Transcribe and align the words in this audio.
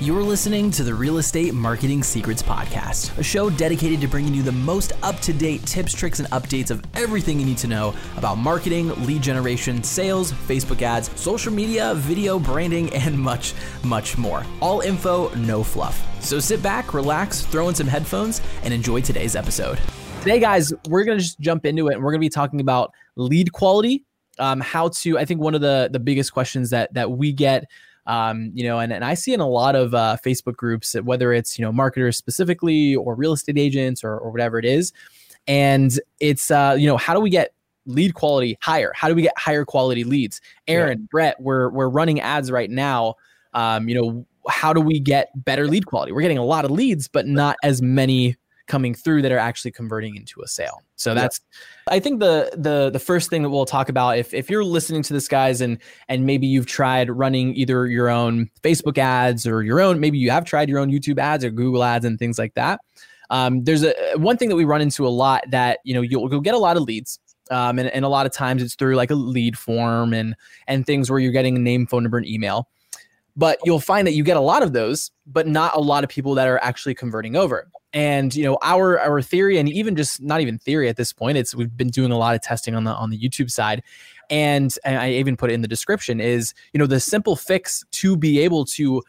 You're 0.00 0.24
listening 0.24 0.72
to 0.72 0.82
the 0.82 0.92
Real 0.92 1.18
Estate 1.18 1.54
Marketing 1.54 2.02
Secrets 2.02 2.42
Podcast, 2.42 3.16
a 3.16 3.22
show 3.22 3.48
dedicated 3.48 4.00
to 4.00 4.08
bringing 4.08 4.34
you 4.34 4.42
the 4.42 4.50
most 4.50 4.92
up 5.04 5.20
to 5.20 5.32
date 5.32 5.64
tips, 5.66 5.92
tricks, 5.92 6.18
and 6.18 6.28
updates 6.30 6.72
of 6.72 6.82
everything 6.94 7.38
you 7.38 7.46
need 7.46 7.58
to 7.58 7.68
know 7.68 7.94
about 8.16 8.36
marketing, 8.36 8.88
lead 9.06 9.22
generation, 9.22 9.84
sales, 9.84 10.32
Facebook 10.32 10.82
ads, 10.82 11.08
social 11.18 11.52
media, 11.52 11.94
video, 11.94 12.40
branding, 12.40 12.92
and 12.92 13.16
much, 13.16 13.54
much 13.84 14.18
more. 14.18 14.44
All 14.60 14.80
info, 14.80 15.32
no 15.36 15.62
fluff. 15.62 16.04
So 16.20 16.40
sit 16.40 16.60
back, 16.60 16.92
relax, 16.92 17.42
throw 17.42 17.68
in 17.68 17.76
some 17.76 17.86
headphones, 17.86 18.40
and 18.64 18.74
enjoy 18.74 19.00
today's 19.00 19.36
episode. 19.36 19.78
Today, 20.22 20.40
guys, 20.40 20.72
we're 20.88 21.04
going 21.04 21.18
to 21.18 21.22
just 21.22 21.38
jump 21.38 21.64
into 21.66 21.86
it 21.86 21.94
and 21.94 22.02
we're 22.02 22.10
going 22.10 22.20
to 22.20 22.26
be 22.26 22.30
talking 22.30 22.60
about 22.60 22.92
lead 23.14 23.52
quality. 23.52 24.02
Um, 24.40 24.60
how 24.60 24.88
to, 24.88 25.18
I 25.18 25.24
think 25.24 25.40
one 25.40 25.54
of 25.54 25.60
the, 25.60 25.88
the 25.92 26.00
biggest 26.00 26.32
questions 26.32 26.70
that, 26.70 26.92
that 26.94 27.12
we 27.12 27.32
get 27.32 27.66
um, 28.06 28.50
you 28.54 28.64
know, 28.64 28.78
and, 28.78 28.92
and 28.92 29.04
I 29.04 29.14
see 29.14 29.32
in 29.32 29.40
a 29.40 29.48
lot 29.48 29.74
of 29.74 29.94
uh, 29.94 30.16
Facebook 30.24 30.56
groups, 30.56 30.94
whether 31.02 31.32
it's, 31.32 31.58
you 31.58 31.64
know, 31.64 31.72
marketers 31.72 32.16
specifically 32.16 32.94
or 32.96 33.14
real 33.14 33.32
estate 33.32 33.58
agents 33.58 34.04
or, 34.04 34.18
or 34.18 34.30
whatever 34.30 34.58
it 34.58 34.64
is. 34.64 34.92
And 35.46 35.98
it's, 36.20 36.50
uh, 36.50 36.76
you 36.78 36.86
know, 36.86 36.96
how 36.96 37.14
do 37.14 37.20
we 37.20 37.30
get 37.30 37.54
lead 37.86 38.14
quality 38.14 38.56
higher? 38.62 38.92
How 38.94 39.08
do 39.08 39.14
we 39.14 39.22
get 39.22 39.36
higher 39.38 39.64
quality 39.64 40.04
leads? 40.04 40.40
Aaron, 40.68 41.00
yeah. 41.00 41.06
Brett, 41.10 41.36
we're, 41.40 41.70
we're 41.70 41.88
running 41.88 42.20
ads 42.20 42.50
right 42.50 42.70
now. 42.70 43.14
Um, 43.52 43.88
you 43.88 43.94
know, 43.94 44.26
how 44.48 44.72
do 44.72 44.80
we 44.80 45.00
get 45.00 45.30
better 45.44 45.66
lead 45.66 45.86
quality? 45.86 46.12
We're 46.12 46.22
getting 46.22 46.38
a 46.38 46.44
lot 46.44 46.64
of 46.64 46.70
leads, 46.70 47.08
but 47.08 47.26
not 47.26 47.56
as 47.62 47.80
many 47.80 48.36
coming 48.66 48.94
through 48.94 49.22
that 49.22 49.32
are 49.32 49.38
actually 49.38 49.70
converting 49.70 50.16
into 50.16 50.40
a 50.42 50.48
sale. 50.48 50.82
So 50.96 51.14
that's 51.14 51.40
I 51.88 52.00
think 52.00 52.20
the 52.20 52.50
the 52.56 52.90
the 52.90 52.98
first 52.98 53.30
thing 53.30 53.42
that 53.42 53.50
we'll 53.50 53.66
talk 53.66 53.88
about 53.88 54.18
if 54.18 54.32
if 54.32 54.48
you're 54.48 54.64
listening 54.64 55.02
to 55.02 55.12
this 55.12 55.28
guys 55.28 55.60
and 55.60 55.78
and 56.08 56.24
maybe 56.24 56.46
you've 56.46 56.66
tried 56.66 57.10
running 57.10 57.54
either 57.54 57.86
your 57.86 58.08
own 58.08 58.50
Facebook 58.62 58.98
ads 58.98 59.46
or 59.46 59.62
your 59.62 59.80
own 59.80 60.00
maybe 60.00 60.18
you 60.18 60.30
have 60.30 60.44
tried 60.44 60.68
your 60.68 60.78
own 60.78 60.90
YouTube 60.90 61.18
ads 61.18 61.44
or 61.44 61.50
Google 61.50 61.84
ads 61.84 62.04
and 62.04 62.18
things 62.18 62.38
like 62.38 62.54
that. 62.54 62.80
Um, 63.30 63.64
there's 63.64 63.82
a 63.82 63.94
one 64.16 64.36
thing 64.36 64.48
that 64.48 64.56
we 64.56 64.64
run 64.64 64.80
into 64.80 65.06
a 65.06 65.10
lot 65.10 65.44
that 65.50 65.80
you 65.84 65.94
know 65.94 66.02
you'll, 66.02 66.30
you'll 66.30 66.40
get 66.40 66.54
a 66.54 66.58
lot 66.58 66.76
of 66.76 66.84
leads 66.84 67.18
um, 67.50 67.78
and, 67.78 67.88
and 67.88 68.04
a 68.04 68.08
lot 68.08 68.26
of 68.26 68.32
times 68.32 68.62
it's 68.62 68.74
through 68.74 68.96
like 68.96 69.10
a 69.10 69.14
lead 69.14 69.58
form 69.58 70.14
and 70.14 70.34
and 70.66 70.86
things 70.86 71.10
where 71.10 71.18
you're 71.18 71.32
getting 71.32 71.56
a 71.56 71.60
name 71.60 71.86
phone 71.86 72.02
number 72.02 72.18
and 72.18 72.26
email 72.26 72.68
but 73.36 73.58
you'll 73.64 73.80
find 73.80 74.06
that 74.06 74.12
you 74.12 74.22
get 74.22 74.36
a 74.36 74.40
lot 74.40 74.62
of 74.62 74.72
those 74.72 75.10
but 75.26 75.46
not 75.46 75.74
a 75.74 75.80
lot 75.80 76.04
of 76.04 76.10
people 76.10 76.34
that 76.34 76.48
are 76.48 76.62
actually 76.62 76.94
converting 76.94 77.36
over. 77.36 77.70
And 77.92 78.34
you 78.34 78.44
know 78.44 78.58
our 78.62 78.98
our 78.98 79.22
theory 79.22 79.58
and 79.58 79.68
even 79.68 79.96
just 79.96 80.20
not 80.20 80.40
even 80.40 80.58
theory 80.58 80.88
at 80.88 80.96
this 80.96 81.12
point 81.12 81.38
it's 81.38 81.54
we've 81.54 81.76
been 81.76 81.88
doing 81.88 82.10
a 82.10 82.18
lot 82.18 82.34
of 82.34 82.42
testing 82.42 82.74
on 82.74 82.84
the 82.84 82.92
on 82.92 83.10
the 83.10 83.18
youtube 83.18 83.50
side. 83.50 83.82
And, 84.30 84.76
and 84.84 84.98
i 84.98 85.10
even 85.10 85.36
put 85.36 85.50
it 85.50 85.54
in 85.54 85.62
the 85.62 85.68
description 85.68 86.20
is 86.20 86.54
you 86.72 86.78
know 86.78 86.86
the 86.86 87.00
simple 87.00 87.36
fix 87.36 87.84
to 87.92 88.16
be 88.16 88.40
able 88.40 88.64
to 88.66 89.02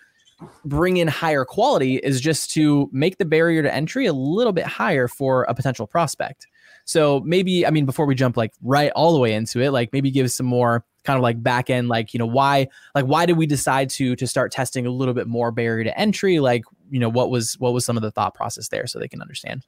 bring 0.66 0.98
in 0.98 1.08
higher 1.08 1.45
quality 1.45 1.95
is 1.98 2.20
just 2.20 2.52
to 2.52 2.89
make 2.92 3.17
the 3.17 3.26
barrier 3.26 3.64
to 3.64 3.73
entry 3.73 4.06
a 4.06 4.14
little 4.14 4.52
bit 4.52 4.66
higher 4.66 5.08
for 5.08 5.44
a 5.44 5.56
potential 5.56 5.88
prospect. 5.88 6.48
So 6.84 7.22
maybe 7.22 7.66
i 7.66 7.72
mean 7.72 7.86
before 7.86 8.06
we 8.06 8.14
jump 8.14 8.38
like 8.38 8.54
right 8.62 8.92
all 8.95 9.14
the 9.14 9.20
way 9.20 9.34
into 9.34 9.62
it 9.62 9.72
like 9.72 9.92
maybe 9.94 10.12
give 10.12 10.30
some 10.32 10.45
more 10.45 10.86
kind 11.06 11.17
of 11.17 11.23
like 11.23 11.42
back 11.42 11.70
end 11.70 11.88
like 11.88 12.14
you 12.14 12.17
know 12.17 12.25
why 12.25 12.67
like 12.94 13.06
why 13.06 13.25
did 13.25 13.38
we 13.38 13.45
decide 13.45 13.89
to 13.92 14.16
to 14.16 14.28
start 14.28 14.52
testing 14.52 14.86
a 14.86 14.89
little 14.89 15.14
bit 15.14 15.28
more 15.28 15.52
barrier 15.52 15.84
to 15.84 15.98
entry? 16.00 16.39
Like 16.39 16.64
you 16.89 17.00
know 17.00 17.09
what 17.09 17.30
was 17.30 17.59
what 17.59 17.73
was 17.73 17.86
some 17.86 17.98
of 17.98 18.03
the 18.03 18.11
thought 18.11 18.34
process 18.34 18.67
there 18.70 18.88
so 18.88 19.00
they 19.00 19.08
can 19.08 19.22
understand? 19.22 19.66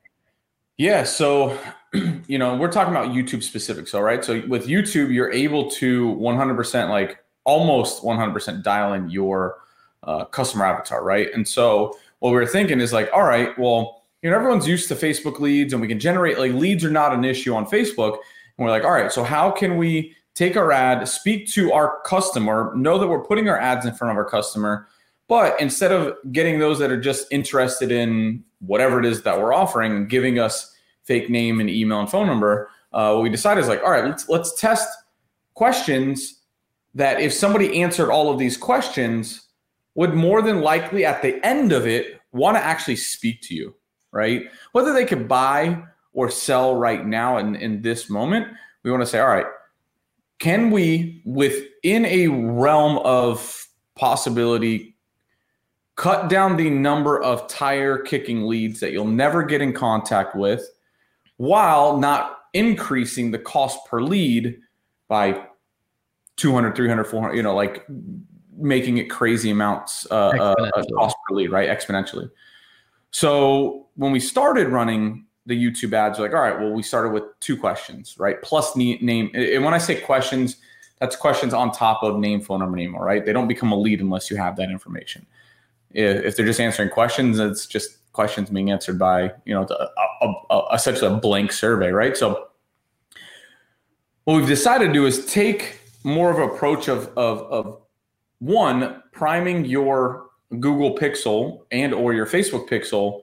Yeah 0.78 1.04
so 1.04 1.58
you 2.28 2.38
know 2.38 2.56
we're 2.56 2.72
talking 2.72 2.94
about 2.94 3.10
youtube 3.10 3.44
specifics 3.44 3.94
all 3.94 4.04
right? 4.04 4.24
So 4.24 4.44
with 4.48 4.68
youtube 4.68 5.12
you're 5.12 5.32
able 5.32 5.70
to 5.72 6.16
100% 6.16 6.90
like 6.90 7.24
almost 7.46 8.04
100% 8.04 8.64
dial 8.64 8.94
in 8.94 9.10
your 9.10 9.60
uh, 10.04 10.26
customer 10.26 10.66
avatar 10.66 11.04
right? 11.04 11.30
And 11.34 11.48
so 11.48 11.98
what 12.20 12.30
we 12.30 12.36
were 12.36 12.46
thinking 12.46 12.80
is 12.82 12.94
like 12.94 13.10
all 13.14 13.24
right 13.24 13.58
well 13.58 14.04
you 14.22 14.30
know 14.30 14.36
everyone's 14.36 14.68
used 14.68 14.88
to 14.90 14.96
facebook 14.96 15.40
leads 15.40 15.74
and 15.74 15.82
we 15.82 15.88
can 15.88 16.00
generate 16.00 16.38
like 16.38 16.54
leads 16.54 16.84
are 16.84 16.92
not 16.92 17.14
an 17.14 17.24
issue 17.26 17.54
on 17.56 17.66
facebook. 17.66 18.18
And 18.58 18.66
we're 18.66 18.72
like 18.72 18.84
all 18.84 18.92
right 18.92 19.12
so 19.12 19.24
how 19.24 19.50
can 19.52 19.78
we 19.78 20.16
take 20.38 20.56
our 20.56 20.72
ad, 20.72 21.08
speak 21.08 21.48
to 21.48 21.74
our 21.74 22.00
customer, 22.06 22.72
know 22.76 23.00
that 23.00 23.08
we're 23.08 23.24
putting 23.24 23.50
our 23.50 23.60
ads 23.60 23.88
in 23.88 23.94
front 23.96 24.12
of 24.12 24.18
our 24.18 24.30
customer. 24.30 24.88
But 25.28 25.60
instead 25.60 25.92
of 25.92 26.16
getting 26.32 26.60
those 26.60 26.78
that 26.78 26.92
are 26.92 27.02
just 27.02 27.28
interested 27.32 27.92
in 27.92 28.44
whatever 28.60 29.00
it 29.00 29.06
is 29.06 29.24
that 29.24 29.40
we're 29.42 29.54
offering 29.54 30.08
giving 30.08 30.38
us 30.38 30.74
fake 31.04 31.30
name 31.30 31.60
and 31.60 31.70
email 31.70 32.00
and 32.00 32.10
phone 32.10 32.28
number, 32.28 32.70
uh, 32.94 33.14
what 33.14 33.24
we 33.24 33.30
decided 33.30 33.62
is 33.62 33.68
like, 33.68 33.82
all 33.84 33.90
right, 33.90 34.06
let's 34.06 34.30
let's 34.30 34.54
test 34.54 34.88
questions 35.56 36.40
that 36.94 37.20
if 37.20 37.34
somebody 37.34 37.82
answered 37.82 38.12
all 38.12 38.32
of 38.32 38.38
these 38.38 38.58
questions, 38.58 39.42
would 39.96 40.14
more 40.14 40.44
than 40.44 40.62
likely 40.62 41.04
at 41.04 41.24
the 41.24 41.44
end 41.44 41.72
of 41.72 41.88
it 41.88 42.22
want 42.32 42.56
to 42.56 42.64
actually 42.64 42.96
speak 42.96 43.42
to 43.42 43.56
you, 43.56 43.74
right? 44.12 44.44
Whether 44.72 44.94
they 44.94 45.06
could 45.06 45.28
buy 45.28 45.84
or 46.14 46.30
sell 46.30 46.76
right 46.76 47.06
now 47.06 47.38
in, 47.38 47.56
in 47.56 47.82
this 47.82 48.08
moment, 48.08 48.48
we 48.84 48.92
want 48.92 49.02
to 49.02 49.08
say, 49.08 49.20
all 49.20 49.28
right, 49.28 49.48
can 50.40 50.72
we, 50.72 51.22
within 51.26 52.06
a 52.06 52.28
realm 52.28 53.00
of 53.00 53.68
possibility, 53.96 54.96
cut 55.96 56.30
down 56.30 56.58
the 56.58 56.70
number 56.70 57.22
of 57.22 57.48
tire 57.48 57.98
kicking 57.98 58.44
leads 58.44 58.80
that 58.80 58.92
you'll 58.92 59.06
never 59.06 59.44
get 59.44 59.62
in 59.62 59.74
contact 59.74 60.36
with 60.36 60.68
while 61.38 61.98
not 61.98 62.40
increasing 62.54 63.32
the 63.32 63.40
cost 63.40 63.80
per 63.88 64.02
lead 64.02 64.60
by 65.08 65.44
200, 66.38 66.76
300, 66.76 67.04
400, 67.04 67.36
you 67.36 67.44
know, 67.44 67.56
like 67.56 67.86
making 68.56 68.98
it 68.98 69.10
crazy 69.10 69.50
amounts 69.50 70.08
uh, 70.12 70.30
uh, 70.30 70.84
cost 70.96 71.16
per 71.28 71.36
lead, 71.36 71.52
right? 71.52 71.70
Exponentially. 71.70 72.30
So 73.12 73.88
when 73.96 74.12
we 74.12 74.20
started 74.20 74.68
running 74.68 75.27
the 75.48 75.56
YouTube 75.56 75.94
ads, 75.94 76.20
are 76.20 76.24
like, 76.24 76.34
all 76.34 76.42
right, 76.42 76.60
well, 76.60 76.72
we 76.72 76.84
started 76.84 77.12
with 77.12 77.24
two 77.40 77.58
questions, 77.58 78.16
right? 78.20 78.42
Plus 78.44 78.76
name. 78.76 79.32
And 79.34 79.64
when 79.64 79.74
I 79.74 79.78
say 79.78 80.00
questions, 80.00 80.58
that's 81.00 81.16
questions 81.16 81.54
on 81.54 81.72
top 81.72 82.04
of 82.04 82.20
name, 82.20 82.42
phone 82.42 82.60
number, 82.60 82.78
email, 82.78 83.02
right? 83.02 83.26
They 83.26 83.34
don't 83.34 83.48
become 83.48 83.72
a 83.72 83.78
lead 83.78 84.02
unless 84.02 84.30
you 84.30 84.38
have 84.38 84.56
that 84.58 84.70
information. 84.70 85.26
If 85.92 86.36
they're 86.36 86.46
just 86.46 86.60
answering 86.60 86.90
questions, 86.90 87.40
it's 87.40 87.66
just 87.66 88.12
questions 88.12 88.50
being 88.50 88.72
answered 88.72 89.00
by, 89.00 89.32
you 89.46 89.54
know, 89.54 89.66
a, 89.70 90.26
a, 90.26 90.34
a, 90.50 90.76
essentially 90.76 91.12
a 91.12 91.16
blank 91.16 91.52
survey, 91.52 91.92
right? 91.92 92.18
So 92.18 92.50
what 94.26 94.36
we've 94.36 94.48
decided 94.48 94.88
to 94.88 94.94
do 94.94 95.06
is 95.06 95.26
take 95.26 95.80
more 96.04 96.30
of 96.30 96.38
an 96.38 96.50
approach 96.56 96.90
of, 96.90 97.08
of, 97.16 97.42
of 97.44 97.82
one, 98.40 99.02
priming 99.14 99.66
your 99.66 100.26
Google 100.50 100.96
Pixel 100.98 101.62
and 101.72 101.94
or 101.94 102.14
your 102.14 102.26
Facebook 102.26 102.68
Pixel, 102.68 103.22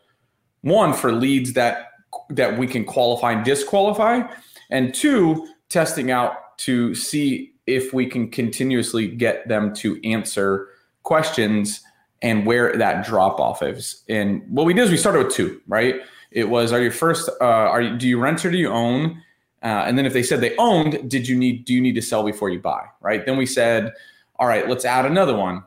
one 0.62 0.94
for 0.94 1.12
leads 1.12 1.52
that 1.52 1.88
that 2.30 2.58
we 2.58 2.66
can 2.66 2.84
qualify 2.84 3.32
and 3.32 3.44
disqualify, 3.44 4.22
and 4.70 4.94
two, 4.94 5.48
testing 5.68 6.10
out 6.10 6.56
to 6.58 6.94
see 6.94 7.52
if 7.66 7.92
we 7.92 8.06
can 8.06 8.30
continuously 8.30 9.08
get 9.08 9.48
them 9.48 9.74
to 9.74 10.00
answer 10.04 10.68
questions 11.02 11.82
and 12.22 12.46
where 12.46 12.76
that 12.76 13.04
drop 13.04 13.40
off 13.40 13.62
is. 13.62 14.02
And 14.08 14.42
what 14.48 14.66
we 14.66 14.74
did 14.74 14.84
is 14.84 14.90
we 14.90 14.96
started 14.96 15.26
with 15.26 15.34
two, 15.34 15.60
right? 15.66 15.96
It 16.30 16.48
was, 16.48 16.72
are 16.72 16.80
you 16.80 16.90
first, 16.90 17.28
uh, 17.40 17.44
are 17.44 17.82
you, 17.82 17.96
do 17.96 18.08
you 18.08 18.18
rent 18.18 18.44
or 18.44 18.50
do 18.50 18.58
you 18.58 18.68
own? 18.68 19.22
Uh, 19.62 19.84
and 19.86 19.96
then 19.96 20.06
if 20.06 20.12
they 20.12 20.22
said 20.22 20.40
they 20.40 20.56
owned, 20.56 21.08
did 21.10 21.28
you 21.28 21.36
need, 21.36 21.64
do 21.64 21.72
you 21.72 21.80
need 21.80 21.94
to 21.94 22.02
sell 22.02 22.22
before 22.22 22.50
you 22.50 22.60
buy, 22.60 22.84
right? 23.00 23.24
Then 23.24 23.36
we 23.36 23.46
said, 23.46 23.92
all 24.38 24.46
right, 24.46 24.68
let's 24.68 24.84
add 24.84 25.06
another 25.06 25.36
one. 25.36 25.64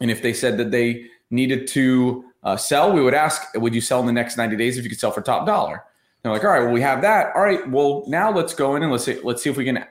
And 0.00 0.10
if 0.10 0.22
they 0.22 0.32
said 0.32 0.58
that 0.58 0.70
they 0.70 1.06
needed 1.30 1.66
to 1.68 2.24
uh, 2.46 2.56
sell, 2.56 2.92
we 2.92 3.02
would 3.02 3.12
ask, 3.12 3.42
would 3.56 3.74
you 3.74 3.80
sell 3.80 3.98
in 3.98 4.06
the 4.06 4.12
next 4.12 4.36
90 4.36 4.56
days 4.56 4.78
if 4.78 4.84
you 4.84 4.90
could 4.90 5.00
sell 5.00 5.10
for 5.10 5.20
top 5.20 5.46
dollar? 5.46 5.82
They're 6.22 6.30
like, 6.30 6.44
all 6.44 6.50
right, 6.50 6.62
well, 6.62 6.72
we 6.72 6.80
have 6.80 7.02
that. 7.02 7.34
All 7.34 7.42
right, 7.42 7.68
well, 7.68 8.04
now 8.06 8.30
let's 8.30 8.54
go 8.54 8.76
in 8.76 8.84
and 8.84 8.92
let's 8.92 9.04
see, 9.04 9.18
let's 9.24 9.42
see 9.42 9.50
if 9.50 9.56
we 9.56 9.64
can 9.64 9.84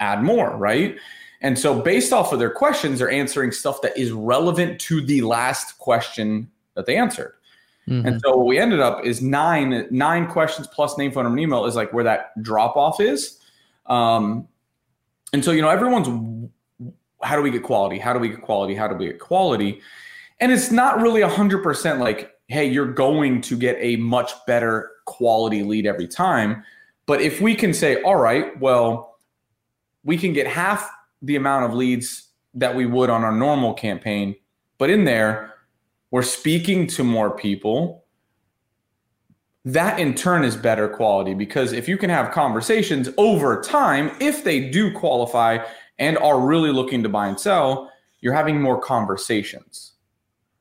add 0.00 0.24
more, 0.24 0.56
right? 0.56 0.98
And 1.42 1.56
so 1.56 1.80
based 1.80 2.12
off 2.12 2.32
of 2.32 2.40
their 2.40 2.50
questions, 2.50 2.98
they're 2.98 3.10
answering 3.10 3.52
stuff 3.52 3.82
that 3.82 3.96
is 3.96 4.10
relevant 4.10 4.80
to 4.80 5.00
the 5.00 5.22
last 5.22 5.78
question 5.78 6.50
that 6.74 6.86
they 6.86 6.96
answered. 6.96 7.34
Mm-hmm. 7.88 8.06
And 8.06 8.20
so 8.20 8.36
what 8.36 8.46
we 8.46 8.58
ended 8.58 8.80
up 8.80 9.04
is 9.04 9.22
nine 9.22 9.86
nine 9.90 10.26
questions 10.26 10.66
plus 10.66 10.98
name, 10.98 11.12
phone, 11.12 11.24
and 11.24 11.38
email 11.38 11.66
is 11.66 11.76
like 11.76 11.92
where 11.92 12.04
that 12.04 12.40
drop 12.42 12.76
off 12.76 13.00
is. 13.00 13.38
Um, 13.86 14.48
and 15.32 15.44
so 15.44 15.52
you 15.52 15.62
know 15.62 15.70
everyone's 15.70 16.50
how 17.22 17.36
do 17.36 17.42
we 17.42 17.50
get 17.50 17.62
quality? 17.62 17.98
How 17.98 18.12
do 18.12 18.18
we 18.18 18.28
get 18.28 18.42
quality? 18.42 18.74
How 18.74 18.88
do 18.88 18.96
we 18.96 19.06
get 19.06 19.18
quality? 19.18 19.80
And 20.40 20.50
it's 20.50 20.70
not 20.70 21.00
really 21.00 21.20
100% 21.20 21.98
like, 21.98 22.32
hey, 22.48 22.64
you're 22.64 22.92
going 22.92 23.40
to 23.42 23.56
get 23.56 23.76
a 23.78 23.96
much 23.96 24.32
better 24.46 24.90
quality 25.06 25.62
lead 25.62 25.86
every 25.86 26.08
time. 26.08 26.64
But 27.06 27.20
if 27.20 27.40
we 27.40 27.54
can 27.54 27.74
say, 27.74 28.02
all 28.02 28.16
right, 28.16 28.58
well, 28.60 29.18
we 30.02 30.16
can 30.16 30.32
get 30.32 30.46
half 30.46 30.90
the 31.22 31.36
amount 31.36 31.66
of 31.66 31.74
leads 31.74 32.28
that 32.54 32.74
we 32.74 32.86
would 32.86 33.10
on 33.10 33.22
our 33.22 33.34
normal 33.34 33.74
campaign, 33.74 34.34
but 34.78 34.90
in 34.90 35.04
there, 35.04 35.54
we're 36.10 36.22
speaking 36.22 36.86
to 36.88 37.04
more 37.04 37.36
people. 37.36 38.04
That 39.64 40.00
in 40.00 40.14
turn 40.14 40.42
is 40.42 40.56
better 40.56 40.88
quality 40.88 41.34
because 41.34 41.72
if 41.72 41.86
you 41.86 41.98
can 41.98 42.08
have 42.10 42.32
conversations 42.32 43.10
over 43.18 43.60
time, 43.60 44.10
if 44.18 44.42
they 44.42 44.70
do 44.70 44.90
qualify 44.92 45.58
and 45.98 46.16
are 46.18 46.40
really 46.40 46.72
looking 46.72 47.02
to 47.02 47.08
buy 47.10 47.28
and 47.28 47.38
sell, 47.38 47.92
you're 48.20 48.32
having 48.32 48.60
more 48.60 48.80
conversations 48.80 49.92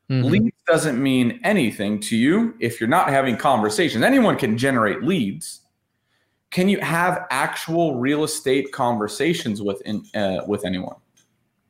Mm-hmm. 0.09 0.27
Leads 0.29 0.57
doesn't 0.65 1.01
mean 1.01 1.39
anything 1.43 1.99
to 1.99 2.17
you 2.17 2.55
if 2.59 2.79
you're 2.79 2.89
not 2.89 3.09
having 3.09 3.37
conversations. 3.37 4.03
Anyone 4.03 4.37
can 4.37 4.57
generate 4.57 5.03
leads. 5.03 5.61
Can 6.51 6.67
you 6.67 6.79
have 6.79 7.27
actual 7.29 7.95
real 7.99 8.23
estate 8.23 8.71
conversations 8.71 9.61
with 9.61 9.81
in, 9.81 10.03
uh, 10.15 10.41
with 10.47 10.65
anyone? 10.65 10.95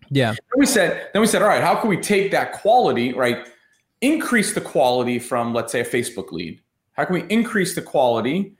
Yeah. 0.09 0.31
Then 0.31 0.57
we 0.57 0.65
said, 0.65 1.09
then 1.11 1.21
we 1.21 1.27
said, 1.27 1.41
all 1.41 1.49
right, 1.49 1.61
how 1.61 1.75
can 1.75 1.89
we 1.89 1.97
take 1.97 2.31
that 2.31 2.53
quality, 2.53 3.13
right? 3.13 3.47
Increase 4.01 4.53
the 4.53 4.61
quality 4.61 5.19
from, 5.19 5.53
let's 5.53 5.71
say, 5.71 5.81
a 5.81 5.85
Facebook 5.85 6.31
lead. 6.31 6.61
How 6.93 7.05
can 7.05 7.15
we 7.15 7.23
increase 7.29 7.75
the 7.75 7.81
quality, 7.81 8.53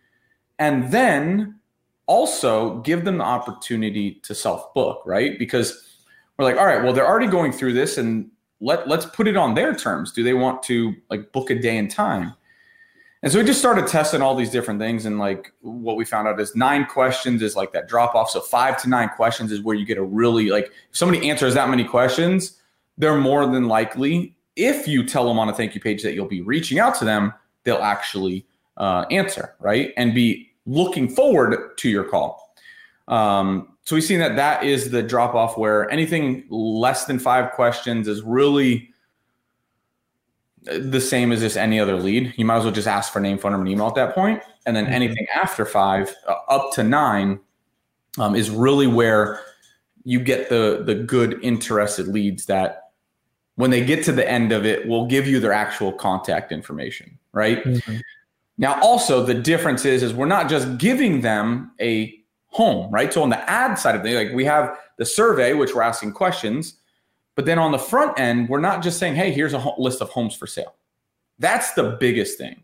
and 0.59 0.91
then 0.91 1.59
also 2.05 2.79
give 2.79 3.05
them 3.05 3.17
the 3.17 3.23
opportunity 3.23 4.15
to 4.23 4.35
self 4.35 4.73
book, 4.73 5.03
right? 5.05 5.37
Because 5.39 5.99
we're 6.37 6.45
like, 6.45 6.57
all 6.57 6.65
right, 6.65 6.83
well, 6.83 6.93
they're 6.93 7.07
already 7.07 7.27
going 7.27 7.51
through 7.51 7.73
this, 7.73 7.97
and 7.97 8.29
let 8.61 8.87
let's 8.87 9.05
put 9.05 9.27
it 9.27 9.37
on 9.37 9.55
their 9.55 9.75
terms. 9.75 10.11
Do 10.11 10.23
they 10.23 10.33
want 10.33 10.63
to 10.63 10.93
like 11.09 11.31
book 11.31 11.49
a 11.49 11.55
day 11.55 11.77
and 11.77 11.89
time? 11.89 12.33
And 13.21 13.31
so 13.31 13.39
we 13.39 13.45
just 13.45 13.59
started 13.59 13.85
testing 13.87 14.21
all 14.21 14.33
these 14.33 14.49
different 14.49 14.79
things. 14.79 15.05
And 15.05 15.19
like 15.19 15.51
what 15.59 15.97
we 15.97 16.05
found 16.05 16.27
out 16.27 16.39
is 16.39 16.55
nine 16.55 16.85
questions 16.85 17.41
is 17.41 17.55
like 17.55 17.73
that 17.73 17.89
drop 17.89 18.15
off. 18.15 18.29
So 18.29 18.39
five 18.39 18.81
to 18.83 18.89
nine 18.89 19.09
questions 19.09 19.51
is 19.51 19.61
where 19.61 19.75
you 19.75 19.85
get 19.85 19.97
a 19.97 20.03
really 20.03 20.49
like 20.49 20.67
if 20.67 20.97
somebody 20.97 21.29
answers 21.29 21.53
that 21.55 21.69
many 21.69 21.83
questions, 21.83 22.59
they're 22.97 23.17
more 23.17 23.45
than 23.45 23.67
likely, 23.67 24.35
if 24.55 24.87
you 24.87 25.05
tell 25.05 25.27
them 25.27 25.39
on 25.39 25.49
a 25.49 25.53
thank 25.53 25.75
you 25.75 25.81
page 25.81 26.03
that 26.03 26.13
you'll 26.13 26.27
be 26.27 26.41
reaching 26.41 26.79
out 26.79 26.95
to 26.95 27.05
them, 27.05 27.33
they'll 27.63 27.77
actually 27.77 28.45
uh, 28.77 29.05
answer, 29.11 29.55
right? 29.59 29.93
And 29.97 30.13
be 30.13 30.49
looking 30.65 31.09
forward 31.09 31.77
to 31.77 31.89
your 31.89 32.03
call. 32.03 32.53
Um, 33.07 33.68
so 33.89 33.95
we've 33.95 34.03
seen 34.03 34.19
that 34.19 34.35
that 34.35 34.63
is 34.63 34.91
the 34.91 35.01
drop 35.01 35.33
off 35.33 35.57
where 35.57 35.89
anything 35.89 36.45
less 36.51 37.05
than 37.05 37.17
five 37.17 37.53
questions 37.53 38.07
is 38.07 38.21
really 38.21 38.87
the 40.61 41.01
same 41.01 41.31
as 41.31 41.39
just 41.39 41.57
any 41.57 41.79
other 41.79 41.95
lead. 41.95 42.31
You 42.37 42.45
might 42.45 42.57
as 42.57 42.65
well 42.65 42.71
just 42.71 42.87
ask 42.87 43.11
for 43.11 43.19
name, 43.19 43.39
phone 43.39 43.51
number, 43.51 43.65
and 43.65 43.73
email 43.73 43.87
at 43.87 43.95
that 43.95 44.13
point. 44.13 44.43
And 44.67 44.75
then 44.75 44.83
mm-hmm. 44.83 44.93
anything 44.93 45.25
after 45.33 45.65
five, 45.65 46.15
uh, 46.27 46.35
up 46.49 46.71
to 46.73 46.83
nine, 46.83 47.39
um, 48.19 48.35
is 48.35 48.51
really 48.51 48.85
where 48.85 49.41
you 50.03 50.19
get 50.19 50.49
the 50.49 50.83
the 50.85 50.93
good 50.93 51.43
interested 51.43 52.07
leads 52.07 52.45
that 52.45 52.91
when 53.55 53.71
they 53.71 53.83
get 53.83 54.05
to 54.05 54.11
the 54.11 54.29
end 54.29 54.51
of 54.51 54.67
it 54.67 54.87
will 54.87 55.07
give 55.07 55.25
you 55.25 55.39
their 55.39 55.51
actual 55.51 55.91
contact 55.91 56.51
information, 56.51 57.17
right? 57.31 57.63
Mm-hmm. 57.63 57.97
Now, 58.59 58.79
also 58.81 59.25
the 59.25 59.33
difference 59.33 59.83
is 59.83 60.03
is 60.03 60.13
we're 60.13 60.27
not 60.27 60.47
just 60.47 60.77
giving 60.77 61.21
them 61.21 61.71
a 61.81 62.18
home, 62.49 62.91
right? 62.91 63.13
So 63.13 63.23
on 63.23 63.29
the 63.29 63.49
ad 63.49 63.77
side 63.77 63.95
of 63.95 64.01
things, 64.01 64.15
like 64.15 64.33
we 64.33 64.45
have 64.45 64.77
the 64.97 65.05
survey, 65.05 65.53
which 65.53 65.73
we're 65.73 65.81
asking 65.81 66.13
questions, 66.13 66.75
but 67.35 67.45
then 67.45 67.57
on 67.57 67.71
the 67.71 67.79
front 67.79 68.19
end, 68.19 68.49
we're 68.49 68.59
not 68.59 68.83
just 68.83 68.99
saying, 68.99 69.15
hey, 69.15 69.31
here's 69.31 69.53
a 69.53 69.73
list 69.77 70.01
of 70.01 70.09
homes 70.09 70.35
for 70.35 70.47
sale. 70.47 70.75
That's 71.37 71.73
the 71.73 71.97
biggest 71.99 72.37
thing, 72.37 72.63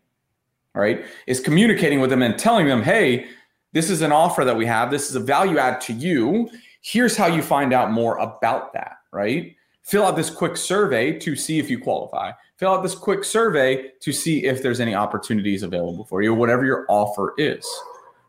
right? 0.74 1.06
Is 1.26 1.40
communicating 1.40 2.00
with 2.00 2.10
them 2.10 2.22
and 2.22 2.38
telling 2.38 2.66
them, 2.66 2.82
hey, 2.82 3.26
this 3.72 3.88
is 3.88 4.02
an 4.02 4.12
offer 4.12 4.44
that 4.44 4.56
we 4.56 4.66
have. 4.66 4.90
This 4.90 5.08
is 5.08 5.16
a 5.16 5.20
value 5.20 5.58
add 5.58 5.80
to 5.82 5.92
you. 5.92 6.50
Here's 6.82 7.16
how 7.16 7.26
you 7.26 7.42
find 7.42 7.72
out 7.72 7.90
more 7.90 8.16
about 8.18 8.72
that, 8.74 8.98
right? 9.12 9.56
Fill 9.82 10.04
out 10.04 10.16
this 10.16 10.30
quick 10.30 10.56
survey 10.56 11.18
to 11.20 11.36
see 11.36 11.58
if 11.58 11.70
you 11.70 11.78
qualify. 11.78 12.32
Fill 12.56 12.72
out 12.72 12.82
this 12.82 12.94
quick 12.94 13.22
survey 13.22 13.92
to 14.00 14.12
see 14.12 14.44
if 14.44 14.62
there's 14.62 14.80
any 14.80 14.94
opportunities 14.94 15.62
available 15.62 16.04
for 16.04 16.22
you, 16.22 16.34
whatever 16.34 16.64
your 16.64 16.84
offer 16.88 17.34
is, 17.38 17.66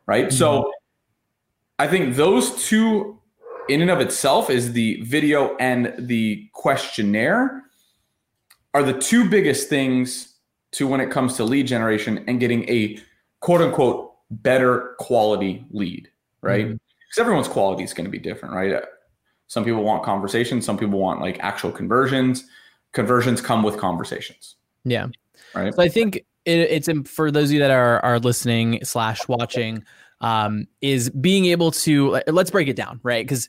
right? 0.06 0.28
Mm-hmm. 0.28 0.38
So 0.38 0.72
I 1.80 1.88
think 1.88 2.16
those 2.16 2.68
two, 2.68 3.20
in 3.70 3.82
and 3.82 3.92
of 3.92 4.02
itself, 4.02 4.50
is 4.50 4.74
the 4.74 5.02
video 5.02 5.56
and 5.58 5.94
the 5.98 6.50
questionnaire, 6.54 7.64
are 8.74 8.84
the 8.84 8.94
two 8.94 9.30
biggest 9.30 9.70
things 9.70 10.36
to 10.72 10.88
when 10.88 11.00
it 11.00 11.12
comes 11.12 11.36
to 11.38 11.44
lead 11.44 11.68
generation 11.68 12.24
and 12.28 12.40
getting 12.40 12.68
a 12.70 13.00
quote 13.40 13.62
unquote 13.62 14.14
better 14.30 14.96
quality 15.00 15.66
lead, 15.72 16.10
right? 16.42 16.68
Because 16.68 16.80
mm-hmm. 16.80 17.22
everyone's 17.22 17.48
quality 17.48 17.84
is 17.84 17.94
going 17.94 18.06
to 18.06 18.12
be 18.12 18.20
different, 18.20 18.54
right? 18.54 18.84
Some 19.48 19.64
people 19.64 19.84
want 19.84 20.04
conversations, 20.04 20.66
some 20.66 20.78
people 20.78 21.00
want 21.00 21.22
like 21.22 21.40
actual 21.40 21.72
conversions. 21.72 22.46
Conversions 22.92 23.42
come 23.42 23.64
with 23.64 23.78
conversations. 23.78 24.56
Yeah. 24.84 25.08
Right. 25.54 25.74
So 25.74 25.82
I 25.82 25.90
think 25.90 26.18
it, 26.18 26.26
it's 26.46 26.90
for 27.10 27.32
those 27.32 27.50
of 27.50 27.54
you 27.54 27.60
that 27.60 27.72
are 27.72 28.04
are 28.04 28.20
listening 28.20 28.84
slash 28.84 29.28
watching 29.28 29.84
um, 30.22 30.66
is 30.82 31.10
being 31.10 31.46
able 31.46 31.72
to 31.72 32.22
let's 32.28 32.52
break 32.52 32.68
it 32.68 32.76
down, 32.76 33.00
right? 33.04 33.26
Because 33.26 33.48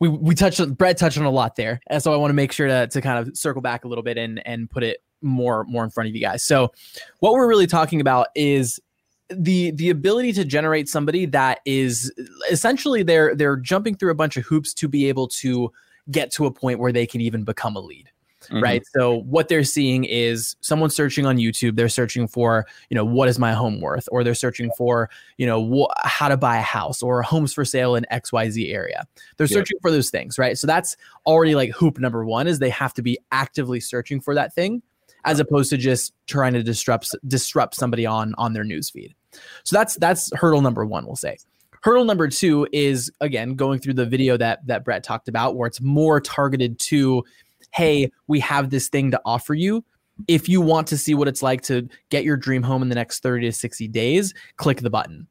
we 0.00 0.08
we 0.08 0.34
touched 0.34 0.76
Brett 0.76 0.96
touched 0.96 1.18
on 1.18 1.24
a 1.24 1.30
lot 1.30 1.56
there, 1.56 1.80
and 1.88 2.02
so 2.02 2.12
I 2.12 2.16
want 2.16 2.30
to 2.30 2.34
make 2.34 2.52
sure 2.52 2.66
to 2.66 2.86
to 2.86 3.00
kind 3.00 3.18
of 3.18 3.36
circle 3.36 3.62
back 3.62 3.84
a 3.84 3.88
little 3.88 4.04
bit 4.04 4.18
and 4.18 4.46
and 4.46 4.70
put 4.70 4.82
it 4.82 4.98
more 5.22 5.64
more 5.64 5.84
in 5.84 5.90
front 5.90 6.08
of 6.08 6.14
you 6.14 6.20
guys. 6.20 6.42
So 6.42 6.72
what 7.20 7.32
we're 7.32 7.48
really 7.48 7.66
talking 7.66 8.00
about 8.00 8.28
is 8.34 8.80
the 9.30 9.70
the 9.72 9.90
ability 9.90 10.32
to 10.34 10.44
generate 10.44 10.88
somebody 10.88 11.26
that 11.26 11.60
is 11.64 12.12
essentially 12.50 13.02
they're 13.02 13.34
they're 13.34 13.56
jumping 13.56 13.96
through 13.96 14.10
a 14.10 14.14
bunch 14.14 14.36
of 14.36 14.44
hoops 14.44 14.74
to 14.74 14.88
be 14.88 15.08
able 15.08 15.28
to 15.28 15.72
get 16.10 16.30
to 16.32 16.46
a 16.46 16.50
point 16.50 16.78
where 16.78 16.92
they 16.92 17.06
can 17.06 17.20
even 17.20 17.44
become 17.44 17.76
a 17.76 17.80
lead 17.80 18.10
mm-hmm. 18.46 18.62
right? 18.62 18.82
So 18.96 19.22
what 19.22 19.48
they're 19.48 19.64
seeing 19.64 20.04
is 20.04 20.56
someone 20.60 20.90
searching 20.90 21.26
on 21.26 21.36
YouTube. 21.36 21.76
They're 21.76 21.88
searching 21.88 22.28
for, 22.28 22.66
you 22.90 22.94
know, 22.94 23.04
what 23.04 23.28
is 23.28 23.38
my 23.38 23.52
home 23.52 23.80
worth, 23.80 24.08
or 24.10 24.24
they're 24.24 24.34
searching 24.34 24.70
for, 24.76 25.10
you 25.38 25.46
know, 25.46 25.86
wh- 25.86 26.06
how 26.06 26.28
to 26.28 26.36
buy 26.36 26.58
a 26.58 26.62
house 26.62 27.02
or 27.02 27.22
homes 27.22 27.52
for 27.52 27.64
sale 27.64 27.94
in 27.94 28.06
X 28.10 28.32
Y 28.32 28.50
Z 28.50 28.72
area. 28.72 29.06
They're 29.36 29.46
searching 29.46 29.78
for 29.82 29.90
those 29.90 30.10
things, 30.10 30.38
right? 30.38 30.58
So 30.58 30.66
that's 30.66 30.96
already 31.26 31.54
like 31.54 31.70
hoop 31.72 31.98
number 31.98 32.24
one 32.24 32.46
is 32.46 32.58
they 32.58 32.70
have 32.70 32.94
to 32.94 33.02
be 33.02 33.18
actively 33.32 33.80
searching 33.80 34.20
for 34.20 34.34
that 34.34 34.54
thing, 34.54 34.82
as 35.24 35.40
opposed 35.40 35.70
to 35.70 35.76
just 35.76 36.12
trying 36.26 36.52
to 36.54 36.62
disrupt 36.62 37.14
disrupt 37.26 37.74
somebody 37.74 38.06
on 38.06 38.34
on 38.38 38.52
their 38.52 38.64
news 38.64 38.90
feed. 38.90 39.14
So 39.64 39.76
that's 39.76 39.96
that's 39.96 40.30
hurdle 40.36 40.60
number 40.60 40.84
one, 40.84 41.06
we'll 41.06 41.16
say. 41.16 41.38
Hurdle 41.82 42.06
number 42.06 42.28
two 42.28 42.66
is 42.72 43.10
again 43.20 43.56
going 43.56 43.78
through 43.78 43.94
the 43.94 44.06
video 44.06 44.38
that 44.38 44.66
that 44.66 44.84
Brett 44.84 45.04
talked 45.04 45.28
about, 45.28 45.56
where 45.56 45.66
it's 45.66 45.82
more 45.82 46.18
targeted 46.20 46.78
to 46.78 47.22
hey, 47.74 48.10
we 48.28 48.40
have 48.40 48.70
this 48.70 48.88
thing 48.88 49.10
to 49.10 49.20
offer 49.24 49.54
you. 49.54 49.84
If 50.28 50.48
you 50.48 50.60
want 50.60 50.86
to 50.88 50.96
see 50.96 51.14
what 51.14 51.26
it's 51.26 51.42
like 51.42 51.62
to 51.62 51.88
get 52.10 52.24
your 52.24 52.36
dream 52.36 52.62
home 52.62 52.82
in 52.82 52.88
the 52.88 52.94
next 52.94 53.20
30 53.22 53.46
to 53.46 53.52
60 53.52 53.88
days, 53.88 54.32
click 54.56 54.80
the 54.80 54.90
button. 54.90 55.26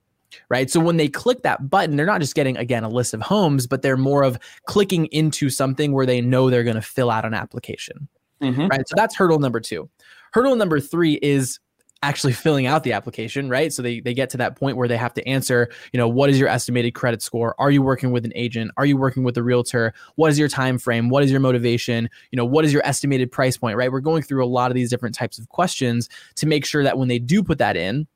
Right. 0.49 0.69
So 0.69 0.79
when 0.79 0.97
they 0.97 1.07
click 1.07 1.43
that 1.43 1.69
button, 1.69 1.95
they're 1.95 2.07
not 2.07 2.19
just 2.19 2.35
getting, 2.35 2.57
again, 2.57 2.83
a 2.83 2.89
list 2.89 3.13
of 3.13 3.21
homes, 3.21 3.67
but 3.67 3.81
they're 3.81 3.95
more 3.95 4.23
of 4.23 4.37
clicking 4.65 5.05
into 5.07 5.49
something 5.49 5.93
where 5.93 6.07
they 6.07 6.21
know 6.21 6.49
they're 6.49 6.63
going 6.63 6.75
to 6.75 6.81
fill 6.81 7.11
out 7.11 7.23
an 7.23 7.35
application. 7.35 8.07
Mm-hmm. 8.41 8.67
Right. 8.67 8.87
So 8.87 8.95
that's 8.95 9.15
hurdle 9.15 9.39
number 9.39 9.59
two. 9.59 9.89
Hurdle 10.33 10.55
number 10.55 10.79
three 10.79 11.19
is 11.21 11.59
actually 12.03 12.33
filling 12.33 12.65
out 12.65 12.83
the 12.83 12.93
application, 12.93 13.49
right? 13.49 13.71
So 13.73 13.81
they, 13.81 13.99
they 13.99 14.13
get 14.13 14.29
to 14.31 14.37
that 14.37 14.55
point 14.55 14.77
where 14.77 14.87
they 14.87 14.97
have 14.97 15.13
to 15.15 15.27
answer, 15.27 15.69
you 15.91 15.97
know, 15.97 16.07
what 16.07 16.29
is 16.29 16.39
your 16.39 16.49
estimated 16.49 16.93
credit 16.93 17.21
score? 17.21 17.55
Are 17.57 17.71
you 17.71 17.81
working 17.81 18.11
with 18.11 18.25
an 18.25 18.33
agent? 18.35 18.71
Are 18.77 18.85
you 18.85 18.97
working 18.97 19.23
with 19.23 19.37
a 19.37 19.43
realtor? 19.43 19.93
What 20.15 20.29
is 20.29 20.37
your 20.37 20.49
time 20.49 20.77
frame? 20.77 21.09
What 21.09 21.23
is 21.23 21.31
your 21.31 21.39
motivation? 21.39 22.09
You 22.31 22.37
know, 22.37 22.45
what 22.45 22.65
is 22.65 22.73
your 22.73 22.85
estimated 22.85 23.31
price 23.31 23.57
point, 23.57 23.77
right? 23.77 23.91
We're 23.91 24.01
going 24.01 24.21
through 24.21 24.43
a 24.43 24.47
lot 24.47 24.69
of 24.69 24.75
these 24.75 24.89
different 24.89 25.15
types 25.15 25.39
of 25.39 25.49
questions 25.49 26.09
to 26.35 26.45
make 26.45 26.65
sure 26.65 26.83
that 26.83 26.97
when 26.97 27.07
they 27.07 27.19
do 27.19 27.41
put 27.41 27.57
that 27.57 27.77
in, 27.77 28.07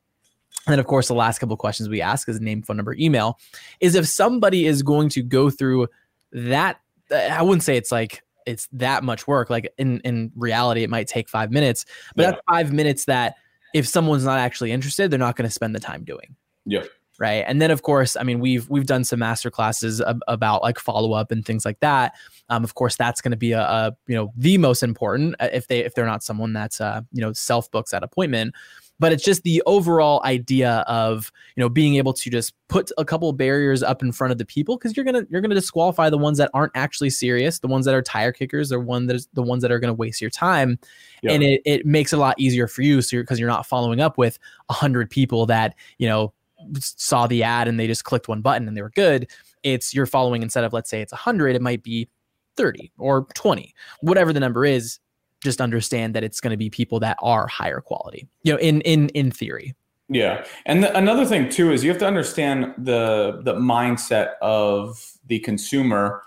and 0.65 0.74
then 0.74 0.79
of 0.79 0.88
course 0.88 1.08
the 1.08 1.13
last 1.13 1.39
couple 1.39 1.53
of 1.53 1.60
questions 1.60 1.88
we 1.88 2.01
ask 2.01 2.27
is 2.27 2.41
name, 2.41 2.62
phone 2.62 2.75
number, 2.75 2.94
email, 2.96 3.39
is 3.79 3.96
if 3.96 4.06
somebody 4.08 4.65
is 4.65 4.84
going 4.84 5.08
to 5.10 5.24
go 5.24 5.50
through 5.50 5.88
that 6.34 6.82
I 7.10 7.41
wouldn't 7.41 7.63
say 7.63 7.77
it's 7.77 7.91
like 7.91 8.22
it's 8.46 8.67
that 8.74 9.03
much 9.03 9.27
work. 9.27 9.50
Like 9.50 9.72
in 9.77 10.00
in 10.01 10.32
reality, 10.36 10.84
it 10.84 10.89
might 10.89 11.08
take 11.08 11.29
five 11.29 11.51
minutes, 11.51 11.86
but 12.15 12.24
yeah. 12.24 12.32
that's 12.32 12.41
five 12.50 12.74
minutes 12.74 13.06
that 13.06 13.36
if 13.74 13.88
someone's 13.88 14.26
not 14.26 14.40
actually 14.40 14.72
interested, 14.72 15.12
they're 15.12 15.20
not 15.20 15.36
going 15.36 15.48
to 15.48 15.54
spend 15.54 15.76
the 15.76 15.80
time 15.80 16.04
doing. 16.04 16.36
Yeah. 16.66 16.84
Right. 17.20 17.44
And 17.48 17.60
then 17.60 17.72
of 17.72 17.82
course, 17.82 18.16
I 18.16 18.22
mean, 18.22 18.40
we've 18.40 18.70
we've 18.70 18.86
done 18.86 19.04
some 19.04 19.20
master 19.20 19.50
classes 19.50 20.02
ab- 20.02 20.22
about 20.28 20.62
like 20.62 20.78
follow 20.78 21.14
up 21.14 21.32
and 21.32 21.44
things 21.44 21.66
like 21.66 21.80
that. 21.80 22.14
Um, 22.50 22.64
of 22.64 22.76
course, 22.76 22.96
that's 22.96 23.22
going 23.22 23.32
to 23.32 23.38
be 23.38 23.54
a, 23.54 23.62
a, 23.62 23.98
you 24.06 24.16
know 24.16 24.32
the 24.38 24.60
most 24.60 24.84
important 24.84 25.36
uh, 25.40 25.50
if 25.52 25.68
they 25.68 25.80
if 25.80 25.96
they're 25.96 26.06
not 26.06 26.22
someone 26.22 26.54
that's 26.54 26.80
uh 26.80 27.02
you 27.12 27.22
know 27.22 27.34
self 27.34 27.72
books 27.72 27.90
that 27.90 28.04
appointment 28.04 28.54
but 29.00 29.12
it's 29.12 29.24
just 29.24 29.44
the 29.44 29.62
overall 29.66 30.22
idea 30.24 30.84
of 30.88 31.32
you 31.56 31.62
know 31.62 31.70
being 31.70 31.96
able 31.96 32.13
to 32.13 32.30
just 32.30 32.54
put 32.68 32.92
a 32.98 33.06
couple 33.06 33.30
of 33.30 33.38
barriers 33.38 33.84
up 33.84 34.01
in 34.01 34.12
front 34.12 34.32
of 34.32 34.38
the 34.38 34.46
people 34.46 34.77
because 34.77 34.96
you're 34.96 35.06
gonna 35.06 35.25
you're 35.30 35.42
gonna 35.42 35.56
disqualify 35.56 36.10
the 36.10 36.18
ones 36.18 36.38
that 36.38 36.50
aren't 36.54 36.72
actually 36.75 37.10
serious 37.10 37.60
the 37.60 37.68
ones 37.68 37.86
that 37.86 37.94
are 37.94 38.01
tire 38.01 38.32
kickers 38.32 38.72
or 38.72 38.80
one 38.80 39.08
that 39.08 39.16
is 39.16 39.27
the 39.34 39.42
ones 39.42 39.62
that 39.62 39.72
are 39.72 39.80
gonna 39.80 39.94
waste 39.94 40.22
your 40.22 40.30
time 40.30 40.80
yeah. 41.22 41.32
and 41.32 41.44
it, 41.44 41.62
it 41.66 41.86
makes 41.86 42.13
it 42.13 42.18
a 42.18 42.20
lot 42.20 42.36
easier 42.39 42.68
for 42.68 42.82
you 42.82 43.01
so 43.01 43.18
because 43.18 43.39
you're, 43.39 43.48
you're 43.48 43.56
not 43.56 43.66
following 43.66 44.01
up 44.01 44.18
with 44.18 44.39
a 44.70 44.74
hundred 44.74 45.10
people 45.10 45.46
that 45.46 45.75
you 45.98 46.08
know 46.08 46.34
saw 46.80 47.27
the 47.27 47.44
ad 47.44 47.68
and 47.68 47.80
they 47.80 47.88
just 47.88 48.04
clicked 48.04 48.27
one 48.27 48.42
button 48.42 48.68
and 48.68 48.75
they 48.75 48.82
were 48.82 48.89
good 48.89 49.30
it's 49.63 49.94
you're 49.94 50.06
following 50.06 50.42
instead 50.42 50.63
of 50.63 50.74
let's 50.74 50.89
say 50.89 51.01
it's 51.01 51.12
100 51.13 51.56
it 51.56 51.62
might 51.62 51.84
be 51.84 52.10
30 52.56 52.92
or 52.98 53.27
20 53.36 53.74
whatever 54.01 54.34
the 54.34 54.39
number 54.39 54.66
is 54.66 55.00
just 55.44 55.62
understand 55.62 56.15
that 56.15 56.24
it's 56.24 56.39
going 56.39 56.51
to 56.51 56.58
be 56.58 56.70
people 56.70 57.00
that 57.00 57.17
are 57.22 57.48
higher 57.48 57.82
quality 57.82 58.27
you 58.44 58.53
know 58.53 58.60
in 58.60 58.82
in 58.82 59.10
in 59.10 59.32
theory 59.32 59.75
yeah 60.10 60.46
and 60.65 60.84
the, 60.84 60.98
another 60.98 61.25
thing 61.25 61.50
too 61.50 61.72
is 61.72 61.84
you 61.84 61.89
have 61.89 62.00
to 62.00 62.08
understand 62.08 62.74
the 62.77 63.41
the 63.44 63.53
mindset 63.53 64.34
of 64.41 65.13
the 65.27 65.39
consumer 65.39 66.22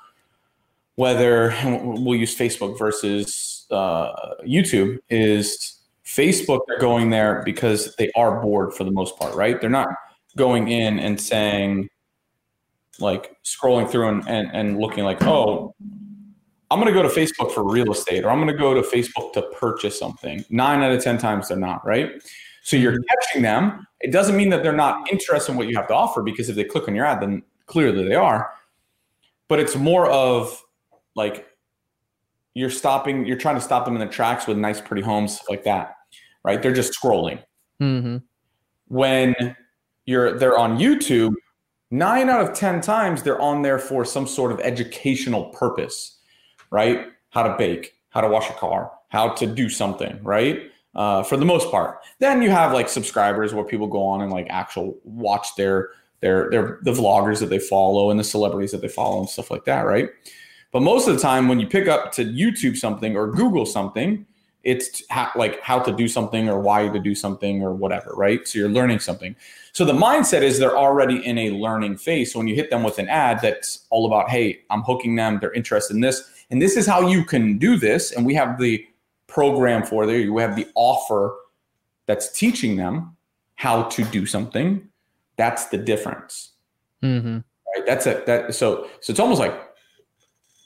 whether 1.01 1.55
we'll 1.65 2.19
use 2.19 2.37
Facebook 2.37 2.79
versus 2.79 3.67
uh, 3.71 4.13
YouTube 4.47 4.99
is 5.09 5.81
Facebook 6.05 6.61
are 6.69 6.79
going 6.79 7.09
there 7.09 7.43
because 7.43 7.97
they 7.97 8.11
are 8.15 8.43
bored 8.43 8.75
for 8.75 8.85
the 8.85 8.91
most 8.91 9.19
part, 9.19 9.35
right? 9.35 9.59
They're 9.59 9.71
not 9.71 9.89
going 10.37 10.69
in 10.69 10.99
and 10.99 11.19
saying 11.19 11.89
like 12.99 13.35
scrolling 13.45 13.89
through 13.91 14.09
and, 14.09 14.29
and, 14.29 14.51
and 14.53 14.79
looking 14.79 15.05
like, 15.05 15.23
oh, 15.23 15.75
I'm 16.71 16.81
going 16.81 16.93
to 16.93 17.03
go 17.03 17.03
to 17.03 17.09
Facebook 17.09 17.53
for 17.53 17.69
real 17.69 17.91
estate 17.91 18.25
or 18.25 18.31
I'm 18.31 18.39
going 18.39 18.53
to 18.53 18.59
go 18.59 18.75
to 18.75 18.83
Facebook 18.83 19.33
to 19.33 19.43
purchase 19.43 19.99
something. 19.99 20.45
Nine 20.51 20.83
out 20.83 20.93
of 20.93 21.03
10 21.03 21.19
times 21.19 21.49
they're 21.49 21.57
not, 21.57 21.85
right? 21.85 22.23
So 22.63 22.77
you're 22.77 22.93
mm-hmm. 22.93 23.03
catching 23.09 23.43
them. 23.43 23.87
It 24.01 24.13
doesn't 24.13 24.37
mean 24.37 24.51
that 24.51 24.63
they're 24.63 24.73
not 24.73 25.11
interested 25.11 25.53
in 25.53 25.59
what 25.59 25.69
you 25.69 25.77
have 25.77 25.89
to 25.89 25.95
offer 25.95 26.23
because 26.23 26.49
if 26.49 26.57
they 26.57 26.65
click 26.65 26.87
on 26.89 26.95
your 26.95 27.05
ad, 27.05 27.21
then 27.21 27.43
clearly 27.67 28.07
they 28.07 28.15
are. 28.15 28.53
But 29.49 29.59
it's 29.59 29.75
more 29.75 30.09
of 30.09 30.63
like 31.17 31.47
you're 32.55 32.71
stopping, 32.71 33.27
you're 33.27 33.37
trying 33.37 33.57
to 33.57 33.61
stop 33.61 33.85
them 33.85 33.95
in 33.95 34.01
the 34.01 34.07
tracks 34.07 34.47
with 34.47 34.57
nice, 34.57 34.81
pretty 34.81 35.03
homes 35.03 35.41
like 35.49 35.65
that, 35.65 35.97
right? 36.45 36.63
They're 36.63 36.73
just 36.73 36.93
scrolling. 36.93 37.43
Mm-hmm. 37.81 38.19
When 38.89 39.35
you're 40.07 40.39
they're 40.39 40.59
on 40.59 40.79
YouTube, 40.79 41.35
nine 41.91 42.29
out 42.29 42.43
of 42.43 42.55
10 42.57 42.81
times 42.81 43.23
they're 43.23 43.41
on 43.41 43.63
there 43.63 43.79
for 43.79 44.05
some 44.05 44.27
sort 44.27 44.53
of 44.53 44.61
educational 44.61 45.47
purpose, 45.51 46.20
right? 46.71 47.09
How 47.31 47.43
to 47.43 47.57
bake, 47.57 47.95
how 48.11 48.21
to 48.21 48.29
wash 48.29 48.51
a 48.51 48.55
car, 48.55 48.93
how 49.09 49.31
to 49.31 49.47
do 49.47 49.69
something, 49.69 50.23
right? 50.23 50.71
Uh, 50.95 51.23
for 51.23 51.37
the 51.37 51.45
most 51.45 51.71
part. 51.71 52.01
Then 52.19 52.43
you 52.43 52.51
have 52.51 52.73
like 52.73 52.89
subscribers 52.89 53.55
where 53.55 53.65
people 53.65 53.87
go 53.87 54.05
on 54.05 54.23
and 54.23 54.33
like 54.33 54.49
actual 54.51 54.99
watch 55.05 55.55
their 55.57 55.91
their 56.21 56.51
their 56.51 56.79
the 56.83 56.93
vloggers 56.93 57.39
that 57.41 57.47
they 57.47 57.61
follow 57.61 58.11
and 58.11 58.19
the 58.19 58.25
celebrities 58.25 58.73
that 58.73 58.81
they 58.81 58.89
follow 58.89 59.21
and 59.21 59.29
stuff 59.29 59.51
like 59.51 59.65
that, 59.67 59.83
right? 59.83 60.11
But 60.73 60.83
most 60.83 61.09
of 61.09 61.15
the 61.15 61.21
time, 61.21 61.49
when 61.49 61.61
you 61.61 61.67
pick 61.67 61.89
up 61.89 62.13
to 62.13 62.25
YouTube 62.25 62.77
something 62.77 63.17
or 63.17 63.29
Google 63.29 63.67
something, 63.67 64.27
it's 64.63 65.03
ha- 65.11 65.33
like 65.37 65.61
how 65.63 65.79
to 65.81 65.93
do 65.93 66.07
something 66.07 66.49
or 66.49 66.61
why 66.61 66.89
to 66.89 66.99
do 66.99 67.15
something 67.15 67.63
or 67.63 67.73
whatever, 67.73 68.13
right? 68.15 68.47
So 68.47 68.59
you're 68.59 68.69
learning 68.69 69.01
something. 69.01 69.35
So 69.73 69.85
the 69.85 69.93
mindset 69.93 70.43
is 70.43 70.59
they're 70.59 70.77
already 70.77 71.25
in 71.25 71.39
a 71.39 71.51
learning 71.51 71.97
phase. 71.97 72.33
So 72.33 72.39
when 72.39 72.49
you 72.49 72.55
hit 72.55 72.71
them 72.71 72.83
with 72.83 72.99
an 72.99 73.09
ad 73.09 73.41
that's 73.41 73.87
all 73.91 74.07
about, 74.07 74.29
hey, 74.29 74.61
I'm 74.71 74.83
hooking 74.83 75.17
them, 75.17 75.39
they're 75.41 75.53
interested 75.53 75.95
in 75.95 76.01
this, 76.01 76.31
and 76.51 76.61
this 76.61 76.77
is 76.77 76.87
how 76.87 77.09
you 77.09 77.25
can 77.25 77.59
do 77.59 77.77
this, 77.77 78.13
and 78.13 78.27
we 78.27 78.35
have 78.35 78.59
the 78.59 78.85
program 79.27 79.85
for 79.85 80.07
there, 80.07 80.19
you 80.19 80.39
have 80.39 80.57
the 80.57 80.67
offer 80.75 81.37
that's 82.07 82.31
teaching 82.33 82.77
them 82.77 83.17
how 83.55 83.85
to 83.85 84.05
do 84.05 84.27
something. 84.27 84.89
That's 85.37 85.67
the 85.67 85.79
difference. 85.79 86.53
Mm-hmm. 87.03 87.37
Right? 87.37 87.87
That's 87.87 88.07
it. 88.07 88.27
That 88.27 88.55
so 88.55 88.89
so 89.01 89.11
it's 89.11 89.21
almost 89.21 89.41
like 89.41 89.55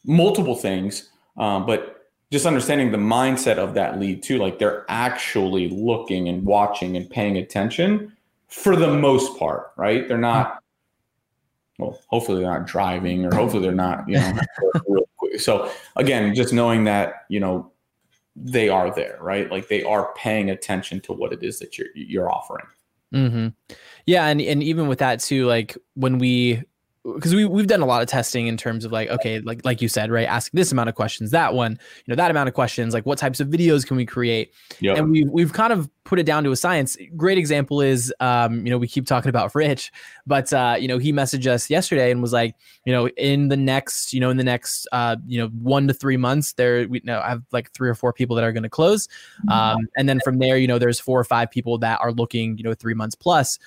multiple 0.05 0.57
things, 0.57 1.11
um, 1.37 1.67
but 1.67 1.95
just 2.35 2.47
understanding 2.47 2.91
the 2.91 2.99
mindset 2.99 3.59
of 3.59 3.75
that 3.75 4.01
lead 4.01 4.21
too 4.21 4.39
like 4.39 4.59
they're 4.59 4.85
actually 4.89 5.69
looking 5.69 6.29
and 6.29 6.45
watching 6.45 6.97
and 6.97 7.09
paying 7.09 7.37
attention 7.37 8.13
for 8.49 8.75
the 8.75 8.89
most 8.89 9.39
part 9.39 9.71
right 9.77 10.09
they're 10.09 10.19
not 10.19 10.61
well 11.79 12.01
hopefully 12.09 12.41
they're 12.41 12.51
not 12.51 12.67
driving 12.67 13.25
or 13.25 13.33
hopefully 13.33 13.63
they're 13.63 13.73
not 13.73 14.09
you 14.09 14.17
know 14.17 15.05
so 15.39 15.71
again 15.97 16.35
just 16.35 16.53
knowing 16.53 16.85
that 16.85 17.25
you 17.29 17.41
know 17.41 17.71
they 18.37 18.69
are 18.69 18.95
there 18.95 19.19
right 19.21 19.51
like 19.51 19.69
they 19.69 19.83
are 19.83 20.13
paying 20.15 20.51
attention 20.51 21.01
to 21.01 21.13
what 21.13 21.33
it 21.33 21.43
is 21.43 21.59
that 21.59 21.79
you're 21.79 21.89
you're 21.95 22.31
offering 22.31 22.67
mm-hmm. 23.13 23.49
yeah 24.07 24.27
and 24.27 24.41
and 24.41 24.63
even 24.63 24.89
with 24.89 24.99
that 24.99 25.21
too 25.21 25.47
like 25.47 25.77
when 25.95 26.19
we 26.19 26.63
because 27.05 27.35
we 27.35 27.45
we've 27.45 27.67
done 27.67 27.83
a 27.83 27.87
lot 27.87 28.01
of 28.03 28.09
testing 28.09 28.47
in 28.47 28.57
terms 28.57 28.85
of 28.85 28.91
like 28.91 29.11
okay 29.11 29.41
like 29.41 29.63
like 29.65 29.83
you 29.83 29.89
said 29.89 30.11
right 30.11 30.27
ask 30.27 30.51
this 30.53 30.73
amount 30.73 30.89
of 30.89 30.95
questions 30.95 31.31
that 31.31 31.53
one 31.53 31.73
you 31.73 32.05
know 32.09 32.15
that 32.15 32.31
amount 32.31 32.49
of 32.49 32.55
questions 32.55 32.95
like 32.95 33.05
what 33.05 33.19
types 33.19 33.41
of 33.41 33.49
videos 33.49 33.87
can 33.87 33.97
we 33.97 34.07
create 34.07 34.53
yep. 34.81 34.97
and 34.97 35.11
we've 35.11 35.29
we've 35.31 35.53
kind 35.53 35.73
of 35.73 35.91
put 36.05 36.19
it 36.19 36.25
down 36.25 36.43
to 36.45 36.51
a 36.51 36.57
science 36.57 36.97
great 37.15 37.37
example 37.37 37.83
is 37.83 38.13
um 38.21 38.65
you 38.65 38.71
know 38.71 38.79
we 38.79 38.89
keep 38.89 39.07
talking 39.07 39.29
about 39.29 39.55
Rich 39.55 39.93
but 40.27 40.51
uh 40.55 40.77
you 40.79 40.89
know 40.89 40.97
he 40.97 41.13
messaged 41.13 41.47
us 41.47 41.69
yesterday 41.69 42.11
and 42.11 42.23
was 42.23 42.33
like 42.33 42.55
you 42.87 42.93
know 42.93 43.09
in 43.11 43.49
the 43.49 43.57
next 43.57 44.15
you 44.15 44.21
know 44.21 44.31
in 44.31 44.39
the 44.39 44.45
next 44.45 44.89
uh 44.93 45.17
you 45.27 45.39
know 45.39 45.49
one 45.49 45.87
to 45.89 45.95
three 45.95 46.17
months 46.17 46.55
there 46.55 46.89
we 46.89 47.01
you 47.01 47.05
know 47.05 47.21
I 47.21 47.29
have 47.29 47.43
like 47.53 47.71
three 47.73 47.91
or 47.91 47.95
four 47.95 48.15
people 48.15 48.35
that 48.37 48.45
are 48.45 48.53
going 48.53 48.63
to 48.63 48.71
close 48.71 49.09
mm-hmm. 49.09 49.51
um 49.51 49.89
and 49.97 50.09
then 50.09 50.21
from 50.25 50.39
there 50.39 50.57
you 50.57 50.67
know 50.67 50.79
there's 50.79 51.01
four 51.01 51.21
or 51.21 51.25
five 51.25 51.51
people 51.51 51.77
that 51.79 52.01
are 52.01 52.13
looking 52.13 52.57
you 52.57 52.65
know 52.65 52.73
three 52.73 52.95
months 52.95 53.15
plus 53.15 53.59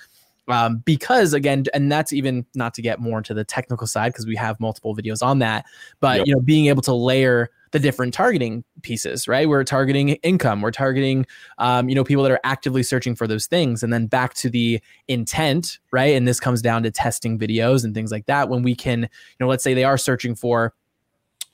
um, 0.48 0.78
because 0.78 1.32
again 1.32 1.64
and 1.74 1.90
that's 1.92 2.12
even 2.12 2.44
not 2.54 2.74
to 2.74 2.82
get 2.82 3.00
more 3.00 3.18
into 3.18 3.34
the 3.34 3.44
technical 3.44 3.86
side 3.86 4.12
because 4.12 4.26
we 4.26 4.36
have 4.36 4.58
multiple 4.60 4.96
videos 4.96 5.22
on 5.22 5.38
that 5.38 5.64
but 6.00 6.18
yep. 6.18 6.26
you 6.26 6.34
know 6.34 6.40
being 6.40 6.66
able 6.66 6.82
to 6.82 6.92
layer 6.92 7.50
the 7.70 7.78
different 7.78 8.14
targeting 8.14 8.64
pieces 8.82 9.28
right? 9.28 9.48
We're 9.48 9.64
targeting 9.64 10.10
income 10.10 10.62
we're 10.62 10.70
targeting 10.70 11.26
um, 11.58 11.88
you 11.88 11.94
know 11.94 12.04
people 12.04 12.22
that 12.24 12.32
are 12.32 12.40
actively 12.44 12.82
searching 12.82 13.14
for 13.14 13.26
those 13.26 13.46
things 13.46 13.82
and 13.82 13.92
then 13.92 14.06
back 14.06 14.34
to 14.34 14.50
the 14.50 14.80
intent 15.06 15.78
right? 15.90 16.14
And 16.14 16.26
this 16.26 16.40
comes 16.40 16.62
down 16.62 16.82
to 16.84 16.90
testing 16.90 17.38
videos 17.38 17.84
and 17.84 17.94
things 17.94 18.10
like 18.10 18.26
that. 18.26 18.48
When 18.48 18.62
we 18.62 18.74
can 18.74 19.02
you 19.02 19.08
know 19.40 19.48
let's 19.48 19.64
say 19.64 19.74
they 19.74 19.84
are 19.84 19.98
searching 19.98 20.34
for 20.34 20.74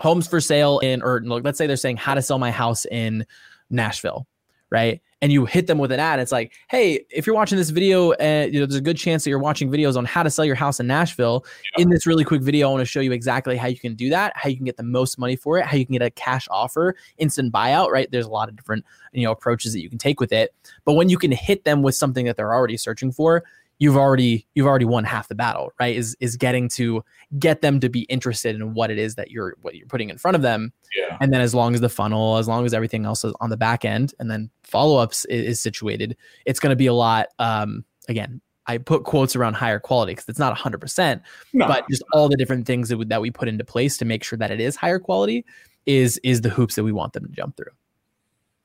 homes 0.01 0.27
for 0.27 0.41
sale 0.41 0.79
in 0.81 1.03
or 1.03 1.23
let's 1.25 1.59
say 1.59 1.67
they're 1.67 1.77
saying 1.77 1.97
how 1.97 2.15
to 2.15 2.23
sell 2.23 2.39
my 2.39 2.51
house 2.51 2.85
in 2.87 3.25
nashville 3.71 4.27
right 4.71 5.01
and 5.25 5.33
you 5.33 5.47
hit 5.47 5.66
them 5.66 5.78
with 5.78 5.90
an 5.90 5.99
ad, 5.99 6.21
it's 6.21 6.33
like, 6.33 6.52
hey, 6.69 7.02
if 7.09 7.26
you're 7.26 7.35
watching 7.35 7.57
this 7.57 7.71
video, 7.71 8.12
and 8.12 8.50
uh, 8.50 8.52
you 8.52 8.61
know, 8.61 8.66
there's 8.66 8.76
a 8.76 8.83
good 8.83 8.99
chance 8.99 9.25
that 9.25 9.31
you're 9.31 9.38
watching 9.38 9.71
videos 9.71 9.97
on 9.97 10.04
how 10.04 10.23
to 10.23 10.28
sell 10.28 10.45
your 10.45 10.54
house 10.54 10.81
in 10.81 10.87
Nashville. 10.87 11.47
Yeah. 11.78 11.85
In 11.85 11.88
this 11.88 12.07
really 12.07 12.25
quick 12.25 12.43
video, 12.43 12.69
I 12.69 12.73
want 12.73 12.83
to 12.83 12.85
show 12.85 13.00
you 13.00 13.11
exactly 13.11 13.57
how 13.57 13.66
you 13.66 13.78
can 13.78 13.95
do 13.95 14.11
that, 14.11 14.35
how 14.37 14.50
you 14.50 14.57
can 14.57 14.66
get 14.66 14.76
the 14.76 14.83
most 14.83 15.19
money 15.19 15.35
for 15.35 15.57
it, 15.57 15.64
how 15.64 15.78
you 15.78 15.87
can 15.87 15.95
get 15.95 16.02
a 16.02 16.11
cash 16.11 16.47
offer, 16.50 16.95
instant 17.16 17.54
buyout, 17.54 17.88
right? 17.88 18.07
There's 18.11 18.26
a 18.26 18.31
lot 18.31 18.50
of 18.50 18.57
different, 18.57 18.85
you 19.12 19.25
know, 19.25 19.33
approaches 19.33 19.73
that 19.73 19.81
you 19.81 19.88
can 19.88 19.97
take 19.97 20.21
with 20.21 20.31
it. 20.31 20.54
But 20.85 20.93
when 20.93 21.09
you 21.09 21.16
can 21.16 21.33
hit 21.33 21.64
them 21.64 21.81
with 21.81 21.95
something 21.95 22.26
that 22.26 22.37
they're 22.37 22.52
already 22.52 22.76
searching 22.76 23.11
for, 23.11 23.45
you've 23.78 23.97
already 23.97 24.47
you've 24.54 24.66
already 24.66 24.85
won 24.85 25.04
half 25.04 25.28
the 25.28 25.35
battle 25.35 25.71
right 25.81 25.97
is 25.97 26.16
is 26.21 26.37
getting 26.37 26.69
to 26.69 27.02
get 27.38 27.61
them 27.61 27.81
to 27.81 27.88
be 27.88 28.02
interested 28.02 28.54
in 28.54 28.75
what 28.75 28.90
it 28.90 28.99
is 28.99 29.14
that 29.14 29.31
you're 29.31 29.57
what 29.62 29.75
you're 29.75 29.87
putting 29.87 30.11
in 30.11 30.19
front 30.19 30.35
of 30.35 30.43
them 30.43 30.73
yeah. 30.97 31.16
and 31.21 31.33
then 31.33 31.40
as 31.40 31.54
long 31.54 31.75
as 31.75 31.81
the 31.81 31.88
funnel 31.88 32.37
as 32.37 32.49
long 32.49 32.64
as 32.64 32.75
everything 32.75 33.04
else 33.04 33.25
is 33.25 33.35
on 33.40 33.50
the 33.50 33.57
back 33.57 33.85
end 33.85 34.14
and 34.19 34.31
then 34.31 34.50
follow-ups 34.62 35.25
is, 35.26 35.47
is 35.47 35.61
situated 35.61 36.16
it's 36.47 36.61
going 36.61 36.71
to 36.71 36.76
be 36.76 36.87
a 36.87 36.95
lot 36.95 37.28
um 37.38 37.85
again 38.09 38.40
I 38.66 38.78
put 38.78 39.04
quotes 39.04 39.37
around 39.37 39.54
higher 39.54 39.78
quality 39.78 40.12
because 40.12 40.26
it's 40.26 40.38
not 40.38 40.57
100%, 40.57 41.21
no. 41.52 41.69
but 41.69 41.85
just 41.90 42.02
all 42.14 42.31
the 42.31 42.37
different 42.38 42.66
things 42.66 42.88
that, 42.88 42.97
we, 42.97 43.04
that 43.04 43.21
we 43.21 43.31
put 43.31 43.47
into 43.47 43.62
place 43.62 43.99
to 43.99 44.07
make 44.07 44.25
sure 44.25 44.38
that 44.38 44.50
it 44.50 44.59
is 44.59 44.75
higher 44.75 44.99
quality 44.99 45.45
is 45.87 46.19
is 46.25 46.40
the 46.40 46.49
hoops 46.49 46.76
that 46.76 46.83
we 46.85 46.93
want 46.93 47.12
them 47.12 47.26
to 47.26 47.33
jump 47.33 47.57
through. 47.59 47.73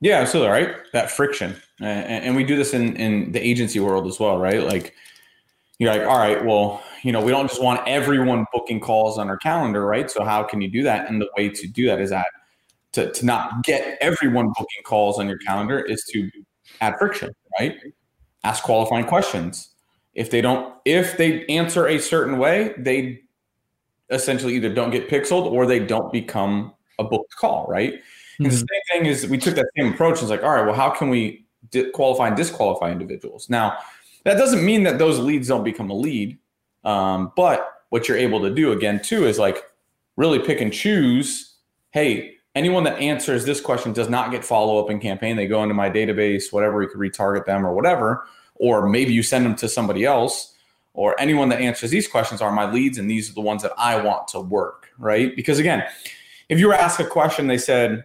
Yeah, 0.02 0.20
absolutely. 0.20 0.52
Right. 0.52 0.76
That 0.94 1.12
friction. 1.12 1.56
Uh, 1.82 1.86
and 1.86 2.36
we 2.36 2.44
do 2.44 2.56
this 2.56 2.74
in, 2.74 2.96
in 2.96 3.32
the 3.32 3.46
agency 3.46 3.80
world 3.80 4.08
as 4.08 4.20
well, 4.20 4.38
right? 4.38 4.64
Like, 4.64 4.94
you're 5.78 5.92
like, 5.92 6.02
all 6.08 6.18
right, 6.18 6.44
well, 6.46 6.84
you 7.04 7.12
know, 7.12 7.22
we 7.22 7.32
don't 7.32 7.48
just 7.48 7.62
want 7.62 7.86
everyone 7.88 8.46
booking 8.54 8.80
calls 8.82 9.18
on 9.18 9.30
our 9.30 9.38
calendar, 9.38 9.86
right? 9.86 10.12
So 10.12 10.24
how 10.26 10.44
can 10.44 10.62
you 10.62 10.70
do 10.70 10.84
that? 10.84 11.10
And 11.10 11.22
the 11.22 11.30
way 11.38 11.50
to 11.50 11.68
do 11.68 11.88
that 11.88 12.02
is 12.02 12.10
that 12.10 12.28
to, 12.94 13.12
to 13.12 13.26
not 13.26 13.64
get 13.64 13.98
everyone 14.02 14.48
booking 14.48 14.84
calls 14.86 15.20
on 15.20 15.28
your 15.30 15.38
calendar 15.40 15.80
is 15.80 16.04
to 16.12 16.30
add 16.82 16.96
friction, 17.00 17.30
right? 17.60 17.78
Ask 18.44 18.64
qualifying 18.64 19.06
questions. 19.06 19.70
If 20.16 20.32
they 20.32 20.42
don't, 20.42 20.76
if 20.86 21.18
they 21.18 21.46
answer 21.48 21.88
a 21.88 21.98
certain 22.00 22.38
way, 22.40 22.74
they 22.78 23.22
essentially 24.10 24.56
either 24.56 24.74
don't 24.74 24.92
get 24.92 25.10
pixeled 25.10 25.46
or 25.52 25.66
they 25.66 25.80
don't 25.80 26.12
become 26.12 26.74
a 27.00 27.04
booked 27.04 27.36
call, 27.38 27.66
right? 27.70 27.96
And 28.40 28.48
the 28.48 28.56
mm-hmm. 28.56 28.58
same 28.58 29.02
thing 29.04 29.06
is 29.06 29.28
we 29.28 29.38
took 29.38 29.56
that 29.56 29.68
same 29.78 29.94
approach. 29.94 30.22
It's 30.22 30.30
like, 30.30 30.44
all 30.44 30.52
right, 30.52 30.66
well, 30.66 30.76
how 30.76 30.90
can 30.90 31.10
we 31.10 31.46
di- 31.72 31.92
qualify 31.92 32.28
and 32.28 32.38
disqualify 32.38 32.92
individuals? 32.92 33.50
Now, 33.50 33.78
that 34.24 34.38
doesn't 34.38 34.66
mean 34.66 34.84
that 34.84 34.98
those 34.98 35.20
leads 35.20 35.50
don't 35.50 35.64
become 35.64 35.90
a 35.90 35.94
lead. 35.94 36.38
Um, 36.86 37.34
but 37.36 37.84
what 37.90 38.08
you're 38.08 38.18
able 38.18 38.42
to 38.42 38.50
do 38.50 38.72
again 38.72 39.02
too 39.02 39.26
is 39.26 39.38
like 39.38 39.64
really 40.16 40.40
pick 40.40 40.62
and 40.62 40.72
choose. 40.72 41.56
Hey, 41.92 42.36
anyone 42.56 42.84
that 42.86 43.00
answers 43.00 43.46
this 43.46 43.60
question 43.60 43.94
does 43.94 44.10
not 44.10 44.32
get 44.32 44.46
follow 44.46 44.82
up 44.84 44.90
in 44.90 45.00
campaign. 45.00 45.36
They 45.36 45.48
go 45.48 45.64
into 45.64 45.76
my 45.76 45.90
database, 45.90 46.52
whatever, 46.54 46.82
you 46.82 46.88
could 46.88 47.00
retarget 47.00 47.46
them 47.46 47.66
or 47.66 47.74
whatever, 47.74 48.26
or 48.56 48.88
maybe 48.88 49.14
you 49.14 49.24
send 49.24 49.46
them 49.46 49.56
to 49.56 49.68
somebody 49.68 50.06
else. 50.06 50.56
Or 50.94 51.20
anyone 51.20 51.50
that 51.50 51.62
answers 51.62 51.92
these 51.92 52.08
questions 52.08 52.42
are 52.42 52.52
my 52.52 52.70
leads, 52.70 52.98
and 52.98 53.10
these 53.10 53.30
are 53.30 53.34
the 53.34 53.42
ones 53.42 53.62
that 53.62 53.72
I 53.78 54.02
want 54.02 54.28
to 54.30 54.42
work, 54.42 54.90
right? 54.98 55.34
Because 55.36 55.60
again, 55.60 55.84
if 56.50 56.60
you 56.60 56.68
were 56.68 56.74
asked 56.74 57.00
a 57.00 57.06
question, 57.06 57.48
they 57.48 57.60
said, 57.60 58.04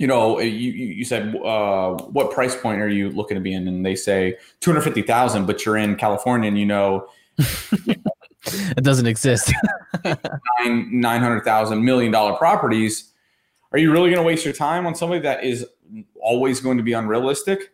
you 0.00 0.06
know, 0.06 0.40
you, 0.40 0.72
you 0.72 1.04
said, 1.04 1.36
uh, 1.44 1.92
what 2.04 2.30
price 2.30 2.56
point 2.56 2.80
are 2.80 2.88
you 2.88 3.10
looking 3.10 3.34
to 3.34 3.40
be 3.42 3.52
in? 3.52 3.68
And 3.68 3.84
they 3.84 3.94
say 3.94 4.38
250,000, 4.60 5.44
but 5.44 5.66
you're 5.66 5.76
in 5.76 5.94
California 5.94 6.48
and 6.48 6.58
you 6.58 6.64
know, 6.64 7.06
it 7.36 8.82
doesn't 8.82 9.06
exist. 9.06 9.52
nine, 10.58 10.88
900,000 10.90 11.84
million 11.84 12.10
dollar 12.10 12.34
properties. 12.38 13.12
Are 13.72 13.78
you 13.78 13.92
really 13.92 14.08
going 14.08 14.22
to 14.22 14.26
waste 14.26 14.42
your 14.42 14.54
time 14.54 14.86
on 14.86 14.94
somebody 14.94 15.20
that 15.20 15.44
is 15.44 15.66
always 16.18 16.60
going 16.62 16.78
to 16.78 16.82
be 16.82 16.94
unrealistic? 16.94 17.70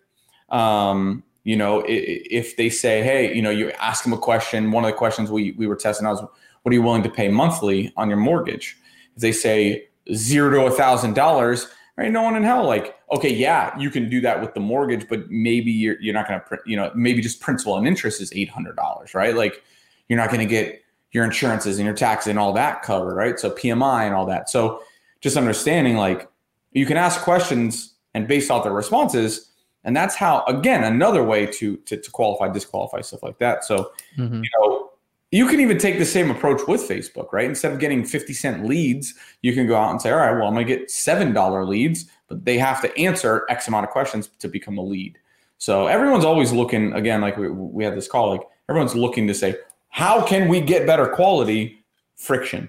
Um, 0.48 1.22
you 1.44 1.54
know, 1.54 1.84
if 1.86 2.56
they 2.56 2.70
say, 2.70 3.04
Hey, 3.04 3.36
you 3.36 3.40
know, 3.40 3.50
you 3.50 3.70
ask 3.78 4.02
them 4.02 4.12
a 4.12 4.18
question, 4.18 4.72
one 4.72 4.84
of 4.84 4.90
the 4.90 4.96
questions 4.96 5.30
we, 5.30 5.52
we 5.52 5.68
were 5.68 5.76
testing, 5.76 6.08
I 6.08 6.10
was, 6.10 6.22
what 6.22 6.72
are 6.72 6.74
you 6.74 6.82
willing 6.82 7.04
to 7.04 7.08
pay 7.08 7.28
monthly 7.28 7.92
on 7.96 8.08
your 8.08 8.18
mortgage? 8.18 8.76
if 9.14 9.22
they 9.22 9.32
say 9.32 9.86
zero 10.12 10.50
to 10.50 10.66
a 10.66 10.70
thousand 10.72 11.14
dollars, 11.14 11.68
right? 11.96 12.12
No 12.12 12.22
one 12.22 12.36
in 12.36 12.42
hell 12.42 12.64
like, 12.66 12.96
okay, 13.10 13.32
yeah, 13.32 13.76
you 13.78 13.90
can 13.90 14.08
do 14.08 14.20
that 14.20 14.40
with 14.40 14.54
the 14.54 14.60
mortgage, 14.60 15.08
but 15.08 15.30
maybe 15.30 15.70
you're 15.70 16.00
you're 16.00 16.14
not 16.14 16.28
going 16.28 16.40
to, 16.40 16.58
you 16.66 16.76
know, 16.76 16.90
maybe 16.94 17.20
just 17.20 17.40
principal 17.40 17.76
and 17.76 17.86
interest 17.86 18.20
is 18.20 18.32
eight 18.34 18.50
hundred 18.50 18.76
dollars, 18.76 19.14
right? 19.14 19.34
Like, 19.34 19.62
you're 20.08 20.18
not 20.18 20.28
going 20.28 20.40
to 20.40 20.46
get 20.46 20.82
your 21.12 21.24
insurances 21.24 21.78
and 21.78 21.86
your 21.86 21.94
taxes 21.94 22.30
and 22.30 22.38
all 22.38 22.52
that 22.52 22.82
covered, 22.82 23.14
right? 23.14 23.38
So 23.38 23.50
PMI 23.50 24.04
and 24.04 24.14
all 24.14 24.26
that. 24.26 24.50
So 24.50 24.82
just 25.20 25.36
understanding 25.36 25.96
like 25.96 26.28
you 26.72 26.84
can 26.86 26.96
ask 26.96 27.22
questions 27.22 27.94
and 28.14 28.28
based 28.28 28.50
off 28.50 28.64
their 28.64 28.72
responses, 28.72 29.50
and 29.84 29.96
that's 29.96 30.14
how 30.14 30.44
again 30.46 30.84
another 30.84 31.24
way 31.24 31.46
to 31.46 31.76
to, 31.76 31.96
to 31.96 32.10
qualify, 32.10 32.48
disqualify 32.48 33.00
stuff 33.00 33.22
like 33.22 33.38
that. 33.38 33.64
So 33.64 33.92
mm-hmm. 34.18 34.42
you 34.42 34.50
know 34.58 34.85
you 35.32 35.48
can 35.48 35.60
even 35.60 35.78
take 35.78 35.98
the 35.98 36.06
same 36.06 36.30
approach 36.30 36.66
with 36.68 36.88
Facebook, 36.88 37.32
right? 37.32 37.46
Instead 37.46 37.72
of 37.72 37.80
getting 37.80 38.04
50 38.04 38.32
cent 38.32 38.66
leads, 38.66 39.14
you 39.42 39.52
can 39.52 39.66
go 39.66 39.76
out 39.76 39.90
and 39.90 40.00
say, 40.00 40.10
all 40.10 40.18
right, 40.18 40.32
well, 40.32 40.46
I'm 40.46 40.54
going 40.54 40.66
to 40.66 40.76
get 40.76 40.88
$7 40.88 41.68
leads, 41.68 42.06
but 42.28 42.44
they 42.44 42.58
have 42.58 42.80
to 42.82 42.96
answer 42.96 43.44
X 43.48 43.68
amount 43.68 43.84
of 43.84 43.90
questions 43.90 44.28
to 44.38 44.48
become 44.48 44.78
a 44.78 44.82
lead. 44.82 45.18
So 45.58 45.86
everyone's 45.86 46.24
always 46.24 46.52
looking, 46.52 46.92
again, 46.92 47.20
like 47.20 47.36
we, 47.36 47.48
we 47.48 47.84
had 47.84 47.96
this 47.96 48.08
call, 48.08 48.30
like 48.30 48.42
everyone's 48.68 48.94
looking 48.94 49.26
to 49.26 49.34
say, 49.34 49.56
how 49.88 50.24
can 50.24 50.48
we 50.48 50.60
get 50.60 50.86
better 50.86 51.06
quality? 51.06 51.84
Friction. 52.14 52.68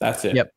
That's 0.00 0.24
it. 0.24 0.34
Yep. 0.34 0.52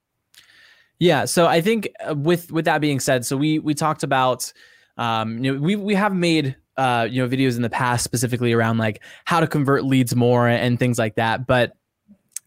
Yeah. 1.00 1.26
So 1.26 1.48
I 1.48 1.62
think 1.62 1.90
uh, 2.08 2.16
with 2.16 2.52
with 2.52 2.66
that 2.66 2.80
being 2.80 3.00
said, 3.00 3.26
so 3.26 3.36
we 3.36 3.60
we 3.60 3.74
talked 3.74 4.04
about 4.04 4.52
um, 4.98 5.44
you 5.44 5.54
know, 5.54 5.60
we 5.60 5.76
we 5.76 5.96
have 5.96 6.16
made 6.16 6.56
uh, 6.78 7.08
you 7.10 7.22
know, 7.22 7.28
videos 7.28 7.56
in 7.56 7.62
the 7.62 7.70
past 7.70 8.04
specifically 8.04 8.54
around 8.54 8.78
like 8.78 9.04
how 9.26 9.40
to 9.40 9.48
convert 9.48 9.84
leads 9.86 10.16
more 10.16 10.48
and 10.48 10.80
things 10.80 10.98
like 10.98 11.16
that. 11.16 11.46
But 11.46 11.74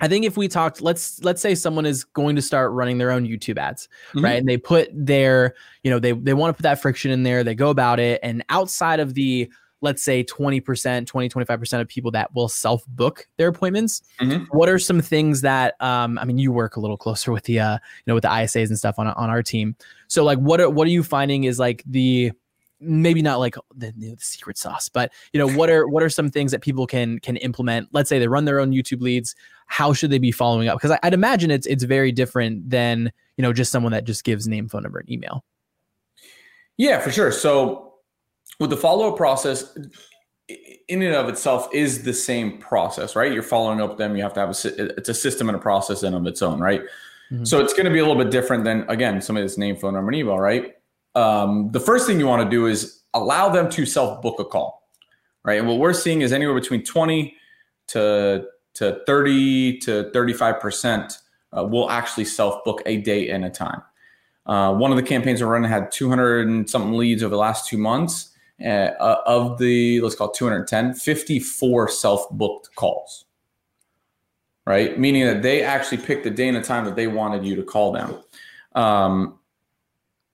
I 0.00 0.08
think 0.08 0.26
if 0.26 0.36
we 0.36 0.48
talked, 0.48 0.82
let's 0.82 1.22
let's 1.24 1.40
say 1.40 1.54
someone 1.54 1.86
is 1.86 2.04
going 2.04 2.36
to 2.36 2.42
start 2.42 2.72
running 2.72 2.98
their 2.98 3.10
own 3.10 3.26
YouTube 3.26 3.56
ads, 3.56 3.88
mm-hmm. 4.10 4.24
right? 4.24 4.38
And 4.38 4.48
they 4.48 4.58
put 4.58 4.90
their, 4.92 5.54
you 5.82 5.90
know, 5.90 5.98
they 5.98 6.12
they 6.12 6.34
want 6.34 6.50
to 6.50 6.56
put 6.56 6.64
that 6.64 6.82
friction 6.82 7.10
in 7.10 7.22
there, 7.22 7.44
they 7.44 7.54
go 7.54 7.70
about 7.70 7.98
it, 7.98 8.20
and 8.22 8.44
outside 8.48 9.00
of 9.00 9.14
the 9.14 9.50
let's 9.82 10.02
say 10.02 10.24
20%, 10.24 11.06
20, 11.06 11.28
25% 11.28 11.80
of 11.80 11.88
people 11.88 12.10
that 12.10 12.34
will 12.34 12.48
self 12.48 12.84
book 12.88 13.28
their 13.36 13.48
appointments. 13.48 14.02
Mm-hmm. 14.20 14.44
What 14.44 14.68
are 14.68 14.78
some 14.78 15.00
things 15.00 15.42
that, 15.42 15.80
um, 15.80 16.18
I 16.18 16.24
mean, 16.24 16.38
you 16.38 16.50
work 16.50 16.76
a 16.76 16.80
little 16.80 16.96
closer 16.96 17.30
with 17.30 17.44
the, 17.44 17.60
uh, 17.60 17.74
you 17.74 18.02
know, 18.06 18.14
with 18.14 18.22
the 18.22 18.28
ISAs 18.28 18.68
and 18.68 18.78
stuff 18.78 18.98
on, 18.98 19.06
on 19.06 19.30
our 19.30 19.42
team. 19.42 19.76
So 20.08 20.24
like, 20.24 20.38
what 20.38 20.60
are, 20.60 20.70
what 20.70 20.86
are 20.86 20.90
you 20.90 21.02
finding 21.02 21.44
is 21.44 21.58
like 21.58 21.82
the, 21.86 22.32
maybe 22.80 23.22
not 23.22 23.38
like 23.38 23.54
the, 23.74 23.92
the, 23.96 24.16
secret 24.18 24.58
sauce 24.58 24.88
but 24.88 25.12
you 25.32 25.40
know 25.40 25.48
what 25.56 25.70
are 25.70 25.88
what 25.88 26.02
are 26.02 26.10
some 26.10 26.30
things 26.30 26.52
that 26.52 26.60
people 26.60 26.86
can 26.86 27.18
can 27.20 27.36
implement? 27.38 27.88
Let's 27.92 28.08
say 28.08 28.18
they 28.18 28.28
run 28.28 28.44
their 28.44 28.60
own 28.60 28.72
youtube 28.72 29.00
leads. 29.00 29.34
How 29.66 29.92
should 29.92 30.10
they 30.10 30.18
be 30.18 30.32
following 30.32 30.68
up? 30.68 30.78
Because 30.78 30.96
i'd 31.02 31.14
imagine 31.14 31.50
it's 31.50 31.66
it's 31.66 31.84
very 31.84 32.12
different 32.12 32.68
than 32.68 33.12
you 33.36 33.42
know 33.42 33.52
just 33.52 33.72
someone 33.72 33.92
that 33.92 34.04
just 34.04 34.24
gives 34.24 34.46
name 34.46 34.68
phone 34.68 34.82
number 34.82 34.98
and 34.98 35.10
email. 35.10 35.44
Yeah 36.76 37.00
for 37.00 37.10
sure. 37.10 37.32
So 37.32 37.94
with 38.60 38.70
the 38.70 38.76
follow-up 38.76 39.16
process 39.16 39.76
in 40.88 41.02
and 41.02 41.14
of 41.14 41.28
itself 41.28 41.68
is 41.72 42.02
the 42.04 42.12
same 42.12 42.58
process 42.58 43.16
right? 43.16 43.32
You're 43.32 43.42
following 43.42 43.80
up 43.80 43.90
with 43.90 43.98
them. 43.98 44.16
You 44.16 44.22
have 44.22 44.34
to 44.34 44.40
have 44.40 44.50
a 44.50 44.98
it's 44.98 45.08
a 45.08 45.14
system 45.14 45.48
and 45.48 45.56
a 45.56 45.60
process 45.60 46.02
in 46.02 46.14
of 46.14 46.26
its 46.26 46.42
own 46.42 46.60
right? 46.60 46.82
Mm-hmm. 47.32 47.44
so 47.44 47.58
it's 47.58 47.72
going 47.72 47.86
to 47.86 47.90
be 47.90 47.98
a 47.98 48.06
little 48.06 48.22
bit 48.22 48.30
different 48.30 48.62
than 48.62 48.88
again 48.88 49.20
somebody 49.20 49.44
that's 49.44 49.58
name 49.58 49.74
phone 49.74 49.94
number 49.94 50.10
and 50.10 50.16
email 50.16 50.38
right 50.38 50.76
um, 51.16 51.70
the 51.72 51.80
first 51.80 52.06
thing 52.06 52.20
you 52.20 52.26
want 52.26 52.44
to 52.44 52.50
do 52.50 52.66
is 52.66 53.00
allow 53.14 53.48
them 53.48 53.70
to 53.70 53.86
self 53.86 54.20
book 54.22 54.38
a 54.38 54.44
call, 54.44 54.88
right? 55.44 55.58
And 55.58 55.66
what 55.66 55.78
we're 55.78 55.94
seeing 55.94 56.20
is 56.20 56.32
anywhere 56.32 56.54
between 56.54 56.84
20 56.84 57.34
to, 57.88 58.44
to 58.74 59.00
30 59.06 59.78
to 59.78 60.10
35% 60.14 61.18
uh, 61.56 61.64
will 61.64 61.90
actually 61.90 62.26
self 62.26 62.62
book 62.64 62.82
a 62.84 62.98
date 62.98 63.30
and 63.30 63.44
a 63.46 63.50
time. 63.50 63.82
Uh, 64.44 64.74
one 64.74 64.92
of 64.92 64.96
the 64.96 65.02
campaigns 65.02 65.42
we're 65.42 65.48
running 65.48 65.70
had 65.70 65.90
200 65.90 66.46
and 66.46 66.68
something 66.68 66.92
leads 66.92 67.22
over 67.22 67.30
the 67.30 67.40
last 67.40 67.66
two 67.66 67.78
months. 67.78 68.32
Uh, 68.64 69.16
of 69.26 69.58
the, 69.58 70.00
let's 70.00 70.14
call 70.14 70.30
it 70.30 70.34
210, 70.34 70.94
54 70.94 71.88
self 71.90 72.30
booked 72.30 72.74
calls, 72.74 73.26
right? 74.66 74.98
Meaning 74.98 75.26
that 75.26 75.42
they 75.42 75.62
actually 75.62 75.98
picked 75.98 76.24
the 76.24 76.30
day 76.30 76.48
and 76.48 76.56
the 76.56 76.62
time 76.62 76.86
that 76.86 76.96
they 76.96 77.06
wanted 77.06 77.44
you 77.44 77.54
to 77.56 77.62
call 77.62 77.92
them. 77.92 78.18
Um, 78.74 79.38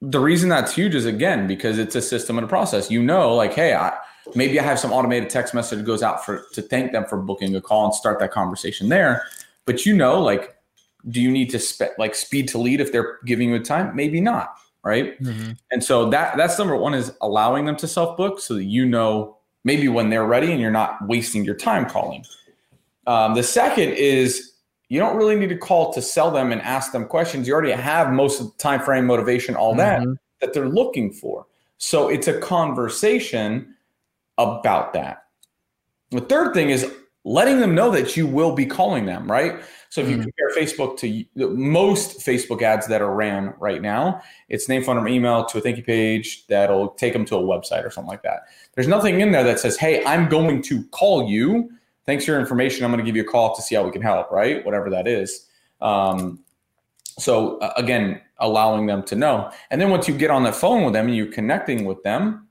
the 0.02 0.18
reason 0.18 0.48
that's 0.48 0.74
huge 0.74 0.96
is 0.96 1.06
again 1.06 1.46
because 1.46 1.78
it's 1.78 1.94
a 1.94 2.02
system 2.02 2.36
and 2.36 2.44
a 2.44 2.48
process. 2.48 2.90
You 2.90 3.00
know, 3.02 3.34
like, 3.34 3.54
hey, 3.54 3.72
I, 3.72 3.96
maybe 4.34 4.58
I 4.58 4.64
have 4.64 4.80
some 4.80 4.92
automated 4.92 5.30
text 5.30 5.54
message 5.54 5.78
that 5.78 5.84
goes 5.84 6.02
out 6.02 6.24
for 6.24 6.44
to 6.52 6.60
thank 6.60 6.90
them 6.90 7.04
for 7.06 7.16
booking 7.18 7.54
a 7.54 7.60
call 7.60 7.84
and 7.84 7.94
start 7.94 8.18
that 8.18 8.32
conversation 8.32 8.88
there. 8.88 9.22
But 9.64 9.86
you 9.86 9.94
know, 9.94 10.20
like, 10.20 10.56
do 11.08 11.20
you 11.20 11.30
need 11.30 11.50
to 11.50 11.58
spe- 11.60 11.96
like 11.98 12.16
speed 12.16 12.48
to 12.48 12.58
lead 12.58 12.80
if 12.80 12.90
they're 12.90 13.18
giving 13.24 13.50
you 13.50 13.54
a 13.54 13.60
time? 13.60 13.94
Maybe 13.94 14.20
not, 14.20 14.56
right? 14.82 15.20
Mm-hmm. 15.22 15.52
And 15.70 15.84
so 15.84 16.10
that 16.10 16.36
that's 16.36 16.58
number 16.58 16.76
one 16.76 16.94
is 16.94 17.12
allowing 17.20 17.64
them 17.64 17.76
to 17.76 17.86
self 17.86 18.16
book 18.16 18.40
so 18.40 18.54
that 18.54 18.64
you 18.64 18.84
know 18.84 19.36
maybe 19.62 19.86
when 19.86 20.10
they're 20.10 20.26
ready 20.26 20.50
and 20.50 20.60
you're 20.60 20.72
not 20.72 21.06
wasting 21.06 21.44
your 21.44 21.54
time 21.54 21.88
calling. 21.88 22.24
Um, 23.06 23.34
the 23.34 23.44
second 23.44 23.90
is 23.90 24.51
you 24.92 24.98
don't 24.98 25.16
really 25.16 25.36
need 25.36 25.48
to 25.48 25.56
call 25.56 25.90
to 25.90 26.02
sell 26.02 26.30
them 26.30 26.52
and 26.52 26.60
ask 26.60 26.92
them 26.92 27.06
questions. 27.06 27.48
You 27.48 27.54
already 27.54 27.72
have 27.72 28.12
most 28.12 28.42
of 28.42 28.48
the 28.48 28.58
time 28.58 28.78
frame, 28.78 29.06
motivation, 29.06 29.56
all 29.56 29.74
that 29.76 30.02
mm-hmm. 30.02 30.12
that 30.42 30.52
they're 30.52 30.68
looking 30.68 31.10
for. 31.10 31.46
So 31.78 32.10
it's 32.10 32.28
a 32.28 32.38
conversation 32.38 33.74
about 34.36 34.92
that. 34.92 35.24
The 36.10 36.20
third 36.20 36.52
thing 36.52 36.68
is 36.68 36.92
letting 37.24 37.58
them 37.58 37.74
know 37.74 37.90
that 37.90 38.18
you 38.18 38.26
will 38.26 38.54
be 38.54 38.66
calling 38.66 39.06
them, 39.06 39.32
right? 39.32 39.62
So 39.88 40.02
if 40.02 40.08
mm-hmm. 40.08 40.16
you 40.18 40.22
compare 40.24 40.62
Facebook 40.62 40.98
to 40.98 41.48
most 41.54 42.18
Facebook 42.18 42.60
ads 42.60 42.86
that 42.88 43.00
are 43.00 43.14
ran 43.14 43.54
right 43.58 43.80
now, 43.80 44.20
it's 44.50 44.68
name, 44.68 44.84
phone 44.84 44.96
number, 44.96 45.08
email 45.08 45.46
to 45.46 45.56
a 45.56 45.60
thank 45.62 45.78
you 45.78 45.84
page 45.84 46.46
that'll 46.48 46.88
take 46.88 47.14
them 47.14 47.24
to 47.24 47.36
a 47.36 47.42
website 47.42 47.86
or 47.86 47.90
something 47.90 48.10
like 48.10 48.24
that. 48.24 48.42
There's 48.74 48.88
nothing 48.88 49.22
in 49.22 49.32
there 49.32 49.44
that 49.44 49.58
says, 49.58 49.78
"Hey, 49.78 50.04
I'm 50.04 50.28
going 50.28 50.60
to 50.64 50.84
call 50.88 51.30
you 51.30 51.70
thanks 52.06 52.24
for 52.24 52.32
your 52.32 52.40
information. 52.40 52.84
I'm 52.84 52.90
going 52.90 53.04
to 53.04 53.08
give 53.08 53.16
you 53.16 53.22
a 53.22 53.30
call 53.30 53.54
to 53.54 53.62
see 53.62 53.74
how 53.74 53.84
we 53.84 53.90
can 53.90 54.02
help, 54.02 54.30
right? 54.30 54.64
Whatever 54.64 54.90
that 54.90 55.06
is. 55.06 55.48
Um, 55.80 56.44
so 57.18 57.58
uh, 57.58 57.72
again, 57.76 58.20
allowing 58.38 58.86
them 58.86 59.02
to 59.04 59.14
know. 59.16 59.50
And 59.70 59.80
then 59.80 59.90
once 59.90 60.08
you 60.08 60.16
get 60.16 60.30
on 60.30 60.42
the 60.42 60.52
phone 60.52 60.84
with 60.84 60.92
them 60.92 61.06
and 61.06 61.16
you're 61.16 61.26
connecting 61.26 61.84
with 61.84 62.02
them, 62.02 62.48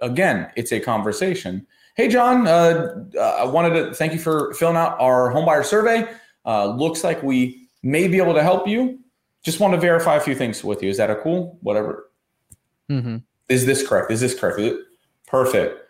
again, 0.00 0.50
it's 0.56 0.72
a 0.72 0.80
conversation. 0.80 1.66
Hey, 1.96 2.08
John, 2.08 2.46
uh, 2.46 3.04
uh, 3.16 3.20
I 3.20 3.44
wanted 3.44 3.74
to 3.74 3.94
thank 3.94 4.12
you 4.12 4.18
for 4.18 4.52
filling 4.54 4.76
out 4.76 5.00
our 5.00 5.32
homebuyer 5.32 5.64
survey. 5.64 6.06
Uh, 6.44 6.66
looks 6.66 7.02
like 7.02 7.22
we 7.22 7.68
may 7.82 8.06
be 8.06 8.18
able 8.18 8.34
to 8.34 8.42
help 8.42 8.68
you. 8.68 8.98
Just 9.42 9.60
want 9.60 9.74
to 9.74 9.80
verify 9.80 10.16
a 10.16 10.20
few 10.20 10.34
things 10.34 10.62
with 10.62 10.82
you. 10.82 10.90
Is 10.90 10.96
that 10.98 11.10
a 11.10 11.16
cool? 11.16 11.58
Whatever. 11.62 12.10
Mm-hmm. 12.90 13.18
Is 13.48 13.64
this 13.64 13.86
correct? 13.86 14.10
Is 14.10 14.20
this 14.20 14.38
correct? 14.38 14.58
Is 14.58 14.78
Perfect. 15.26 15.85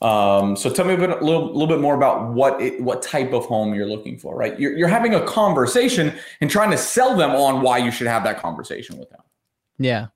Um, 0.00 0.54
so 0.54 0.70
tell 0.70 0.84
me 0.84 0.94
a, 0.94 0.96
bit, 0.96 1.10
a 1.10 1.24
little, 1.24 1.46
little 1.46 1.66
bit 1.66 1.80
more 1.80 1.96
about 1.96 2.32
what 2.32 2.60
it, 2.60 2.80
what 2.80 3.02
type 3.02 3.32
of 3.32 3.46
home 3.46 3.74
you're 3.74 3.88
looking 3.88 4.16
for, 4.16 4.36
right? 4.36 4.58
You're, 4.58 4.76
you're 4.76 4.88
having 4.88 5.14
a 5.14 5.24
conversation 5.26 6.16
and 6.40 6.48
trying 6.48 6.70
to 6.70 6.78
sell 6.78 7.16
them 7.16 7.32
on 7.32 7.62
why 7.62 7.78
you 7.78 7.90
should 7.90 8.06
have 8.06 8.22
that 8.24 8.40
conversation 8.40 8.96
with 8.96 9.10
them. 9.10 9.22
Yeah. 9.78 10.06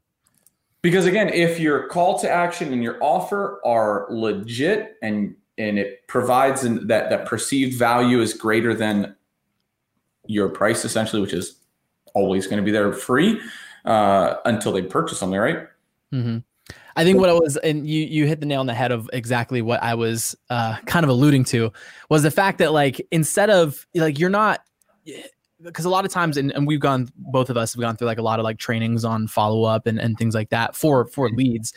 Because 0.83 1.07
again, 1.07 1.29
if 1.29 1.59
your 1.59 1.89
call 1.89 2.19
to 2.21 2.31
action 2.31 2.73
and 2.73 2.83
your 2.83 2.99
offer 3.01 3.61
are 3.65 4.07
legit 4.11 4.97
and 5.03 5.37
and 5.59 5.79
it 5.79 6.07
provides 6.09 6.65
an, 6.65 6.87
that 6.87 7.11
that 7.11 7.27
perceived 7.27 7.79
value 7.79 8.21
is 8.21 8.35
greater 8.35 8.75
than 8.75 9.15
your 10.27 10.49
price, 10.49 10.85
essentially, 10.85 11.21
which 11.21 11.33
is 11.33 11.57
always 12.15 12.47
going 12.47 12.57
to 12.57 12.65
be 12.65 12.71
there 12.71 12.93
free 12.93 13.41
uh, 13.85 14.37
until 14.45 14.73
they 14.73 14.83
purchase 14.83 15.19
something, 15.19 15.39
right? 15.39 15.69
Mm-hmm. 16.13 16.39
I 16.97 17.05
think 17.05 17.19
what 17.19 17.29
I 17.29 17.33
was, 17.33 17.57
and 17.59 17.87
you 17.87 18.05
you 18.05 18.27
hit 18.27 18.41
the 18.41 18.47
nail 18.47 18.61
on 18.61 18.67
the 18.67 18.75
head 18.75 18.93
of 18.93 19.09
exactly 19.13 19.63
what 19.63 19.83
I 19.83 19.95
was 19.95 20.37
uh, 20.51 20.77
kind 20.87 21.05
of 21.05 21.11
alluding 21.11 21.45
to, 21.45 21.73
was 22.09 22.23
the 22.23 22.31
fact 22.31 22.59
that 22.59 22.73
like 22.73 23.07
instead 23.11 23.51
of 23.51 23.87
like 23.95 24.19
you're 24.19 24.31
not, 24.31 24.61
because 25.63 25.85
a 25.85 25.91
lot 25.91 26.05
of 26.05 26.11
times, 26.11 26.37
and, 26.37 26.53
and 26.53 26.67
we've 26.67 26.81
gone, 26.81 27.09
both 27.17 27.51
of 27.51 27.57
us 27.57 27.73
have 27.73 27.81
gone 27.81 27.97
through 27.97 28.07
like 28.07 28.19
a 28.19 28.23
lot 28.23 28.39
of 28.39 28.45
like 28.45 28.59
trainings 28.59 29.05
on 29.05 29.27
follow 29.27 29.65
up 29.65 29.87
and 29.87 29.99
and 29.99 30.19
things 30.19 30.35
like 30.35 30.51
that 30.51 30.77
for 30.77 31.07
for 31.07 31.31
leads, 31.31 31.73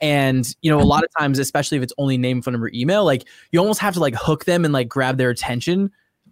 and 0.00 0.54
you 0.62 0.70
know 0.70 0.80
a 0.80 0.84
lot 0.84 1.02
of 1.02 1.10
times, 1.18 1.38
especially 1.38 1.76
if 1.76 1.82
it's 1.82 1.94
only 1.98 2.16
name, 2.16 2.40
phone 2.40 2.52
number, 2.52 2.70
email, 2.72 3.04
like 3.04 3.24
you 3.50 3.58
almost 3.58 3.80
have 3.80 3.94
to 3.94 4.00
like 4.00 4.14
hook 4.14 4.44
them 4.44 4.64
and 4.64 4.72
like 4.72 4.88
grab 4.88 5.18
their 5.18 5.30
attention 5.30 5.90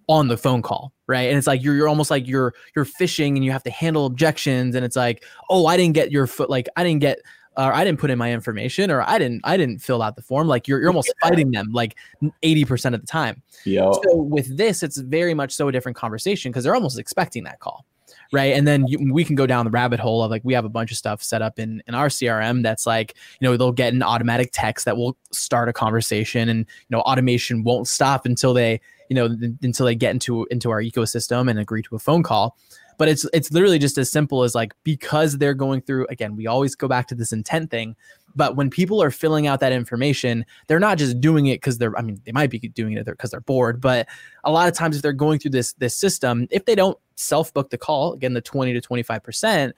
on 0.09 0.29
the 0.29 0.37
phone 0.37 0.63
call 0.63 0.93
right? 1.09 1.31
And 1.31 1.39
it's 1.39 1.47
like 1.47 1.63
you're, 1.63 1.75
you're 1.75 1.89
almost 1.89 2.11
like 2.11 2.29
you're 2.29 2.53
you're 2.77 2.85
fishing 2.85 3.35
and 3.37 3.43
you 3.43 3.51
have 3.51 3.63
to 3.63 3.71
handle 3.71 4.05
objections. 4.05 4.75
And 4.75 4.85
it's 4.85 4.95
like 4.95 5.25
oh 5.49 5.65
i 5.65 5.77
didn't 5.77 5.95
get 5.95 6.13
your 6.13 6.27
foot 6.27 6.51
like 6.51 6.69
i 6.77 6.85
didn't 6.85 7.01
get 7.01 7.19
or 7.59 7.75
I 7.75 7.85
didn't 7.85 7.99
put 7.99 8.11
in 8.11 8.19
my 8.19 8.33
information 8.33 8.91
or 8.91 9.03
I 9.03 9.19
didn't 9.19 9.41
I 9.45 9.57
didn't 9.57 9.81
fill 9.81 10.01
out 10.01 10.17
the 10.17 10.23
form. 10.23 10.47
Like 10.47 10.69
you're 10.69 10.81
you're 10.81 10.91
almost 10.91 11.13
fighting 11.23 11.51
them 11.51 11.73
like 11.73 11.97
80% 12.43 12.95
of 12.95 13.01
the 13.01 13.07
time. 13.07 13.43
Yeah. 13.65 13.91
So 14.05 14.17
with 14.17 14.57
this, 14.57 14.83
it's 14.83 14.99
very 14.99 15.35
much 15.35 15.53
so 15.53 15.69
a 15.69 15.73
different 15.73 15.97
conversation 15.97 16.53
because 16.53 16.65
they're 16.65 16.75
almost 16.75 16.99
expecting 16.99 17.45
that 17.45 17.59
call. 17.59 17.85
Right. 18.31 18.55
And 18.55 18.69
then 18.69 18.87
you, 18.87 19.13
we 19.13 19.25
can 19.25 19.37
go 19.37 19.47
down 19.47 19.65
the 19.65 19.71
rabbit 19.71 20.01
hole 20.01 20.23
of 20.23 20.31
like 20.31 20.43
we 20.45 20.53
have 20.53 20.67
a 20.67 20.69
bunch 20.69 20.91
of 20.91 20.99
stuff 20.99 21.23
set 21.23 21.41
up 21.41 21.59
in, 21.59 21.83
in 21.87 21.95
our 21.95 22.09
CRM 22.09 22.63
that's 22.63 22.87
like, 22.87 23.15
you 23.41 23.49
know, 23.49 23.57
they'll 23.57 23.73
get 23.73 23.95
an 23.95 24.03
automatic 24.03 24.51
text 24.53 24.85
that 24.85 24.99
will 24.99 25.17
start 25.33 25.69
a 25.69 25.73
conversation 25.73 26.49
and 26.51 26.61
you 26.61 26.91
know, 26.91 27.01
automation 27.01 27.65
won't 27.65 27.89
stop 27.89 28.27
until 28.27 28.53
they, 28.53 28.81
you 29.09 29.15
know, 29.15 29.29
th- 29.29 29.53
until 29.63 29.87
they 29.87 29.95
get 29.95 30.11
into 30.11 30.47
into 30.51 30.71
our 30.71 30.83
ecosystem 30.83 31.49
and 31.49 31.59
agree 31.59 31.83
to 31.83 31.97
a 31.97 31.99
phone 31.99 32.23
call 32.23 32.57
but 32.99 33.09
it's 33.09 33.27
it's 33.33 33.51
literally 33.51 33.79
just 33.79 33.97
as 33.97 34.11
simple 34.11 34.43
as 34.43 34.55
like 34.55 34.75
because 34.85 35.39
they're 35.39 35.55
going 35.55 35.81
through 35.81 36.07
again 36.11 36.37
we 36.37 36.47
always 36.47 36.75
go 36.75 36.87
back 36.87 37.07
to 37.07 37.15
this 37.15 37.33
intent 37.33 37.71
thing 37.71 37.97
but 38.37 38.57
when 38.57 38.69
people 38.69 39.03
are 39.03 39.11
filling 39.11 39.47
out 39.47 39.61
that 39.61 39.73
information 39.73 40.45
they're 40.67 40.79
not 40.79 40.99
just 40.99 41.19
doing 41.21 41.47
it 41.47 41.57
because 41.57 41.79
they're 41.79 41.97
i 41.99 42.03
mean 42.03 42.21
they 42.27 42.33
might 42.33 42.51
be 42.51 42.59
doing 42.59 42.93
it 42.93 43.07
because 43.07 43.31
they're 43.31 43.41
bored 43.41 43.81
but 43.81 44.07
a 44.45 44.53
lot 44.53 44.69
of 44.69 44.75
times 44.75 44.97
if 44.97 45.03
they're 45.03 45.13
going 45.13 45.39
through 45.39 45.51
this 45.51 45.73
this 45.75 45.97
system 45.97 46.47
if 46.51 46.67
they 46.67 46.75
don't 46.75 46.99
self 47.17 47.55
book 47.55 47.71
the 47.71 47.79
call 47.79 48.13
again 48.13 48.35
the 48.35 48.41
20 48.41 48.75
to 48.75 48.81
25 48.81 49.23
percent 49.23 49.75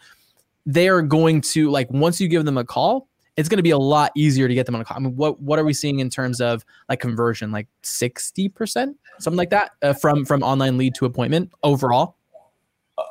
they're 0.67 1.03
going 1.03 1.41
to 1.41 1.71
like 1.71 1.89
once 1.91 2.21
you 2.21 2.27
give 2.27 2.45
them 2.45 2.59
a 2.59 2.65
call 2.65 3.07
it's 3.37 3.49
going 3.49 3.59
to 3.59 3.63
be 3.63 3.71
a 3.71 3.79
lot 3.79 4.13
easier 4.17 4.49
to 4.49 4.55
get 4.55 4.67
them 4.67 4.75
on 4.75 4.83
a 4.83 4.85
call. 4.85 4.97
I 4.99 5.01
mean, 5.01 5.17
what 5.17 5.41
what 5.41 5.59
are 5.59 5.65
we 5.65 5.73
seeing 5.73 6.01
in 6.01 6.11
terms 6.11 6.41
of 6.43 6.63
like 6.91 7.01
conversion, 7.01 7.51
like 7.51 7.69
sixty 7.83 8.51
percent, 8.51 8.99
something 9.19 9.39
like 9.39 9.49
that, 9.51 9.71
uh, 9.81 9.95
from 9.95 10.27
from 10.27 10.43
online 10.43 10.77
lead 10.77 10.95
to 10.97 11.07
appointment 11.07 11.51
overall? 11.63 12.17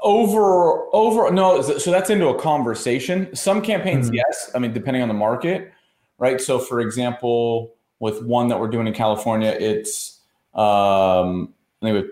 Over 0.04 0.93
over 0.93 1.32
no, 1.32 1.62
so 1.62 1.91
that's 1.91 2.10
into 2.10 2.28
a 2.28 2.39
conversation. 2.39 3.34
Some 3.36 3.62
campaigns, 3.62 4.08
mm-hmm. 4.08 4.15
yes. 4.15 4.52
I 4.54 4.60
mean, 4.60 4.73
depending 4.73 5.02
on 5.02 5.08
the 5.08 5.13
market, 5.13 5.71
right? 6.17 6.39
So, 6.39 6.60
for 6.60 6.80
example, 6.82 7.75
with 7.99 8.21
one 8.23 8.47
that 8.49 8.60
we're 8.60 8.67
doing 8.67 8.88
in 8.88 8.93
California, 8.93 9.56
it's 9.60 10.19
um, 10.54 11.54
anyway, 11.82 12.04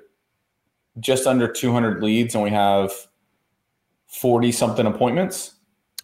just 0.99 1.27
under 1.27 1.47
two 1.47 1.71
hundred 1.71 2.01
leads, 2.01 2.35
and 2.35 2.43
we 2.43 2.49
have 2.49 2.91
forty 4.07 4.51
something 4.51 4.85
appointments, 4.85 5.53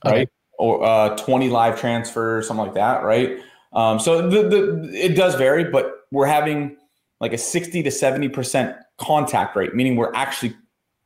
right? 0.04 0.14
Okay 0.14 0.32
or 0.58 0.84
uh, 0.84 1.16
20 1.18 1.50
live 1.50 1.80
transfers, 1.80 2.48
something 2.48 2.66
like 2.66 2.76
that, 2.76 3.04
right? 3.04 3.40
Um, 3.74 4.00
so 4.00 4.30
the, 4.30 4.48
the 4.48 4.92
it 4.94 5.16
does 5.16 5.36
vary, 5.36 5.66
but 5.66 6.06
we're 6.12 6.28
having 6.28 6.78
like 7.20 7.34
a 7.34 7.38
60 7.38 7.84
to 7.84 7.90
70% 7.90 8.78
contact 8.98 9.56
rate, 9.56 9.74
meaning 9.74 9.96
we're 9.96 10.14
actually 10.14 10.56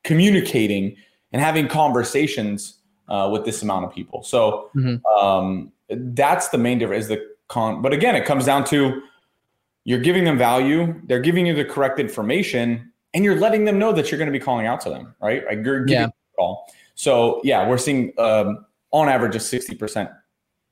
communicating 0.07 0.95
and 1.33 1.41
having 1.41 1.67
conversations 1.67 2.77
uh, 3.09 3.29
with 3.31 3.43
this 3.45 3.61
amount 3.61 3.85
of 3.85 3.93
people. 3.93 4.23
So 4.23 4.71
mm-hmm. 4.73 5.05
um, 5.05 5.71
that's 5.89 6.47
the 6.47 6.57
main 6.57 6.79
difference 6.79 7.03
is 7.03 7.09
the 7.09 7.27
con. 7.49 7.81
But 7.81 7.91
again, 7.91 8.15
it 8.15 8.25
comes 8.25 8.45
down 8.45 8.63
to 8.65 9.01
you're 9.83 9.99
giving 9.99 10.23
them 10.23 10.37
value, 10.37 10.99
they're 11.05 11.19
giving 11.19 11.45
you 11.45 11.53
the 11.53 11.65
correct 11.65 11.99
information, 11.99 12.91
and 13.13 13.23
you're 13.23 13.39
letting 13.39 13.65
them 13.65 13.77
know 13.77 13.91
that 13.91 14.09
you're 14.09 14.17
going 14.17 14.31
to 14.31 14.37
be 14.37 14.39
calling 14.39 14.65
out 14.65 14.79
to 14.81 14.89
them, 14.89 15.13
right? 15.21 15.45
Like 15.45 15.63
you're 15.63 15.85
giving 15.85 16.03
yeah. 16.03 16.09
call. 16.35 16.71
So 16.95 17.41
yeah, 17.43 17.67
we're 17.67 17.77
seeing 17.77 18.13
um, 18.17 18.65
on 18.91 19.09
average 19.09 19.35
a 19.35 19.39
60% 19.39 20.13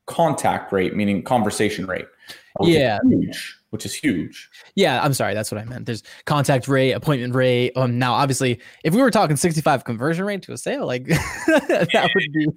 contact 0.05 0.71
rate, 0.71 0.95
meaning 0.95 1.23
conversation 1.23 1.85
rate. 1.85 2.05
Yeah. 2.61 2.99
huge, 3.03 3.57
which 3.69 3.85
is 3.85 3.93
huge. 3.93 4.49
Yeah, 4.75 5.01
I'm 5.03 5.13
sorry. 5.13 5.33
That's 5.33 5.51
what 5.51 5.59
I 5.59 5.65
meant. 5.65 5.85
There's 5.85 6.03
contact 6.25 6.67
rate, 6.67 6.93
appointment 6.93 7.35
rate. 7.35 7.73
Um, 7.75 7.99
now, 7.99 8.13
obviously, 8.13 8.59
if 8.83 8.93
we 8.93 9.01
were 9.01 9.11
talking 9.11 9.35
65 9.35 9.83
conversion 9.83 10.25
rate 10.25 10.41
to 10.43 10.53
a 10.53 10.57
sale, 10.57 10.85
like 10.85 11.05
that 11.07 12.09
would 12.15 12.33
be 12.33 12.47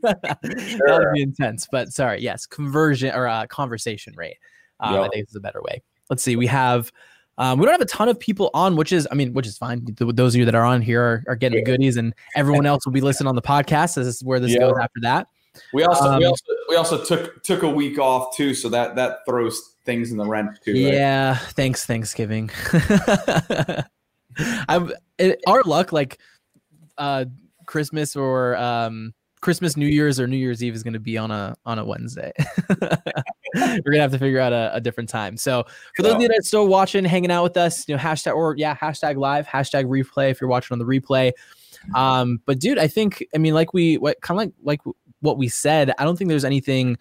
sure. 0.60 0.78
that 0.86 0.98
would 0.98 1.14
be 1.14 1.22
intense. 1.22 1.66
But 1.70 1.92
sorry, 1.92 2.20
yes, 2.20 2.46
conversion 2.46 3.14
or 3.14 3.26
uh, 3.26 3.46
conversation 3.46 4.14
rate. 4.16 4.36
Um, 4.80 4.94
yep. 4.94 5.04
I 5.04 5.08
think 5.08 5.28
is 5.28 5.34
a 5.36 5.40
better 5.40 5.60
way. 5.62 5.82
Let's 6.08 6.22
see. 6.22 6.36
We 6.36 6.46
have 6.46 6.92
um, 7.38 7.60
we 7.60 7.66
don't 7.66 7.72
have 7.72 7.80
a 7.80 7.86
ton 7.86 8.08
of 8.08 8.18
people 8.18 8.50
on, 8.52 8.74
which 8.74 8.92
is, 8.92 9.06
I 9.12 9.14
mean, 9.14 9.32
which 9.32 9.46
is 9.46 9.56
fine. 9.56 9.86
Those 9.96 10.34
of 10.34 10.38
you 10.40 10.44
that 10.44 10.56
are 10.56 10.64
on 10.64 10.82
here 10.82 11.00
are, 11.00 11.24
are 11.28 11.36
getting 11.36 11.60
the 11.60 11.64
goodies, 11.64 11.96
and 11.96 12.12
everyone 12.34 12.66
else 12.66 12.84
will 12.84 12.92
be 12.92 13.00
listening 13.00 13.28
on 13.28 13.36
the 13.36 13.42
podcast. 13.42 13.94
This 13.94 14.08
is 14.08 14.24
where 14.24 14.40
this 14.40 14.56
goes 14.56 14.74
after 14.80 15.00
that. 15.02 15.28
We 15.72 15.84
also 15.84 16.04
um, 16.04 16.18
we 16.18 16.24
also 16.24 16.44
we 16.68 16.76
also 16.76 17.02
took 17.02 17.42
took 17.42 17.62
a 17.62 17.68
week 17.68 17.98
off 17.98 18.36
too, 18.36 18.54
so 18.54 18.68
that 18.68 18.96
that 18.96 19.20
throws 19.26 19.76
things 19.84 20.10
in 20.10 20.18
the 20.18 20.26
wrench 20.26 20.58
too. 20.64 20.72
Right? 20.72 20.94
Yeah, 20.94 21.34
thanks 21.36 21.86
Thanksgiving. 21.86 22.50
I'm 24.68 24.92
it, 25.18 25.40
our 25.46 25.62
luck 25.62 25.92
like 25.92 26.18
uh 26.98 27.24
Christmas 27.66 28.14
or 28.16 28.56
um 28.56 29.14
Christmas, 29.40 29.76
New 29.76 29.86
Year's, 29.86 30.18
or 30.18 30.26
New 30.26 30.36
Year's 30.36 30.64
Eve 30.64 30.74
is 30.74 30.82
going 30.82 30.94
to 30.94 31.00
be 31.00 31.16
on 31.16 31.30
a 31.30 31.56
on 31.64 31.78
a 31.78 31.84
Wednesday. 31.84 32.32
We're 33.54 33.80
gonna 33.84 34.00
have 34.00 34.12
to 34.12 34.18
figure 34.18 34.40
out 34.40 34.52
a, 34.52 34.74
a 34.74 34.80
different 34.80 35.08
time. 35.08 35.36
So 35.36 35.64
for 35.96 36.02
those 36.02 36.14
of 36.14 36.20
you 36.20 36.28
that 36.28 36.38
are 36.38 36.42
still 36.42 36.66
watching, 36.66 37.04
hanging 37.04 37.30
out 37.30 37.44
with 37.44 37.56
us, 37.56 37.88
you 37.88 37.96
know, 37.96 38.02
hashtag 38.02 38.34
or 38.34 38.56
yeah, 38.56 38.76
hashtag 38.76 39.16
live, 39.16 39.46
hashtag 39.46 39.86
replay 39.86 40.30
if 40.30 40.40
you're 40.40 40.50
watching 40.50 40.74
on 40.74 40.78
the 40.78 40.84
replay. 40.84 41.32
Um, 41.94 42.40
but 42.46 42.58
dude, 42.58 42.78
I 42.78 42.88
think 42.88 43.24
I 43.34 43.38
mean 43.38 43.54
like 43.54 43.72
we 43.72 43.96
what 43.98 44.20
kind 44.20 44.40
of 44.40 44.46
like 44.46 44.80
like 44.84 44.94
what 45.20 45.38
we 45.38 45.48
said, 45.48 45.92
I 45.98 46.04
don't 46.04 46.16
think 46.16 46.28
there's 46.28 46.44
anything 46.44 46.98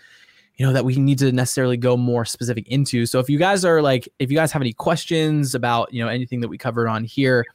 you 0.58 0.66
know 0.66 0.74
that 0.74 0.86
we 0.86 0.96
need 0.96 1.20
to 1.20 1.32
necessarily 1.32 1.78
go 1.78 1.96
more 1.96 2.26
specific 2.26 2.68
into. 2.68 3.06
So 3.06 3.20
if 3.20 3.30
you 3.30 3.38
guys 3.38 3.64
are 3.64 3.82
like 3.82 4.10
if 4.20 4.32
you 4.32 4.38
guys 4.38 4.52
have 4.52 4.62
any 4.62 4.74
questions 4.74 5.54
about, 5.54 5.94
you 5.94 6.04
know, 6.04 6.10
anything 6.10 6.42
that 6.42 6.48
we 6.48 6.58
covered 6.58 6.88
on 6.88 7.04
here, 7.04 7.46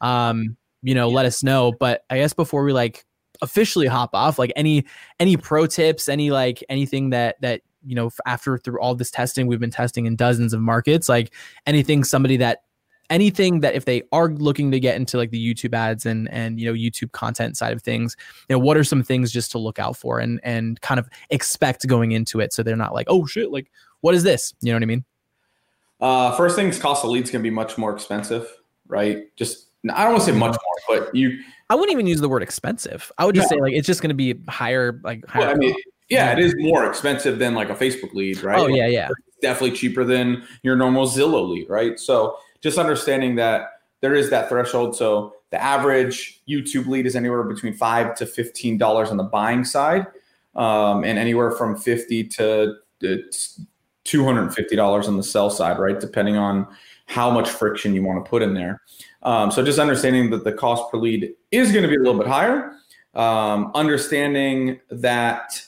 um, 0.00 0.56
you 0.82 0.94
know, 0.94 1.08
let 1.08 1.26
us 1.26 1.42
know, 1.42 1.72
but 1.72 2.04
I 2.10 2.18
guess 2.18 2.34
before 2.34 2.62
we 2.62 2.72
like 2.72 3.04
officially 3.42 3.86
hop 3.86 4.10
off, 4.12 4.38
like 4.38 4.52
any 4.56 4.84
any 5.18 5.36
pro 5.36 5.66
tips, 5.66 6.08
any 6.08 6.30
like 6.30 6.62
anything 6.68 7.10
that 7.10 7.40
that 7.40 7.62
you 7.86 7.94
know 7.94 8.10
after 8.26 8.58
through 8.58 8.78
all 8.78 8.94
this 8.94 9.10
testing 9.10 9.46
we've 9.46 9.60
been 9.60 9.70
testing 9.70 10.04
in 10.04 10.14
dozens 10.14 10.52
of 10.52 10.60
markets 10.60 11.08
like 11.08 11.32
anything 11.66 12.04
somebody 12.04 12.36
that 12.36 12.64
anything 13.10 13.60
that 13.60 13.74
if 13.74 13.84
they 13.84 14.02
are 14.12 14.28
looking 14.28 14.70
to 14.70 14.80
get 14.80 14.96
into 14.96 15.18
like 15.18 15.30
the 15.30 15.54
YouTube 15.54 15.74
ads 15.74 16.06
and 16.06 16.30
and 16.30 16.58
you 16.58 16.66
know 16.66 16.72
YouTube 16.72 17.12
content 17.12 17.56
side 17.56 17.72
of 17.72 17.82
things, 17.82 18.16
you 18.48 18.54
know, 18.54 18.60
what 18.60 18.76
are 18.76 18.84
some 18.84 19.02
things 19.02 19.30
just 19.30 19.50
to 19.52 19.58
look 19.58 19.78
out 19.78 19.96
for 19.96 20.20
and 20.20 20.40
and 20.42 20.80
kind 20.80 20.98
of 20.98 21.08
expect 21.28 21.86
going 21.86 22.12
into 22.12 22.40
it 22.40 22.52
so 22.52 22.62
they're 22.62 22.76
not 22.76 22.94
like, 22.94 23.06
oh 23.10 23.26
shit, 23.26 23.50
like 23.50 23.70
what 24.00 24.14
is 24.14 24.22
this? 24.22 24.54
You 24.62 24.72
know 24.72 24.76
what 24.76 24.82
I 24.82 24.86
mean? 24.86 25.04
Uh, 26.00 26.34
first 26.36 26.56
things, 26.56 26.78
cost 26.78 27.04
of 27.04 27.10
leads 27.10 27.30
can 27.30 27.42
be 27.42 27.50
much 27.50 27.76
more 27.76 27.92
expensive, 27.92 28.48
right? 28.86 29.24
Just 29.36 29.66
I 29.92 30.04
don't 30.04 30.12
want 30.12 30.24
to 30.24 30.32
say 30.32 30.38
much 30.38 30.56
more, 30.88 31.00
but 31.00 31.14
you. 31.14 31.38
I 31.68 31.74
wouldn't 31.74 31.92
even 31.92 32.06
use 32.06 32.20
the 32.20 32.28
word 32.28 32.42
expensive. 32.42 33.12
I 33.18 33.24
would 33.24 33.34
just 33.34 33.50
yeah. 33.50 33.56
say 33.56 33.60
like 33.60 33.72
it's 33.74 33.86
just 33.86 34.00
going 34.00 34.08
to 34.08 34.14
be 34.14 34.34
higher, 34.48 35.00
like 35.04 35.26
higher. 35.26 35.46
Well, 35.46 35.54
I 35.54 35.54
mean, 35.54 35.74
yeah, 36.08 36.32
it 36.32 36.38
is 36.38 36.54
more 36.58 36.86
expensive 36.86 37.38
than 37.38 37.54
like 37.54 37.70
a 37.70 37.74
Facebook 37.74 38.12
lead, 38.14 38.42
right? 38.42 38.58
Oh 38.58 38.66
yeah, 38.66 38.86
yeah. 38.86 39.08
definitely 39.40 39.76
cheaper 39.76 40.04
than 40.04 40.44
your 40.62 40.74
normal 40.74 41.06
Zillow 41.06 41.48
lead, 41.48 41.68
right? 41.68 41.98
So 42.00 42.36
just 42.62 42.78
understanding 42.78 43.36
that 43.36 43.80
there 44.00 44.14
is 44.14 44.30
that 44.30 44.48
threshold. 44.48 44.96
So 44.96 45.34
the 45.50 45.62
average 45.62 46.42
YouTube 46.48 46.86
lead 46.86 47.06
is 47.06 47.16
anywhere 47.16 47.42
between 47.42 47.74
five 47.74 48.14
to 48.16 48.26
fifteen 48.26 48.78
dollars 48.78 49.10
on 49.10 49.16
the 49.16 49.24
buying 49.24 49.64
side, 49.64 50.06
um, 50.54 51.04
and 51.04 51.18
anywhere 51.18 51.50
from 51.50 51.76
fifty 51.76 52.24
to 52.24 52.74
two 54.04 54.24
hundred 54.24 54.42
and 54.42 54.54
fifty 54.54 54.76
dollars 54.76 55.08
on 55.08 55.16
the 55.16 55.22
sell 55.22 55.50
side, 55.50 55.78
right? 55.78 55.98
Depending 56.00 56.36
on 56.36 56.66
how 57.06 57.30
much 57.30 57.50
friction 57.50 57.94
you 57.94 58.04
want 58.04 58.24
to 58.24 58.28
put 58.28 58.40
in 58.40 58.54
there. 58.54 58.80
Um, 59.22 59.50
so 59.50 59.64
just 59.64 59.78
understanding 59.78 60.30
that 60.30 60.44
the 60.44 60.52
cost 60.52 60.90
per 60.90 60.98
lead 60.98 61.34
is 61.50 61.72
going 61.72 61.82
to 61.82 61.88
be 61.88 61.96
a 61.96 61.98
little 61.98 62.18
bit 62.18 62.28
higher. 62.28 62.72
Um, 63.14 63.72
understanding 63.74 64.78
that 64.90 65.60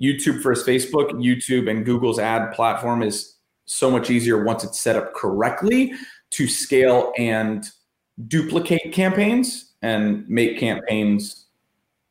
YouTube 0.00 0.42
versus 0.42 0.66
Facebook, 0.66 1.12
YouTube 1.12 1.70
and 1.70 1.84
Google's 1.84 2.18
ad 2.18 2.52
platform 2.52 3.02
is 3.02 3.36
so 3.70 3.88
much 3.88 4.10
easier 4.10 4.42
once 4.42 4.64
it's 4.64 4.80
set 4.80 4.96
up 4.96 5.14
correctly 5.14 5.92
to 6.30 6.48
scale 6.48 7.12
and 7.16 7.70
duplicate 8.26 8.92
campaigns 8.92 9.74
and 9.82 10.28
make 10.28 10.58
campaigns 10.58 11.46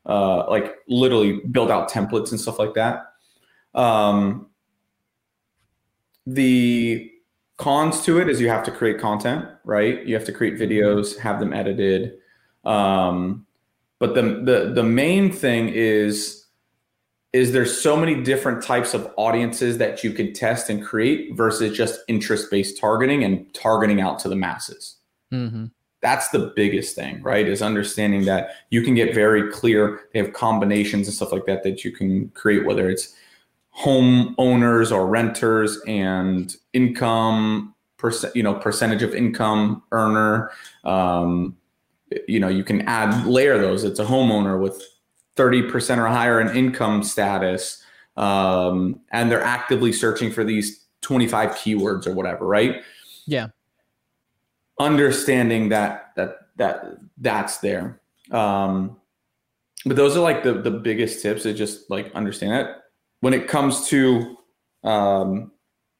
uh, 0.05 0.49
like 0.49 0.75
literally 0.87 1.41
build 1.51 1.69
out 1.69 1.91
templates 1.91 2.31
and 2.31 2.39
stuff 2.39 2.59
like 2.59 2.73
that. 2.75 3.13
Um, 3.75 4.47
the 6.25 7.11
cons 7.57 8.03
to 8.03 8.19
it 8.19 8.29
is 8.29 8.39
you 8.39 8.47
have 8.47 8.63
to 8.63 8.71
create 8.71 8.97
content, 8.97 9.45
right? 9.65 10.05
You 10.05 10.15
have 10.15 10.25
to 10.25 10.31
create 10.31 10.57
videos, 10.57 11.19
have 11.19 11.41
them 11.41 11.51
edited. 11.51 12.13
Um, 12.63 13.45
but 13.99 14.15
the, 14.15 14.21
the 14.21 14.71
the 14.73 14.83
main 14.83 15.29
thing 15.29 15.67
is 15.67 16.38
is 17.31 17.51
there's 17.51 17.79
so 17.79 17.95
many 17.95 18.23
different 18.23 18.63
types 18.63 18.93
of 18.93 19.11
audiences 19.15 19.77
that 19.77 20.03
you 20.03 20.11
can 20.11 20.33
test 20.33 20.69
and 20.69 20.83
create 20.83 21.35
versus 21.35 21.75
just 21.77 21.99
interest 22.07 22.49
based 22.49 22.79
targeting 22.79 23.23
and 23.23 23.53
targeting 23.53 24.01
out 24.01 24.17
to 24.19 24.29
the 24.29 24.35
masses. 24.35 24.97
Mm-hmm. 25.31 25.65
That's 26.01 26.29
the 26.29 26.51
biggest 26.55 26.95
thing, 26.95 27.21
right? 27.21 27.47
Is 27.47 27.61
understanding 27.61 28.25
that 28.25 28.51
you 28.69 28.81
can 28.81 28.95
get 28.95 29.13
very 29.13 29.51
clear. 29.51 30.01
They 30.13 30.19
have 30.19 30.33
combinations 30.33 31.07
and 31.07 31.15
stuff 31.15 31.31
like 31.31 31.45
that 31.45 31.63
that 31.63 31.83
you 31.83 31.91
can 31.91 32.29
create, 32.29 32.65
whether 32.65 32.89
it's 32.89 33.15
home 33.71 34.33
owners 34.37 34.91
or 34.91 35.07
renters 35.07 35.77
and 35.87 36.55
income 36.73 37.75
percent, 37.97 38.35
you 38.35 38.41
know, 38.41 38.55
percentage 38.55 39.03
of 39.03 39.13
income 39.13 39.83
earner. 39.91 40.51
Um, 40.83 41.57
you 42.27 42.39
know, 42.39 42.47
you 42.47 42.63
can 42.63 42.81
add 42.83 43.27
layer 43.27 43.59
those. 43.59 43.83
It's 43.83 43.99
a 43.99 44.05
homeowner 44.05 44.59
with 44.59 44.81
30% 45.39 45.97
or 45.97 46.07
higher 46.07 46.41
in 46.41 46.55
income 46.55 47.03
status 47.03 47.83
um, 48.17 48.99
and 49.11 49.31
they're 49.31 49.43
actively 49.43 49.93
searching 49.93 50.31
for 50.31 50.43
these 50.43 50.85
25 51.01 51.51
keywords 51.51 52.05
or 52.05 52.13
whatever 52.13 52.45
right? 52.45 52.81
Yeah. 53.25 53.47
Understanding 54.79 55.69
that 55.69 56.11
that 56.15 56.37
that 56.57 56.97
that's 57.17 57.57
there. 57.57 58.01
Um, 58.31 58.97
but 59.85 59.95
those 59.95 60.17
are 60.17 60.21
like 60.21 60.43
the 60.43 60.53
the 60.53 60.71
biggest 60.71 61.21
tips 61.21 61.43
to 61.43 61.53
just 61.53 61.89
like 61.89 62.11
understand 62.13 62.67
it. 62.67 62.75
When 63.21 63.33
it 63.33 63.47
comes 63.47 63.87
to 63.89 64.37
um, 64.83 65.51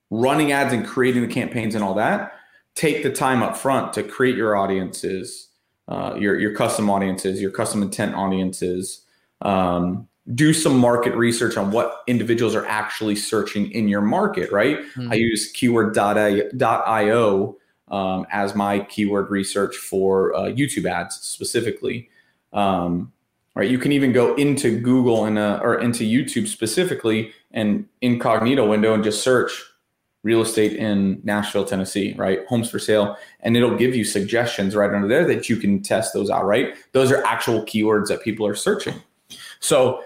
running 0.10 0.52
ads 0.52 0.74
and 0.74 0.86
creating 0.86 1.22
the 1.22 1.34
campaigns 1.34 1.76
and 1.76 1.84
all 1.84 1.94
that 1.96 2.34
take 2.76 3.04
the 3.04 3.12
time 3.12 3.44
up 3.44 3.58
front 3.58 3.92
to 3.94 4.04
create 4.04 4.36
your 4.36 4.56
audiences 4.56 5.50
uh, 5.90 6.16
your 6.20 6.40
your 6.40 6.54
custom 6.54 6.90
audiences, 6.90 7.42
your 7.42 7.52
custom 7.52 7.82
intent 7.82 8.14
audiences. 8.16 9.02
Um, 9.42 10.08
do 10.36 10.54
some 10.54 10.78
market 10.78 11.16
research 11.16 11.58
on 11.58 11.72
what 11.72 12.04
individuals 12.06 12.54
are 12.54 12.66
actually 12.68 13.16
searching 13.16 13.72
in 13.72 13.88
your 13.88 14.02
market. 14.02 14.52
Right. 14.52 14.80
Mm-hmm. 14.80 15.12
I 15.12 15.16
use 15.16 15.52
keyword.io 15.54 17.58
um, 17.88 18.28
as 18.32 18.56
my 18.56 18.80
keyword 18.82 19.32
research 19.32 19.76
for 19.76 20.36
uh, 20.36 20.44
YouTube 20.44 20.86
ads 20.86 21.16
specifically. 21.16 22.10
Um, 22.54 23.12
right. 23.56 23.70
You 23.70 23.80
can 23.80 23.92
even 23.92 24.14
go 24.14 24.36
into 24.36 24.80
Google 24.80 25.26
and 25.26 25.40
or 25.40 25.80
into 25.80 26.04
YouTube 26.04 26.48
specifically 26.48 27.32
and 27.52 27.88
incognito 28.02 28.70
window 28.70 28.94
and 28.94 29.04
just 29.04 29.24
search 29.24 29.52
real 30.24 30.42
estate 30.42 30.74
in 30.74 31.22
Nashville, 31.24 31.66
Tennessee, 31.66 32.14
right? 32.18 32.46
Homes 32.48 32.70
for 32.70 32.78
sale. 32.78 33.18
And 33.40 33.56
it'll 33.56 33.78
give 33.78 33.96
you 33.96 34.04
suggestions 34.04 34.76
right 34.76 34.94
under 34.94 35.08
there 35.08 35.26
that 35.26 35.50
you 35.50 35.56
can 35.56 35.82
test 35.82 36.14
those 36.14 36.30
out, 36.30 36.46
right? 36.46 36.76
Those 36.92 37.12
are 37.12 37.26
actual 37.26 37.64
keywords 37.64 38.08
that 38.08 38.22
people 38.22 38.46
are 38.46 38.56
searching. 38.56 38.96
So 39.60 40.04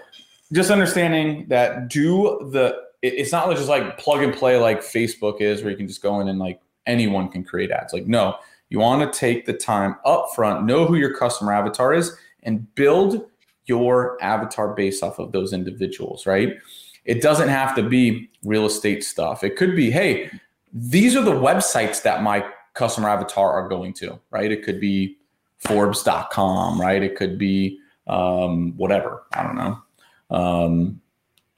just 0.52 0.70
understanding 0.70 1.46
that 1.48 1.88
do 1.88 2.48
the, 2.52 2.82
it's 3.02 3.32
not 3.32 3.54
just 3.54 3.68
like 3.68 3.98
plug 3.98 4.22
and 4.22 4.32
play 4.32 4.56
like 4.56 4.80
Facebook 4.80 5.40
is, 5.40 5.62
where 5.62 5.70
you 5.70 5.76
can 5.76 5.86
just 5.86 6.02
go 6.02 6.20
in 6.20 6.28
and 6.28 6.38
like 6.38 6.60
anyone 6.86 7.28
can 7.28 7.44
create 7.44 7.70
ads. 7.70 7.92
Like, 7.92 8.06
no, 8.06 8.36
you 8.70 8.78
want 8.78 9.12
to 9.12 9.18
take 9.18 9.46
the 9.46 9.52
time 9.52 9.96
up 10.04 10.28
front, 10.34 10.64
know 10.64 10.86
who 10.86 10.96
your 10.96 11.16
customer 11.16 11.52
avatar 11.52 11.92
is, 11.92 12.16
and 12.42 12.72
build 12.74 13.28
your 13.66 14.18
avatar 14.22 14.74
based 14.74 15.02
off 15.02 15.18
of 15.18 15.32
those 15.32 15.52
individuals, 15.52 16.26
right? 16.26 16.58
It 17.04 17.20
doesn't 17.22 17.48
have 17.48 17.74
to 17.76 17.82
be 17.82 18.30
real 18.42 18.66
estate 18.66 19.04
stuff. 19.04 19.44
It 19.44 19.56
could 19.56 19.76
be, 19.76 19.90
hey, 19.90 20.30
these 20.72 21.14
are 21.16 21.22
the 21.22 21.32
websites 21.32 22.02
that 22.02 22.22
my 22.22 22.44
customer 22.72 23.08
avatar 23.08 23.52
are 23.52 23.68
going 23.68 23.92
to, 23.94 24.18
right? 24.30 24.50
It 24.50 24.64
could 24.64 24.80
be 24.80 25.16
Forbes.com, 25.58 26.80
right? 26.80 27.02
It 27.02 27.16
could 27.16 27.38
be 27.38 27.78
um, 28.06 28.76
whatever. 28.76 29.24
I 29.32 29.42
don't 29.42 29.56
know. 29.56 29.82
Um, 30.30 31.00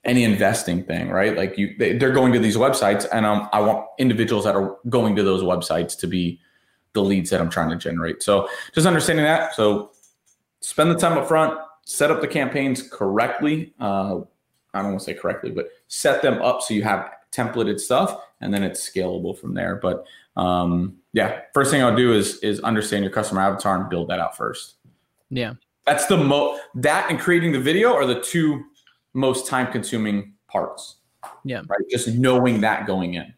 any 0.04 0.22
investing 0.22 0.84
thing, 0.84 1.10
right? 1.10 1.36
Like 1.36 1.58
you, 1.58 1.74
they, 1.78 1.92
are 1.92 2.12
going 2.12 2.32
to 2.32 2.38
these 2.38 2.56
websites, 2.56 3.06
and 3.12 3.26
um, 3.26 3.48
I 3.52 3.60
want 3.60 3.86
individuals 3.98 4.44
that 4.44 4.54
are 4.54 4.76
going 4.88 5.16
to 5.16 5.22
those 5.22 5.42
websites 5.42 5.98
to 5.98 6.06
be 6.06 6.40
the 6.92 7.02
leads 7.02 7.30
that 7.30 7.40
I'm 7.40 7.50
trying 7.50 7.70
to 7.70 7.76
generate. 7.76 8.22
So 8.22 8.48
just 8.72 8.86
understanding 8.86 9.24
that. 9.24 9.54
So 9.54 9.90
spend 10.60 10.90
the 10.90 10.96
time 10.96 11.18
up 11.18 11.28
front, 11.28 11.58
set 11.84 12.10
up 12.10 12.20
the 12.20 12.28
campaigns 12.28 12.88
correctly. 12.88 13.74
Uh, 13.80 14.20
I 14.72 14.82
don't 14.82 14.92
want 14.92 15.00
to 15.00 15.04
say 15.04 15.14
correctly, 15.14 15.50
but 15.50 15.68
set 15.88 16.22
them 16.22 16.40
up 16.42 16.62
so 16.62 16.74
you 16.74 16.82
have 16.84 17.10
templated 17.32 17.80
stuff 17.80 18.18
and 18.40 18.52
then 18.52 18.62
it's 18.62 18.88
scalable 18.88 19.38
from 19.38 19.54
there. 19.54 19.76
But 19.76 20.06
um, 20.36 20.96
yeah, 21.12 21.40
first 21.54 21.70
thing 21.70 21.82
I'll 21.82 21.96
do 21.96 22.12
is 22.12 22.38
is 22.38 22.60
understand 22.60 23.04
your 23.04 23.12
customer 23.12 23.40
avatar 23.40 23.80
and 23.80 23.88
build 23.88 24.08
that 24.08 24.20
out 24.20 24.36
first. 24.36 24.74
Yeah. 25.30 25.54
That's 25.86 26.06
the 26.06 26.16
mo 26.16 26.58
that 26.74 27.10
and 27.10 27.18
creating 27.18 27.52
the 27.52 27.60
video 27.60 27.92
are 27.94 28.06
the 28.06 28.20
two 28.20 28.64
most 29.14 29.46
time 29.46 29.70
consuming 29.72 30.34
parts. 30.48 30.96
Yeah. 31.44 31.62
Right. 31.68 31.80
Just 31.90 32.08
knowing 32.08 32.60
that 32.62 32.86
going 32.86 33.14
in 33.14 33.32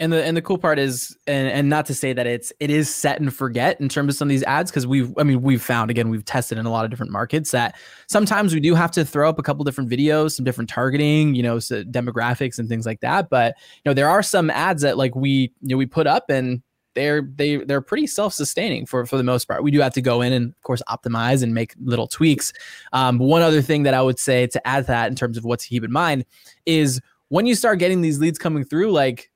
and 0.00 0.12
the 0.12 0.24
and 0.24 0.36
the 0.36 0.42
cool 0.42 0.58
part 0.58 0.78
is 0.78 1.16
and, 1.26 1.48
and 1.48 1.68
not 1.68 1.86
to 1.86 1.94
say 1.94 2.12
that 2.12 2.26
it's 2.26 2.52
it 2.60 2.70
is 2.70 2.92
set 2.92 3.20
and 3.20 3.34
forget 3.34 3.80
in 3.80 3.88
terms 3.88 4.14
of 4.14 4.18
some 4.18 4.28
of 4.28 4.30
these 4.30 4.42
ads 4.44 4.70
because 4.70 4.86
we've 4.86 5.12
i 5.18 5.22
mean 5.22 5.42
we've 5.42 5.62
found 5.62 5.90
again 5.90 6.08
we've 6.08 6.24
tested 6.24 6.58
in 6.58 6.66
a 6.66 6.70
lot 6.70 6.84
of 6.84 6.90
different 6.90 7.10
markets 7.10 7.50
that 7.50 7.76
sometimes 8.06 8.54
we 8.54 8.60
do 8.60 8.74
have 8.74 8.90
to 8.90 9.04
throw 9.04 9.28
up 9.28 9.38
a 9.38 9.42
couple 9.42 9.64
different 9.64 9.90
videos 9.90 10.32
some 10.32 10.44
different 10.44 10.70
targeting 10.70 11.34
you 11.34 11.42
know 11.42 11.58
so 11.58 11.82
demographics 11.84 12.58
and 12.58 12.68
things 12.68 12.86
like 12.86 13.00
that 13.00 13.28
but 13.28 13.56
you 13.76 13.90
know 13.90 13.94
there 13.94 14.08
are 14.08 14.22
some 14.22 14.50
ads 14.50 14.82
that 14.82 14.96
like 14.96 15.14
we 15.16 15.52
you 15.62 15.68
know 15.68 15.76
we 15.76 15.86
put 15.86 16.06
up 16.06 16.30
and 16.30 16.62
they're 16.98 17.22
they 17.22 17.56
they're 17.58 17.80
pretty 17.80 18.06
self-sustaining 18.06 18.84
for 18.84 19.06
for 19.06 19.16
the 19.16 19.22
most 19.22 19.46
part. 19.46 19.62
We 19.62 19.70
do 19.70 19.80
have 19.80 19.94
to 19.94 20.02
go 20.02 20.20
in 20.20 20.32
and 20.32 20.50
of 20.50 20.62
course 20.62 20.82
optimize 20.88 21.42
and 21.42 21.54
make 21.54 21.74
little 21.80 22.08
tweaks. 22.08 22.52
Um, 22.92 23.18
one 23.18 23.40
other 23.40 23.62
thing 23.62 23.84
that 23.84 23.94
I 23.94 24.02
would 24.02 24.18
say 24.18 24.48
to 24.48 24.66
add 24.66 24.80
to 24.80 24.86
that 24.88 25.08
in 25.08 25.14
terms 25.14 25.36
of 25.36 25.44
what 25.44 25.60
to 25.60 25.68
keep 25.68 25.84
in 25.84 25.92
mind 25.92 26.24
is 26.66 27.00
when 27.28 27.46
you 27.46 27.54
start 27.54 27.78
getting 27.78 28.00
these 28.00 28.18
leads 28.18 28.38
coming 28.38 28.64
through, 28.64 28.90
like 28.90 29.30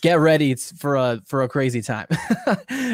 get 0.00 0.20
ready 0.20 0.54
for 0.54 0.96
a 0.96 1.20
for 1.26 1.42
a 1.42 1.48
crazy 1.48 1.82
time. 1.82 2.06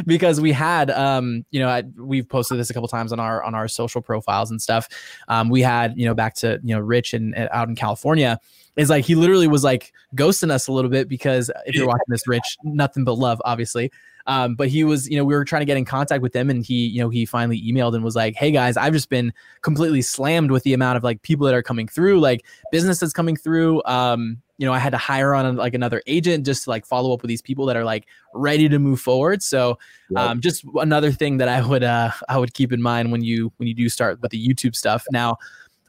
Because 0.07 0.41
we 0.41 0.53
had 0.53 0.91
um 0.91 1.45
you 1.51 1.61
know 1.61 1.69
I, 1.69 1.83
we've 1.97 2.29
posted 2.29 2.59
this 2.59 2.71
a 2.71 2.75
couple 2.75 2.89
times 2.89 3.13
on 3.13 3.21
our 3.21 3.43
on 3.43 3.55
our 3.55 3.69
social 3.69 4.01
profiles 4.01 4.51
and 4.51 4.61
stuff. 4.61 4.89
Um 5.29 5.49
we 5.49 5.63
had 5.63 5.97
you 5.97 6.07
know 6.07 6.15
back 6.15 6.35
to 6.37 6.59
you 6.63 6.75
know 6.75 6.81
rich 6.81 7.15
and, 7.15 7.35
and 7.37 7.49
out 7.53 7.69
in 7.69 7.75
california. 7.75 8.41
Is 8.77 8.91
like 8.91 9.05
he 9.05 9.15
literally 9.15 9.47
was 9.47 9.63
like 9.63 9.93
ghosting 10.17 10.51
us 10.51 10.67
a 10.67 10.73
little 10.73 10.91
bit 10.91 11.09
because 11.09 11.51
if 11.67 11.75
you're 11.75 11.87
watching 11.87 12.01
this 12.09 12.27
rich 12.27 12.57
nothing 12.65 13.05
but 13.05 13.15
love 13.15 13.41
obviously. 13.45 13.91
Um, 14.27 14.55
but 14.55 14.69
he 14.69 14.85
was, 14.85 15.09
you 15.09 15.19
know, 15.19 15.25
we 15.25 15.35
were 15.35 15.45
trying 15.45 15.61
to 15.61 15.67
get 15.67 15.77
in 15.77 15.85
contact 15.85 16.23
with 16.23 16.35
him, 16.35 16.49
and 16.49 16.65
he, 16.65 16.87
you 16.87 17.01
know, 17.01 17.11
he 17.11 17.27
finally 17.27 17.61
emailed 17.61 17.95
and 17.95 18.03
was 18.03 18.17
like, 18.17 18.35
"Hey 18.35 18.51
guys, 18.51 18.77
I've 18.77 18.95
just 18.95 19.11
been 19.11 19.35
completely 19.61 20.01
slammed 20.01 20.51
with 20.51 20.63
the 20.63 20.73
amount 20.73 20.97
of 20.97 21.05
like 21.05 21.21
people 21.23 21.45
that 21.47 21.55
are 21.55 21.63
coming 21.63 21.89
through, 21.89 22.21
like 22.21 22.45
business 22.73 23.01
that's 23.01 23.13
coming 23.13 23.37
through. 23.37 23.83
Um, 23.85 24.39
you 24.59 24.67
know, 24.67 24.73
I 24.73 24.79
had 24.79 24.91
to 24.91 24.99
hire 24.99 25.35
on 25.35 25.57
like 25.57 25.75
another 25.75 26.03
agent 26.07 26.47
just 26.47 26.65
to 26.65 26.71
like 26.71 26.87
follow 26.87 27.13
up 27.13 27.23
with 27.23 27.29
these 27.29 27.43
people 27.43 27.67
that 27.67 27.77
are 27.77 27.85
like 27.85 28.07
ready 28.35 28.69
to 28.69 28.79
move 28.79 29.01
forward. 29.01 29.43
So, 29.43 29.79
um, 30.17 30.41
just 30.41 30.65
another 30.77 31.11
thing 31.11 31.39
that 31.39 31.49
I 31.49 31.67
would 31.67 31.83
uh 31.83 32.13
I 32.29 32.39
would 32.39 32.55
keep 32.55 32.73
in 32.73 32.81
mind 32.81 33.11
when 33.11 33.23
you 33.23 33.53
when 33.57 33.67
you 33.67 33.75
do 33.75 33.89
start 33.89 34.21
with 34.21 34.31
the 34.31 34.49
YouTube 34.49 34.77
stuff. 34.77 35.05
Now, 35.11 35.39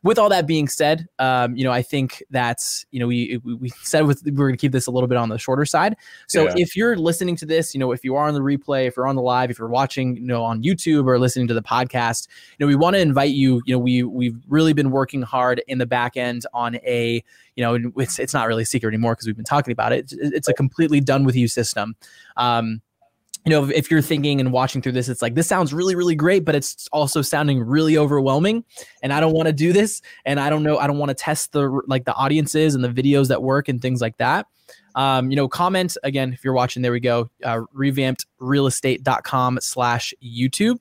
with 0.05 0.19
all 0.19 0.29
that 0.29 0.45
being 0.45 0.67
said, 0.67 1.07
um, 1.17 1.57
you 1.57 1.63
know, 1.63 1.71
I 1.71 1.81
think 1.81 2.21
that's, 2.29 2.85
you 2.91 2.99
know, 2.99 3.07
we, 3.07 3.41
we 3.43 3.69
said 3.81 4.05
with, 4.05 4.21
we're 4.23 4.49
going 4.49 4.53
to 4.53 4.57
keep 4.57 4.71
this 4.71 4.85
a 4.85 4.91
little 4.91 5.07
bit 5.07 5.17
on 5.17 5.29
the 5.29 5.39
shorter 5.39 5.65
side. 5.65 5.95
So 6.27 6.43
yeah. 6.43 6.53
if 6.57 6.75
you're 6.75 6.95
listening 6.95 7.35
to 7.37 7.45
this, 7.47 7.73
you 7.73 7.79
know, 7.79 7.91
if 7.91 8.03
you 8.03 8.15
are 8.15 8.27
on 8.27 8.35
the 8.35 8.39
replay, 8.39 8.87
if 8.87 8.95
you're 8.95 9.07
on 9.07 9.15
the 9.15 9.23
live, 9.23 9.49
if 9.49 9.57
you're 9.57 9.67
watching, 9.67 10.15
you 10.15 10.27
know, 10.27 10.43
on 10.43 10.61
YouTube 10.61 11.07
or 11.07 11.17
listening 11.17 11.47
to 11.47 11.55
the 11.55 11.63
podcast, 11.63 12.27
you 12.51 12.63
know, 12.63 12.67
we 12.67 12.75
want 12.75 12.95
to 12.95 12.99
invite 12.99 13.31
you, 13.31 13.63
you 13.65 13.73
know, 13.73 13.79
we, 13.79 14.03
we've 14.03 14.37
really 14.47 14.73
been 14.73 14.91
working 14.91 15.23
hard 15.23 15.63
in 15.67 15.79
the 15.79 15.87
back 15.87 16.17
end 16.17 16.45
on 16.53 16.75
a, 16.85 17.23
you 17.55 17.63
know, 17.63 17.91
it's, 17.97 18.19
it's 18.19 18.33
not 18.33 18.47
really 18.47 18.61
a 18.61 18.67
secret 18.67 18.89
anymore 18.89 19.13
because 19.15 19.25
we've 19.25 19.35
been 19.35 19.43
talking 19.43 19.71
about 19.71 19.91
it. 19.91 20.11
It's, 20.11 20.13
it's 20.13 20.47
a 20.47 20.53
completely 20.53 21.01
done 21.01 21.23
with 21.23 21.35
you 21.35 21.47
system. 21.47 21.95
Um, 22.37 22.83
you 23.45 23.51
know, 23.51 23.69
if 23.69 23.91
you're 23.91 24.01
thinking 24.01 24.39
and 24.39 24.51
watching 24.51 24.81
through 24.81 24.93
this, 24.93 25.07
it's 25.07 25.21
like 25.21 25.35
this 25.35 25.47
sounds 25.47 25.73
really, 25.73 25.95
really 25.95 26.15
great, 26.15 26.45
but 26.45 26.55
it's 26.55 26.87
also 26.91 27.21
sounding 27.21 27.59
really 27.59 27.97
overwhelming. 27.97 28.63
And 29.03 29.13
I 29.13 29.19
don't 29.19 29.33
want 29.33 29.47
to 29.47 29.53
do 29.53 29.71
this. 29.71 30.01
And 30.25 30.39
I 30.39 30.49
don't 30.49 30.63
know, 30.63 30.77
I 30.79 30.87
don't 30.87 30.97
want 30.97 31.09
to 31.09 31.15
test 31.15 31.51
the 31.51 31.69
like 31.87 32.05
the 32.05 32.13
audiences 32.15 32.73
and 32.73 32.83
the 32.83 32.89
videos 32.89 33.27
that 33.27 33.43
work 33.43 33.69
and 33.69 33.79
things 33.81 34.01
like 34.01 34.17
that 34.17 34.47
um, 34.95 35.29
you 35.29 35.35
know, 35.35 35.47
comment 35.47 35.97
again 36.03 36.33
if 36.33 36.43
you're 36.43 36.53
watching. 36.53 36.81
There 36.81 36.91
we 36.91 36.99
go. 36.99 37.29
Uh, 37.43 37.61
revampedrealestate.com 37.75 39.59
slash 39.61 40.13
YouTube, 40.23 40.77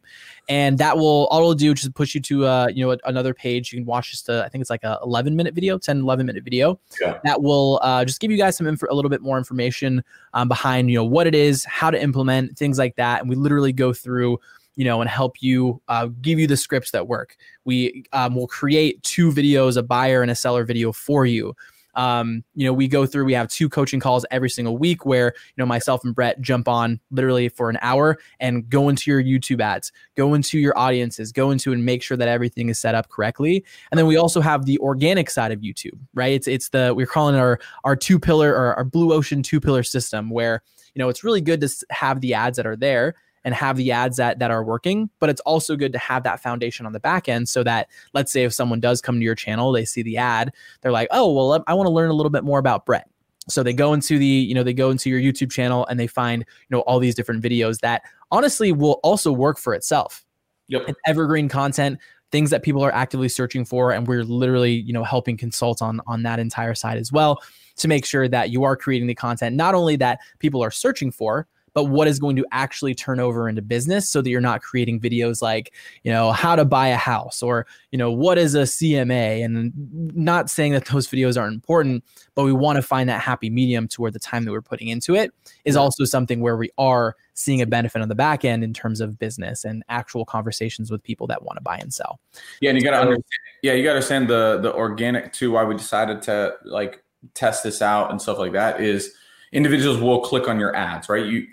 and 0.49 0.79
that 0.79 0.97
will 0.97 1.27
all 1.31 1.41
it'll 1.41 1.55
do 1.55 1.75
just 1.75 1.93
push 1.95 2.15
you 2.15 2.21
to 2.23 2.47
uh, 2.47 2.69
you 2.73 2.87
know 2.87 2.97
another 3.05 3.35
page. 3.35 3.73
You 3.73 3.81
can 3.81 3.87
watch 3.87 4.13
just 4.13 4.29
a, 4.29 4.45
I 4.45 4.49
think 4.49 4.63
it's 4.63 4.71
like 4.71 4.85
a 4.85 4.99
11 5.03 5.35
minute 5.35 5.55
video, 5.55 5.79
10 5.79 5.99
11 5.99 6.27
minute 6.27 6.45
video. 6.45 6.79
Yeah. 7.01 7.19
That 7.25 7.43
will 7.43 7.81
uh, 7.83 8.05
just 8.05 8.21
give 8.21 8.31
you 8.31 8.37
guys 8.37 8.57
some 8.57 8.67
info, 8.67 8.87
a 8.89 8.95
little 8.95 9.11
bit 9.11 9.21
more 9.21 9.37
information 9.37 10.05
um, 10.33 10.49
behind 10.49 10.91
you 10.91 10.97
know 10.97 11.05
what 11.05 11.27
it 11.27 11.35
is, 11.35 11.65
how 11.65 11.91
to 11.91 12.01
implement 12.01 12.57
things 12.57 12.79
like 12.79 12.97
that, 12.97 13.21
and 13.21 13.29
we 13.29 13.37
literally 13.37 13.73
go 13.73 13.93
through 13.93 14.39
you 14.77 14.85
know, 14.85 15.01
and 15.01 15.09
help 15.09 15.41
you 15.41 15.81
uh, 15.89 16.09
give 16.21 16.39
you 16.39 16.49
the 16.49 16.57
scripts 16.57 16.91
that 16.91 17.07
work. 17.07 17.37
We 17.65 18.05
um, 18.13 18.35
will 18.35 18.49
create 18.49 19.01
two 19.03 19.31
videos, 19.31 19.77
a 19.77 19.83
buyer 19.83 20.21
and 20.21 20.31
a 20.31 20.35
seller 20.35 20.65
video 20.65 20.91
for 20.91 21.27
you. 21.27 21.55
Um, 21.97 22.45
you 22.55 22.67
know, 22.67 22.73
we 22.73 22.89
go 22.89 23.07
through, 23.07 23.25
we 23.25 23.35
have 23.35 23.49
two 23.49 23.69
coaching 23.69 24.01
calls 24.01 24.25
every 24.31 24.51
single 24.51 24.77
week 24.77 25.07
where, 25.07 25.27
you 25.27 25.55
know, 25.57 25.67
myself 25.67 26.05
and 26.05 26.15
Brett 26.15 26.41
jump 26.41 26.69
on 26.69 27.01
literally 27.11 27.49
for 27.49 27.71
an 27.71 27.79
hour 27.83 28.19
and 28.41 28.69
go 28.69 28.89
into 28.89 29.11
your 29.11 29.23
YouTube 29.23 29.61
ads, 29.61 29.93
go 30.17 30.35
into 30.35 30.59
your 30.59 30.77
audiences, 30.79 31.33
go 31.33 31.51
into 31.51 31.73
and 31.73 31.85
make 31.85 32.03
sure 32.03 32.17
that 32.17 32.29
everything 32.29 32.69
is 32.69 32.79
set 32.79 32.95
up 32.95 33.09
correctly. 33.09 33.65
And 33.91 33.99
then 33.99 34.07
we 34.07 34.17
also 34.17 34.41
have 34.41 34.67
the 34.67 34.79
organic 34.79 35.31
side 35.31 35.53
of 35.53 35.61
YouTube, 35.61 35.99
right? 36.15 36.33
It's 36.33 36.49
it's 36.49 36.69
the 36.69 36.95
we're 36.95 37.07
calling 37.07 37.35
it 37.35 37.39
our 37.39 37.61
our 37.85 37.97
two 37.97 38.19
pillar 38.19 38.51
or 38.53 38.75
our 38.75 38.85
blue 38.85 39.13
ocean 39.13 39.43
two 39.43 39.61
pillar 39.61 39.83
system 39.83 40.31
where 40.31 40.63
you 40.95 41.01
know 41.01 41.09
it's 41.09 41.25
really 41.25 41.41
good 41.41 41.61
to 41.61 41.69
have 41.91 42.21
the 42.21 42.35
ads 42.35 42.57
that 42.57 42.67
are 42.67 42.77
there 42.77 43.15
and 43.45 43.55
have 43.55 43.77
the 43.77 43.93
ads 43.93 44.17
that 44.17 44.39
that 44.39 44.51
are 44.51 44.65
working 44.65 45.09
but 45.21 45.31
it's 45.31 45.41
also 45.43 45.77
good 45.77 45.93
to 45.93 45.99
have 45.99 46.23
that 46.23 46.41
foundation 46.41 46.87
on 46.87 46.93
the 46.93 47.01
back 47.01 47.29
end 47.29 47.49
so 47.49 47.63
that 47.63 47.89
let's 48.13 48.33
say 48.33 48.45
if 48.45 48.53
someone 48.53 48.81
does 48.81 49.01
come 49.01 49.17
to 49.17 49.25
your 49.25 49.35
channel 49.35 49.73
they 49.73 49.85
see 49.85 50.03
the 50.03 50.17
ad 50.17 50.53
they're 50.81 50.93
like 50.93 51.09
oh 51.11 51.33
well 51.33 51.63
i 51.67 51.75
want 51.75 51.87
to 51.87 51.93
learn 51.93 52.11
a 52.11 52.15
little 52.15 52.31
bit 52.31 52.45
more 52.45 52.59
about 52.59 52.87
brett. 52.87 53.09
So 53.47 53.63
they 53.63 53.75
go 53.75 53.93
into 53.93 54.19
the 54.19 54.27
you 54.27 54.55
know 54.55 54.63
they 54.63 54.73
go 54.73 54.91
into 54.91 55.11
your 55.11 55.21
youtube 55.21 55.51
channel 55.51 55.87
and 55.87 56.01
they 56.01 56.07
find 56.07 56.41
you 56.41 56.77
know 56.77 56.81
all 56.81 56.99
these 56.99 57.15
different 57.15 57.43
videos 57.43 57.81
that 57.81 58.03
honestly 58.31 58.73
will 58.73 59.01
also 59.03 59.31
work 59.33 59.59
for 59.59 59.75
itself. 59.75 60.25
Yep. 60.69 60.85
It's 60.89 61.01
evergreen 61.07 61.49
content 61.49 61.99
things 62.33 62.51
that 62.51 62.65
people 62.65 62.83
are 62.83 62.93
actively 62.93 63.29
searching 63.29 63.65
for 63.65 63.93
and 63.93 64.09
we're 64.09 64.25
literally 64.25 64.73
you 64.73 64.93
know 64.93 65.05
helping 65.05 65.37
consult 65.37 65.81
on 65.81 66.01
on 66.07 66.25
that 66.25 66.41
entire 66.41 66.75
side 66.75 66.99
as 66.99 67.13
well 67.13 67.41
to 67.77 67.87
make 67.87 68.05
sure 68.05 68.27
that 68.27 68.51
you 68.51 68.65
are 68.65 68.77
creating 68.77 69.07
the 69.07 69.15
content 69.15 69.55
not 69.55 69.75
only 69.75 69.95
that 69.95 70.19
people 70.41 70.61
are 70.61 70.71
searching 70.71 71.13
for 71.13 71.47
but 71.75 71.85
what 71.85 72.09
is 72.09 72.19
going 72.19 72.37
to 72.37 72.47
actually 72.53 72.95
turn 72.95 73.21
over 73.21 73.49
into 73.49 73.61
business 73.61 74.09
so 74.09 74.23
that 74.23 74.31
you're 74.31 74.41
not 74.41 74.63
creating 74.63 75.01
videos 75.01 75.43
like, 75.43 75.75
you 76.05 76.13
know, 76.13 76.33
how 76.33 76.55
to 76.57 76.65
buy 76.65 76.89
a 76.89 76.97
house 76.97 77.43
or, 77.43 77.67
you 77.91 77.99
know, 77.99 78.11
what 78.11 78.39
is 78.39 78.55
a 78.55 78.63
CMA? 78.63 79.45
And 79.45 79.73
not 80.15 80.49
saying 80.49 80.73
that 80.73 80.87
those 80.93 81.09
videos 81.09 81.39
aren't 81.39 81.55
important, 81.55 82.05
but 82.35 82.45
we 82.45 82.53
want 82.53 82.77
to 82.77 82.83
find 82.83 83.09
that 83.09 83.21
happy 83.21 83.51
medium 83.51 83.89
to 83.89 84.01
where 84.01 84.11
the 84.11 84.21
time 84.21 84.45
that 84.45 84.53
we're 84.53 84.63
putting 84.63 84.89
into 84.89 85.15
it 85.15 85.33
is 85.65 85.77
also 85.77 86.05
something 86.05 86.41
where 86.41 86.57
we 86.57 86.71
are 86.79 87.17
seeing 87.35 87.61
a 87.61 87.67
benefit 87.67 88.01
on 88.01 88.09
the 88.09 88.15
back 88.15 88.45
end 88.45 88.63
in 88.63 88.73
terms 88.73 89.01
of 89.01 89.19
business 89.19 89.65
and 89.65 89.83
actual 89.89 90.25
conversations 90.25 90.91
with 90.93 91.03
people 91.03 91.27
that 91.27 91.43
want 91.43 91.57
to 91.57 91.63
buy 91.63 91.77
and 91.77 91.93
sell. 91.93 92.21
Yeah, 92.61 92.71
and 92.71 92.79
you 92.79 92.85
got 92.85 92.93
to 92.93 92.99
understand. 92.99 93.25
Yeah, 93.63 93.73
you 93.73 93.83
got 93.83 93.91
to 93.91 93.97
understand 93.97 94.29
the 94.29 94.61
the 94.63 94.73
organic 94.73 95.33
too. 95.33 95.51
Why 95.51 95.65
we 95.65 95.75
decided 95.75 96.23
to 96.23 96.55
like 96.65 97.03
test 97.35 97.65
this 97.65 97.83
out 97.83 98.11
and 98.11 98.23
stuff 98.23 98.39
like 98.39 98.53
that 98.53 98.81
is 98.81 99.15
individuals 99.53 99.99
will 99.99 100.21
click 100.21 100.49
on 100.49 100.61
your 100.61 100.75
ads, 100.77 101.09
right? 101.09 101.25
You 101.25 101.47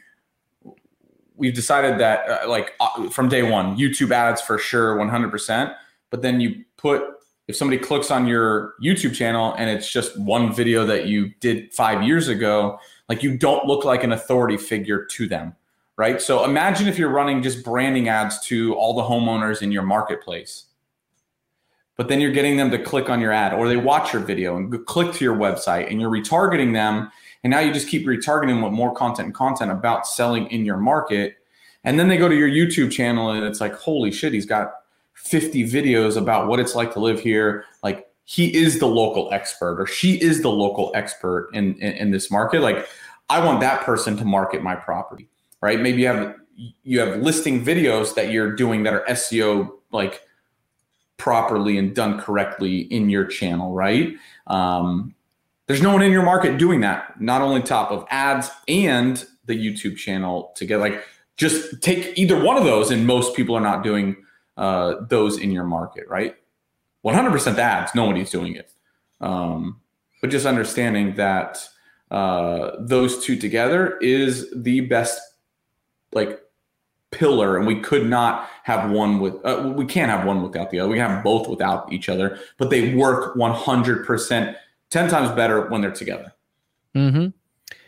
we've 1.41 1.54
decided 1.54 1.99
that 1.99 2.30
uh, 2.30 2.47
like 2.47 2.73
uh, 2.80 3.10
from 3.10 3.27
day 3.27 3.43
one, 3.43 3.77
YouTube 3.77 4.12
ads 4.12 4.41
for 4.41 4.58
sure, 4.58 4.95
one 4.95 5.10
hundred 5.10 5.32
percent. 5.32 5.71
But 6.10 6.21
then 6.21 6.39
you 6.39 6.63
put 6.77 7.04
if 7.47 7.56
somebody 7.58 7.82
clicks 7.82 8.12
on 8.12 8.27
your 8.27 8.75
YouTube 8.82 9.13
channel 9.13 9.54
and 9.58 9.69
it's 9.69 9.91
just 9.91 10.17
one 10.17 10.54
video 10.54 10.86
that 10.86 11.08
you 11.08 11.32
did 11.41 11.73
five 11.73 12.04
years 12.04 12.30
ago, 12.30 12.80
like 13.10 13.23
you 13.23 13.38
don't 13.38 13.65
look 13.65 13.84
like 13.84 14.06
an 14.06 14.13
authority 14.13 14.56
figure 14.56 15.04
to 15.06 15.27
them 15.27 15.56
right? 16.01 16.19
So 16.19 16.43
imagine 16.45 16.88
if 16.88 16.97
you're 16.97 17.12
running 17.12 17.43
just 17.43 17.63
branding 17.63 18.10
ads 18.10 18.43
to 18.47 18.73
all 18.73 18.95
the 18.95 19.04
homeowners 19.04 19.62
in 19.62 19.71
your 19.71 19.84
marketplace, 19.84 20.65
but 21.95 22.08
then 22.08 22.19
you're 22.19 22.32
getting 22.32 22.58
them 22.58 22.71
to 22.71 22.80
click 22.80 23.08
on 23.08 23.21
your 23.21 23.32
ad 23.32 23.54
or 23.54 23.67
they 23.67 23.77
watch 23.77 24.12
your 24.12 24.23
video 24.23 24.58
and 24.58 24.84
click 24.88 25.13
to 25.13 25.23
your 25.23 25.36
website 25.36 25.91
and 25.91 26.01
you're 26.01 26.10
retargeting 26.10 26.73
them. 26.73 27.12
And 27.43 27.51
now 27.51 27.60
you 27.60 27.73
just 27.73 27.88
keep 27.88 28.06
retargeting 28.06 28.63
with 28.63 28.71
more 28.71 28.93
content 28.93 29.27
and 29.27 29.36
content 29.36 29.71
about 29.71 30.08
selling 30.08 30.47
in 30.47 30.65
your 30.65 30.77
market. 30.77 31.38
And 31.84 31.99
then 31.99 32.08
they 32.08 32.17
go 32.17 32.30
to 32.30 32.36
your 32.36 32.49
YouTube 32.49 32.91
channel 32.91 33.32
and 33.32 33.43
it's 33.43 33.60
like, 33.60 33.73
holy 33.73 34.12
shit, 34.12 34.34
he's 34.34 34.45
got 34.45 34.73
50 35.13 35.63
videos 35.69 36.17
about 36.17 36.47
what 36.47 36.60
it's 36.60 36.75
like 36.75 36.93
to 36.93 36.99
live 36.99 37.19
here. 37.19 37.65
Like 37.84 38.08
he 38.25 38.56
is 38.56 38.80
the 38.80 38.86
local 38.86 39.32
expert 39.34 39.82
or 39.82 39.88
she 39.88 40.21
is 40.21 40.41
the 40.41 40.51
local 40.51 40.91
expert 40.93 41.49
in, 41.54 41.75
in, 41.75 41.93
in 41.93 42.12
this 42.12 42.30
market. 42.30 42.62
Like 42.62 42.88
I 43.30 43.43
want 43.43 43.62
that 43.62 43.82
person 43.82 44.15
to 44.17 44.25
market 44.25 44.62
my 44.62 44.75
property 44.75 45.27
right? 45.62 45.80
Maybe 45.80 46.01
you 46.01 46.08
have 46.08 46.36
you 46.84 46.99
have 46.99 47.21
listing 47.21 47.63
videos 47.63 48.13
that 48.15 48.32
you're 48.32 48.56
doing 48.56 48.84
that 48.84 48.93
are 48.93 49.06
SEO 49.10 49.69
like 49.91 50.21
properly 51.17 51.77
and 51.77 51.95
done 51.95 52.19
correctly 52.19 52.82
in 52.82 53.10
your 53.10 53.25
channel, 53.25 53.73
right? 53.73 54.13
Um, 54.47 55.15
there's 55.71 55.81
no 55.81 55.93
one 55.93 56.01
in 56.01 56.12
your 56.12 56.23
market 56.23 56.57
doing 56.57 56.81
that. 56.81 57.21
Not 57.21 57.41
only 57.41 57.62
top 57.62 57.91
of 57.91 58.05
ads 58.10 58.51
and 58.67 59.25
the 59.45 59.53
YouTube 59.53 59.95
channel 59.95 60.51
together. 60.53 60.81
like 60.81 61.05
just 61.38 61.81
take 61.81 62.17
either 62.17 62.38
one 62.43 62.57
of 62.57 62.65
those, 62.65 62.91
and 62.91 63.07
most 63.07 63.38
people 63.38 63.55
are 63.55 63.62
not 63.62 63.81
doing 63.81 64.17
uh, 64.57 64.95
those 65.07 65.38
in 65.38 65.49
your 65.49 65.63
market, 65.63 66.10
right? 66.10 66.36
100% 67.05 67.57
ads, 67.57 67.95
nobody's 67.95 68.29
doing 68.29 68.53
it. 68.53 68.73
Um, 69.21 69.79
but 70.19 70.29
just 70.29 70.45
understanding 70.45 71.15
that 71.15 71.65
uh, 72.12 72.71
those 72.77 73.23
two 73.23 73.38
together 73.38 73.97
is 73.99 74.53
the 74.53 74.81
best 74.81 75.21
like 76.12 76.41
pillar 77.12 77.55
and 77.57 77.65
we 77.65 77.79
could 77.79 78.10
not 78.10 78.49
have 78.63 78.91
one 78.91 79.21
with 79.21 79.36
uh, 79.45 79.71
we 79.73 79.86
can't 79.86 80.12
have 80.12 80.27
one 80.27 80.41
without 80.41 80.69
the 80.69 80.79
other 80.79 80.89
we 80.89 80.97
can 80.97 81.10
have 81.10 81.23
both 81.23 81.47
without 81.47 81.91
each 81.91 82.07
other 82.07 82.39
but 82.57 82.69
they 82.69 82.93
work 82.93 83.36
100% 83.36 84.55
10 84.91 85.10
times 85.10 85.32
better 85.32 85.67
when 85.69 85.82
they're 85.82 85.91
together 85.91 86.32
mm-hmm 86.95 87.30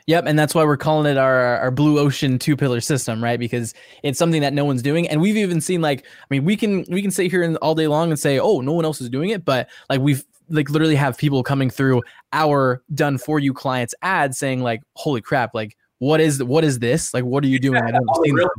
Yep, 0.08 0.26
and 0.28 0.38
that's 0.38 0.54
why 0.54 0.66
we're 0.66 0.78
calling 0.78 1.10
it 1.10 1.18
our 1.18 1.58
our 1.60 1.72
blue 1.72 1.98
ocean 1.98 2.38
two 2.38 2.58
pillar 2.58 2.82
system, 2.82 3.24
right? 3.24 3.40
Because 3.40 3.74
it's 4.04 4.20
something 4.20 4.42
that 4.42 4.54
no 4.54 4.66
one's 4.66 4.82
doing, 4.82 5.08
and 5.08 5.22
we've 5.22 5.38
even 5.38 5.62
seen 5.62 5.82
like, 5.82 6.06
I 6.06 6.26
mean, 6.30 6.44
we 6.44 6.58
can 6.58 6.84
we 6.90 7.02
can 7.02 7.10
sit 7.10 7.32
here 7.32 7.42
and 7.42 7.56
all 7.58 7.74
day 7.74 7.88
long 7.88 8.10
and 8.10 8.20
say, 8.20 8.38
oh, 8.38 8.60
no 8.60 8.74
one 8.74 8.84
else 8.84 9.00
is 9.00 9.10
doing 9.10 9.30
it, 9.30 9.46
but 9.46 9.70
like 9.90 10.02
we've 10.02 10.26
like 10.50 10.70
literally 10.70 10.96
have 10.96 11.18
people 11.18 11.42
coming 11.42 11.70
through 11.70 12.04
our 12.34 12.84
done 12.94 13.18
for 13.18 13.40
you 13.40 13.54
clients 13.54 13.96
ad 14.02 14.36
saying 14.36 14.62
like, 14.62 14.82
holy 14.96 15.22
crap, 15.22 15.54
like 15.54 15.78
what 16.04 16.20
is 16.20 16.44
what 16.44 16.66
is 16.66 16.80
this? 16.80 17.14
Like, 17.14 17.24
what 17.24 17.44
are 17.46 17.48
you 17.48 17.60
doing? 17.60 17.82
I 17.82 17.92
don't 17.92 18.08
understand. 18.10 18.50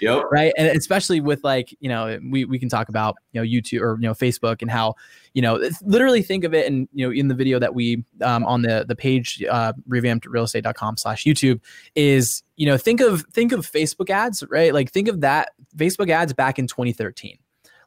Yep. 0.00 0.24
Right. 0.32 0.52
And 0.56 0.66
especially 0.76 1.20
with 1.20 1.44
like, 1.44 1.76
you 1.80 1.88
know, 1.88 2.18
we, 2.30 2.44
we 2.46 2.58
can 2.58 2.68
talk 2.68 2.88
about, 2.88 3.16
you 3.32 3.40
know, 3.40 3.46
YouTube 3.46 3.80
or, 3.82 3.96
you 4.00 4.08
know, 4.08 4.14
Facebook 4.14 4.62
and 4.62 4.70
how, 4.70 4.94
you 5.34 5.42
know, 5.42 5.62
literally 5.82 6.22
think 6.22 6.42
of 6.44 6.54
it. 6.54 6.66
And, 6.66 6.88
you 6.92 7.06
know, 7.06 7.12
in 7.12 7.28
the 7.28 7.34
video 7.34 7.58
that 7.58 7.74
we, 7.74 8.02
um, 8.22 8.44
on 8.44 8.62
the, 8.62 8.84
the 8.88 8.96
page, 8.96 9.44
uh, 9.48 9.74
revampedrealestate.com 9.88 10.96
slash 10.96 11.24
YouTube 11.24 11.60
is, 11.94 12.42
you 12.56 12.66
know, 12.66 12.76
think 12.76 13.00
of, 13.00 13.22
think 13.32 13.52
of 13.52 13.70
Facebook 13.70 14.10
ads, 14.10 14.42
right? 14.48 14.72
Like 14.72 14.90
think 14.90 15.06
of 15.06 15.20
that 15.20 15.50
Facebook 15.76 16.10
ads 16.10 16.32
back 16.32 16.58
in 16.58 16.66
2013, 16.66 17.38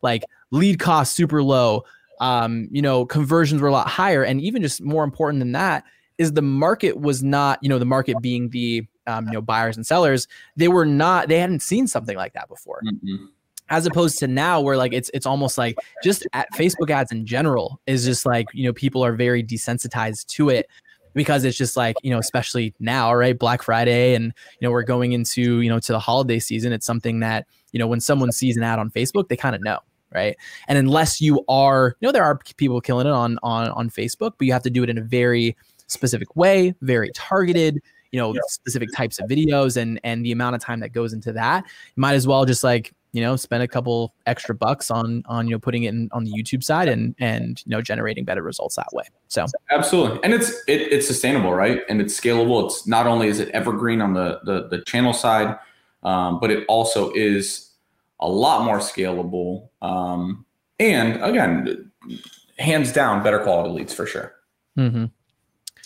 like 0.02 0.24
lead 0.52 0.80
cost 0.80 1.14
super 1.16 1.44
low. 1.44 1.84
Um, 2.22 2.70
you 2.72 2.82
know, 2.82 3.06
conversions 3.06 3.60
were 3.60 3.68
a 3.68 3.72
lot 3.72 3.90
higher. 3.90 4.24
And 4.24 4.40
even 4.40 4.62
just 4.62 4.82
more 4.82 5.04
important 5.04 5.40
than 5.40 5.54
that 5.54 5.84
is 6.20 6.34
the 6.34 6.44
market 6.44 7.00
was 7.00 7.24
not, 7.24 7.58
you 7.64 7.70
know, 7.70 7.80
the 7.80 7.86
market 7.86 8.22
being 8.22 8.50
the, 8.50 8.86
um, 9.08 9.28
you 9.28 9.34
know 9.34 9.42
buyers 9.42 9.76
and 9.78 9.86
sellers 9.86 10.28
they 10.56 10.68
were 10.68 10.86
not 10.86 11.28
they 11.28 11.40
hadn't 11.40 11.62
seen 11.62 11.88
something 11.88 12.18
like 12.18 12.34
that 12.34 12.48
before. 12.48 12.82
Mm-hmm. 12.86 13.26
as 13.70 13.86
opposed 13.86 14.18
to 14.20 14.28
now 14.28 14.62
where 14.62 14.78
like 14.78 14.94
it's 14.94 15.10
it's 15.14 15.26
almost 15.26 15.58
like 15.58 15.78
just 16.04 16.28
at 16.34 16.48
facebook 16.54 16.90
ads 16.90 17.12
in 17.12 17.26
general 17.26 17.80
is 17.88 18.06
just 18.06 18.26
like 18.26 18.48
you 18.54 18.66
know 18.66 18.74
people 18.74 19.04
are 19.04 19.14
very 19.14 19.44
desensitized 19.44 20.26
to 20.28 20.50
it 20.50 20.68
because 21.14 21.44
it's 21.44 21.58
just 21.58 21.78
like 21.78 21.96
you 22.04 22.12
know 22.12 22.20
especially 22.20 22.74
now 22.80 23.14
right? 23.14 23.38
Black 23.38 23.64
friday 23.64 24.16
and 24.16 24.26
you 24.60 24.68
know 24.68 24.72
we're 24.72 24.84
going 24.84 25.14
into 25.14 25.62
you 25.62 25.70
know 25.70 25.80
to 25.80 25.92
the 25.92 26.00
holiday 26.00 26.40
season. 26.40 26.74
It's 26.74 26.86
something 26.86 27.20
that 27.20 27.48
you 27.72 27.80
know 27.80 27.88
when 27.88 28.00
someone 28.00 28.32
sees 28.32 28.58
an 28.58 28.64
ad 28.64 28.80
on 28.80 28.90
facebook 28.90 29.30
they 29.30 29.38
kind 29.38 29.56
of 29.56 29.62
know 29.62 29.80
right? 30.14 30.38
And 30.68 30.78
unless 30.78 31.20
you 31.22 31.44
are 31.48 31.96
you 32.00 32.08
know 32.08 32.12
there 32.12 32.24
are 32.24 32.38
people 32.58 32.82
killing 32.82 33.08
it 33.08 33.14
on 33.14 33.40
on 33.44 33.70
on 33.70 33.90
facebook 33.90 34.34
but 34.38 34.46
you 34.46 34.54
have 34.54 34.64
to 34.64 34.70
do 34.70 34.84
it 34.84 34.90
in 34.90 34.98
a 34.98 35.02
very 35.02 35.56
specific 35.88 36.36
way 36.36 36.74
very 36.82 37.12
targeted 37.14 37.82
you 38.14 38.20
know 38.20 38.34
specific 38.48 38.90
types 38.96 39.20
of 39.20 39.28
videos 39.28 39.76
and 39.76 40.00
and 40.04 40.24
the 40.24 40.32
amount 40.32 40.56
of 40.56 40.62
time 40.62 40.80
that 40.80 40.94
goes 40.94 41.12
into 41.12 41.34
that. 41.34 41.66
You 41.66 42.02
might 42.02 42.14
as 42.14 42.26
well 42.28 42.46
just 42.46 42.64
like 42.64 42.94
you 43.12 43.22
know 43.22 43.36
spend 43.36 43.64
a 43.64 43.68
couple 43.68 44.14
extra 44.28 44.54
bucks 44.54 44.92
on 44.92 45.24
on 45.26 45.48
you 45.48 45.56
know 45.56 45.60
putting 45.60 45.84
it 45.84 45.90
in, 45.90 46.10
on 46.14 46.24
the 46.24 46.32
youtube 46.32 46.64
side 46.64 46.88
and 46.88 47.16
and 47.20 47.64
you 47.66 47.72
know 47.72 47.82
generating 47.82 48.24
better 48.24 48.44
results 48.44 48.76
that 48.76 48.88
way. 48.94 49.04
So 49.28 49.46
absolutely. 49.72 50.20
And 50.24 50.34
it's 50.34 50.52
it, 50.68 50.94
it's 50.94 51.08
sustainable 51.08 51.54
right? 51.54 51.82
And 51.90 52.00
it's 52.00 52.18
scalable. 52.18 52.66
It's 52.66 52.88
not 52.88 53.08
only 53.08 53.28
is 53.28 53.40
it 53.40 53.50
evergreen 53.50 54.00
on 54.00 54.14
the 54.14 54.40
the, 54.46 54.68
the 54.70 54.84
channel 54.86 55.14
side 55.14 55.58
um, 56.04 56.40
but 56.40 56.52
it 56.52 56.66
also 56.68 57.12
is 57.14 57.72
a 58.20 58.30
lot 58.30 58.64
more 58.64 58.78
scalable 58.78 59.70
um, 59.82 60.46
and 60.80 61.22
again 61.24 61.92
hands 62.60 62.92
down 62.92 63.24
better 63.24 63.40
quality 63.40 63.72
leads 63.72 63.94
for 63.94 64.06
sure. 64.06 64.36
Mm-hmm. 64.78 65.06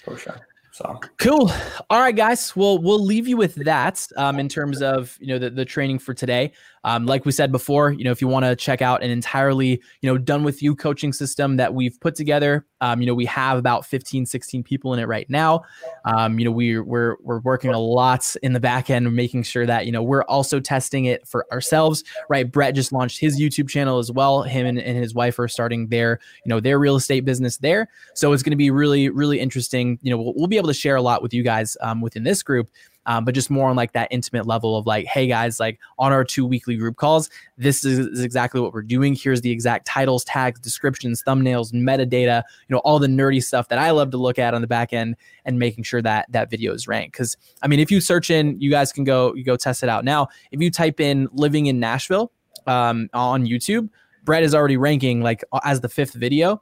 for 0.03 0.17
sure 0.17 0.35
so 0.77 0.99
cool. 1.17 1.51
All 1.89 1.99
right, 1.99 2.15
guys. 2.15 2.55
Well, 2.55 2.77
we'll 2.77 3.03
leave 3.03 3.27
you 3.27 3.35
with 3.35 3.55
that 3.55 4.07
um, 4.15 4.37
in 4.37 4.47
terms 4.47 4.83
of 4.83 5.17
you 5.19 5.27
know 5.27 5.39
the, 5.39 5.49
the 5.49 5.65
training 5.65 5.97
for 5.97 6.13
today. 6.13 6.51
Um, 6.87 7.05
like 7.05 7.25
we 7.25 7.33
said 7.33 7.51
before, 7.51 7.91
you 7.91 8.05
know, 8.05 8.11
if 8.11 8.21
you 8.21 8.29
want 8.29 8.45
to 8.45 8.55
check 8.55 8.81
out 8.81 9.03
an 9.03 9.11
entirely, 9.11 9.71
you 9.71 10.09
know, 10.09 10.17
done 10.17 10.45
with 10.45 10.63
you 10.63 10.73
coaching 10.73 11.11
system 11.11 11.57
that 11.57 11.73
we've 11.73 11.99
put 11.99 12.15
together, 12.15 12.65
um, 12.79 13.01
you 13.01 13.07
know, 13.07 13.13
we 13.13 13.25
have 13.25 13.57
about 13.57 13.85
15, 13.85 14.25
16 14.25 14.63
people 14.63 14.93
in 14.93 14.99
it 14.99 15.05
right 15.05 15.29
now. 15.29 15.63
Um, 16.05 16.39
you 16.39 16.45
know, 16.45 16.51
we, 16.51 16.79
we're, 16.79 17.17
we're 17.21 17.39
working 17.39 17.71
a 17.71 17.79
lot 17.79 18.33
in 18.41 18.53
the 18.53 18.61
back 18.61 18.89
end, 18.89 19.13
making 19.13 19.43
sure 19.43 19.65
that, 19.65 19.85
you 19.85 19.91
know, 19.91 20.01
we're 20.01 20.23
also 20.23 20.61
testing 20.61 21.05
it 21.05 21.27
for 21.27 21.45
ourselves, 21.51 22.05
right? 22.29 22.49
Brett 22.49 22.73
just 22.73 22.93
launched 22.93 23.19
his 23.19 23.37
YouTube 23.37 23.67
channel 23.67 23.97
as 23.97 24.09
well. 24.09 24.43
Him 24.43 24.65
and, 24.65 24.79
and 24.79 24.97
his 24.97 25.13
wife 25.13 25.39
are 25.39 25.49
starting 25.49 25.87
their, 25.87 26.19
you 26.45 26.49
know, 26.49 26.61
their 26.61 26.79
real 26.79 26.95
estate 26.95 27.25
business 27.25 27.57
there. 27.57 27.89
So 28.13 28.31
it's 28.31 28.43
going 28.43 28.51
to 28.51 28.57
be 28.57 28.71
really, 28.71 29.09
really 29.09 29.41
interesting. 29.41 29.99
You 30.03 30.11
know, 30.11 30.17
we'll, 30.21 30.33
we'll 30.37 30.47
be 30.47 30.57
able 30.57 30.66
to 30.67 30.73
share 30.73 30.95
a 30.95 31.01
lot 31.01 31.21
with 31.21 31.34
you 31.34 31.43
guys 31.43 31.75
um, 31.82 32.01
within 32.01 32.23
this 32.23 32.43
group 32.43 32.69
um, 33.08 33.23
but 33.23 33.34
just 33.34 33.49
more 33.49 33.69
on 33.69 33.75
like 33.75 33.93
that 33.93 34.10
intimate 34.12 34.45
level 34.45 34.77
of 34.77 34.86
like, 34.86 35.06
hey 35.06 35.27
guys, 35.27 35.60
like 35.60 35.80
on 35.97 36.12
our 36.12 36.23
two 36.25 36.45
weekly 36.45 36.75
group 36.75 36.97
calls, 36.97 37.30
this 37.58 37.84
is, 37.86 37.99
is 37.99 38.21
exactly 38.21 38.60
what 38.60 38.73
we're 38.73 38.82
doing. 38.82 39.15
Here's 39.15 39.41
the 39.41 39.49
exact 39.49 39.88
titles, 39.88 40.25
tags, 40.25 40.60
descriptions, 40.60 41.23
thumbnails, 41.25 41.73
metadata, 41.73 42.43
you 42.67 42.73
know, 42.73 42.80
all 42.80 42.99
the 42.99 43.08
nerdy 43.08 43.41
stuff 43.41 43.69
that 43.69 43.80
I 43.80 43.91
love 43.91 44.12
to 44.12 44.17
look 44.17 44.38
at 44.38 44.53
on 44.53 44.62
the 44.62 44.67
back 44.67 44.91
end 44.91 45.15
and 45.45 45.58
making 45.58 45.86
sure 45.86 46.01
that 46.01 46.30
that 46.32 46.49
video 46.49 46.73
is 46.73 46.86
ranked. 46.88 47.13
Because 47.13 47.38
I 47.62 47.67
mean, 47.67 47.80
if 47.80 47.89
you 47.89 48.01
search 48.01 48.30
in, 48.30 48.60
you 48.60 48.69
guys 48.69 48.91
can 48.91 49.06
go 49.06 49.34
you 49.34 49.45
go 49.45 49.56
test 49.56 49.84
it 49.84 49.89
out 49.89 50.03
now. 50.03 50.27
If 50.51 50.62
you 50.62 50.69
type 50.69 50.99
in 50.99 51.30
living 51.32 51.67
in 51.67 51.80
Nashville 51.80 52.34
um, 52.67 53.10
on 53.13 53.46
YouTube, 53.46 53.89
Brett 54.25 54.44
is 54.44 54.54
already 54.54 54.75
ranking 54.75 55.21
like 55.21 55.46
as 55.63 55.79
the 55.79 55.89
fifth 55.89 56.13
video 56.13 56.62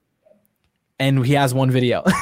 and 0.99 1.25
he 1.25 1.33
has 1.33 1.53
one 1.53 1.71
video. 1.71 2.03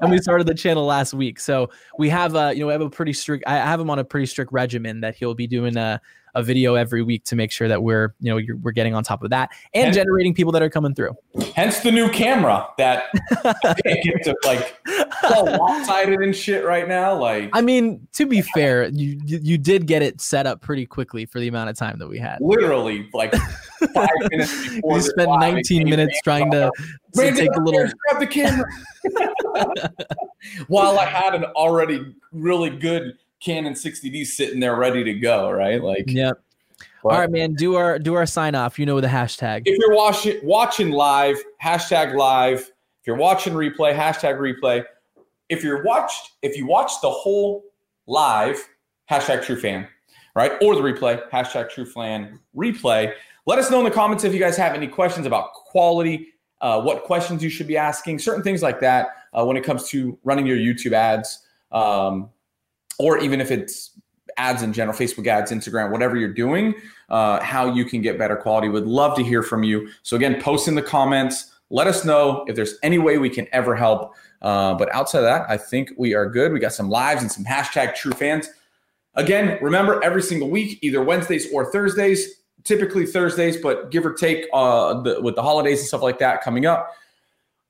And 0.00 0.10
we 0.10 0.18
started 0.18 0.46
the 0.46 0.54
channel 0.54 0.84
last 0.84 1.14
week. 1.14 1.38
So 1.38 1.70
we 1.98 2.08
have 2.08 2.34
a 2.34 2.52
you 2.52 2.60
know 2.60 2.66
we 2.66 2.72
have 2.72 2.80
a 2.80 2.90
pretty 2.90 3.12
strict 3.12 3.44
i 3.46 3.56
have 3.56 3.78
him 3.78 3.90
on 3.90 3.98
a 3.98 4.04
pretty 4.04 4.26
strict 4.26 4.52
regimen 4.52 5.00
that 5.02 5.14
he'll 5.14 5.34
be 5.34 5.46
doing 5.46 5.76
a, 5.76 6.00
a 6.34 6.42
video 6.42 6.74
every 6.74 7.02
week 7.02 7.24
to 7.24 7.36
make 7.36 7.52
sure 7.52 7.68
that 7.68 7.82
we're 7.82 8.14
you 8.20 8.34
know 8.34 8.56
we're 8.62 8.72
getting 8.72 8.94
on 8.94 9.02
top 9.04 9.22
of 9.22 9.30
that 9.30 9.50
and 9.74 9.94
generating 9.94 10.34
people 10.34 10.52
that 10.52 10.62
are 10.62 10.70
coming 10.70 10.94
through 10.94 11.14
hence 11.54 11.80
the 11.80 11.92
new 11.92 12.08
camera 12.10 12.66
that 12.78 13.04
to, 13.42 14.34
like 14.44 14.78
lopsided 15.22 16.20
and 16.20 16.34
shit 16.34 16.64
right 16.64 16.88
now. 16.88 17.14
Like, 17.14 17.50
I 17.52 17.60
mean, 17.60 18.06
to 18.14 18.26
be 18.26 18.42
fair, 18.42 18.88
you 18.88 19.18
you 19.24 19.58
did 19.58 19.86
get 19.86 20.02
it 20.02 20.20
set 20.20 20.46
up 20.46 20.60
pretty 20.60 20.86
quickly 20.86 21.26
for 21.26 21.40
the 21.40 21.48
amount 21.48 21.70
of 21.70 21.76
time 21.76 21.98
that 21.98 22.08
we 22.08 22.18
had. 22.18 22.38
literally, 22.40 23.08
like 23.12 23.34
five 23.94 24.08
minutes 24.30 24.52
before 24.68 24.96
You 24.96 25.02
this 25.02 25.10
spent 25.10 25.28
live, 25.28 25.54
19 25.54 25.88
minutes 25.88 26.20
trying 26.22 26.50
to, 26.52 26.70
to 27.14 27.32
take 27.32 27.54
a 27.54 27.60
little. 27.60 27.88
grab 28.08 28.20
the 28.20 28.26
camera. 28.26 28.64
While 30.68 30.98
I 30.98 31.04
had 31.04 31.34
an 31.34 31.44
already 31.44 32.14
really 32.32 32.70
good 32.70 33.18
Canon 33.42 33.72
60D 33.72 34.24
sitting 34.26 34.60
there 34.60 34.76
ready 34.76 35.02
to 35.04 35.14
go, 35.14 35.50
right? 35.50 35.82
Like, 35.82 36.04
Yep. 36.06 36.38
All 37.04 37.10
right, 37.10 37.30
man. 37.30 37.54
Do 37.54 37.74
our 37.74 37.98
do 37.98 38.14
our 38.14 38.26
sign 38.26 38.54
off. 38.54 38.78
You 38.78 38.86
know 38.86 39.00
the 39.00 39.08
hashtag. 39.08 39.62
if 39.64 39.76
you're 39.78 39.94
watching 39.94 40.38
watching 40.44 40.92
live, 40.92 41.36
hashtag 41.62 42.14
live. 42.14 42.60
If 42.60 43.06
you're 43.06 43.16
watching 43.16 43.54
replay, 43.54 43.96
hashtag 43.96 44.38
replay. 44.38 44.84
If 45.48 45.64
you're 45.64 45.82
watched, 45.82 46.32
if 46.42 46.56
you 46.56 46.66
watched 46.66 47.02
the 47.02 47.10
whole 47.10 47.64
live, 48.06 48.56
hashtag 49.10 49.44
true 49.44 49.60
fan, 49.60 49.88
right? 50.36 50.52
Or 50.62 50.76
the 50.76 50.80
replay, 50.80 51.28
hashtag 51.30 51.70
true 51.70 51.86
fan 51.86 52.38
replay. 52.56 53.12
Let 53.46 53.58
us 53.58 53.68
know 53.68 53.78
in 53.78 53.84
the 53.84 53.90
comments 53.90 54.22
if 54.22 54.32
you 54.32 54.38
guys 54.38 54.56
have 54.56 54.74
any 54.74 54.86
questions 54.86 55.26
about 55.26 55.52
quality, 55.52 56.28
uh, 56.60 56.80
what 56.80 57.02
questions 57.02 57.42
you 57.42 57.50
should 57.50 57.66
be 57.66 57.76
asking, 57.76 58.20
certain 58.20 58.44
things 58.44 58.62
like 58.62 58.78
that 58.80 59.08
uh, 59.32 59.44
when 59.44 59.56
it 59.56 59.64
comes 59.64 59.88
to 59.88 60.16
running 60.22 60.46
your 60.46 60.56
YouTube 60.56 60.92
ads, 60.92 61.48
um, 61.72 62.30
or 62.98 63.18
even 63.18 63.40
if 63.40 63.50
it's 63.50 63.90
ads 64.36 64.62
in 64.62 64.72
general, 64.72 64.96
Facebook 64.96 65.26
ads, 65.26 65.50
Instagram, 65.50 65.90
whatever 65.90 66.16
you're 66.16 66.32
doing, 66.32 66.74
uh, 67.08 67.40
how 67.40 67.72
you 67.72 67.84
can 67.84 68.00
get 68.00 68.18
better 68.18 68.36
quality. 68.36 68.68
Would 68.68 68.86
love 68.86 69.16
to 69.16 69.22
hear 69.22 69.42
from 69.42 69.62
you. 69.62 69.88
So 70.02 70.16
again, 70.16 70.40
post 70.40 70.68
in 70.68 70.74
the 70.74 70.82
comments. 70.82 71.50
Let 71.70 71.86
us 71.86 72.04
know 72.04 72.44
if 72.48 72.56
there's 72.56 72.74
any 72.82 72.98
way 72.98 73.18
we 73.18 73.30
can 73.30 73.46
ever 73.52 73.74
help. 73.74 74.14
Uh, 74.42 74.74
but 74.74 74.92
outside 74.94 75.20
of 75.20 75.24
that, 75.24 75.48
I 75.48 75.56
think 75.56 75.92
we 75.96 76.14
are 76.14 76.28
good. 76.28 76.52
We 76.52 76.58
got 76.58 76.72
some 76.72 76.90
lives 76.90 77.22
and 77.22 77.30
some 77.30 77.44
hashtag 77.44 77.94
true 77.94 78.12
fans. 78.12 78.48
Again, 79.14 79.58
remember 79.60 80.02
every 80.02 80.22
single 80.22 80.50
week, 80.50 80.78
either 80.82 81.02
Wednesdays 81.02 81.52
or 81.52 81.70
Thursdays, 81.70 82.42
typically 82.64 83.06
Thursdays, 83.06 83.56
but 83.56 83.90
give 83.90 84.04
or 84.04 84.12
take 84.12 84.46
uh, 84.52 85.00
the, 85.02 85.20
with 85.20 85.34
the 85.34 85.42
holidays 85.42 85.80
and 85.80 85.88
stuff 85.88 86.02
like 86.02 86.18
that 86.18 86.42
coming 86.42 86.66
up, 86.66 86.94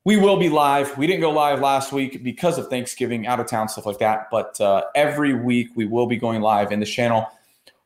we 0.05 0.17
will 0.17 0.37
be 0.37 0.49
live. 0.49 0.97
We 0.99 1.07
didn't 1.07 1.21
go 1.21 1.31
live 1.31 1.61
last 1.61 1.93
week 1.93 2.25
because 2.25 2.59
of 2.59 2.69
Thanksgiving, 2.69 3.27
out 3.27 3.39
of 3.39 3.47
town, 3.47 3.69
stuff 3.69 3.87
like 3.87 3.99
that. 3.99 4.29
But 4.31 4.61
uh, 4.61 4.85
every 4.95 5.35
week 5.35 5.69
we 5.77 5.87
will 5.87 6.07
be 6.07 6.17
going 6.17 6.41
live 6.41 6.73
in 6.73 6.81
this 6.81 6.91
channel. 6.91 7.27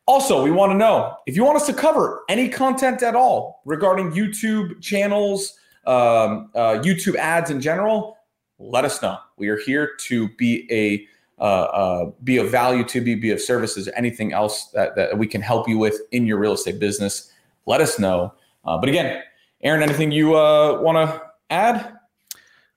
Also, 0.07 0.43
we 0.43 0.51
want 0.51 0.71
to 0.73 0.79
know 0.79 1.17
if 1.27 1.37
you 1.37 1.45
want 1.45 1.57
us 1.57 1.67
to 1.67 1.73
cover 1.73 2.23
any 2.29 2.49
content 2.49 3.03
at 3.03 3.15
all 3.15 3.61
regarding 3.65 4.13
YouTube 4.13 4.81
channels, 4.81 5.59
um, 5.87 6.49
uh, 6.55 6.81
YouTube 6.81 7.17
ads 7.17 7.51
in 7.51 7.61
general, 7.61 8.17
let 8.59 8.85
us 8.85 9.03
know. 9.03 9.19
We 9.37 9.49
are 9.49 9.59
here 9.59 9.95
to 10.07 10.29
be 10.37 10.67
a 10.71 11.07
uh, 11.39 11.43
uh, 11.43 12.11
be 12.25 12.39
of 12.39 12.51
value 12.51 12.83
to 12.83 13.01
be 13.03 13.15
be 13.15 13.31
of 13.31 13.41
services. 13.41 13.91
Anything 13.95 14.33
else 14.33 14.69
that, 14.69 14.97
that 14.97 15.19
we 15.19 15.27
can 15.27 15.43
help 15.43 15.69
you 15.69 15.77
with 15.77 16.01
in 16.13 16.27
your 16.27 16.39
real 16.39 16.53
estate 16.53 16.79
business, 16.79 17.31
let 17.67 17.83
us 17.83 17.99
know. 17.99 18.33
Uh, 18.65 18.79
but 18.79 18.89
again, 18.89 19.23
Aaron, 19.63 19.83
anything 19.83 20.13
you 20.13 20.37
uh, 20.37 20.81
want 20.81 20.97
to 20.97 21.23
add? 21.51 21.96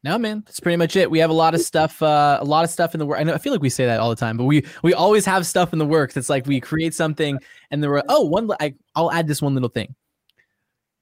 No, 0.03 0.17
man, 0.17 0.43
that's 0.45 0.61
pretty 0.61 0.77
much 0.77 0.95
it. 0.95 1.11
We 1.11 1.19
have 1.19 1.29
a 1.29 1.33
lot 1.33 1.53
of 1.53 1.59
stuff, 1.59 2.01
uh, 2.01 2.37
a 2.39 2.45
lot 2.45 2.63
of 2.63 2.69
stuff 2.69 2.95
in 2.95 2.99
the 2.99 3.05
work. 3.05 3.19
I 3.19 3.23
know 3.23 3.33
I 3.33 3.37
feel 3.37 3.51
like 3.51 3.61
we 3.61 3.69
say 3.69 3.85
that 3.85 3.99
all 3.99 4.09
the 4.09 4.15
time, 4.15 4.37
but 4.37 4.45
we 4.45 4.65
we 4.81 4.93
always 4.93 5.25
have 5.25 5.45
stuff 5.45 5.73
in 5.73 5.79
the 5.79 5.85
works. 5.85 6.15
It's 6.15 6.29
like 6.29 6.45
we 6.45 6.61
create 6.61 6.93
something, 6.93 7.37
and 7.69 7.83
there 7.83 7.89
were 7.89 8.03
oh 8.07 8.23
one. 8.23 8.49
I, 8.61 8.75
I'll 8.95 9.11
add 9.11 9.27
this 9.27 9.41
one 9.41 9.55
little 9.55 9.69
thing 9.69 9.95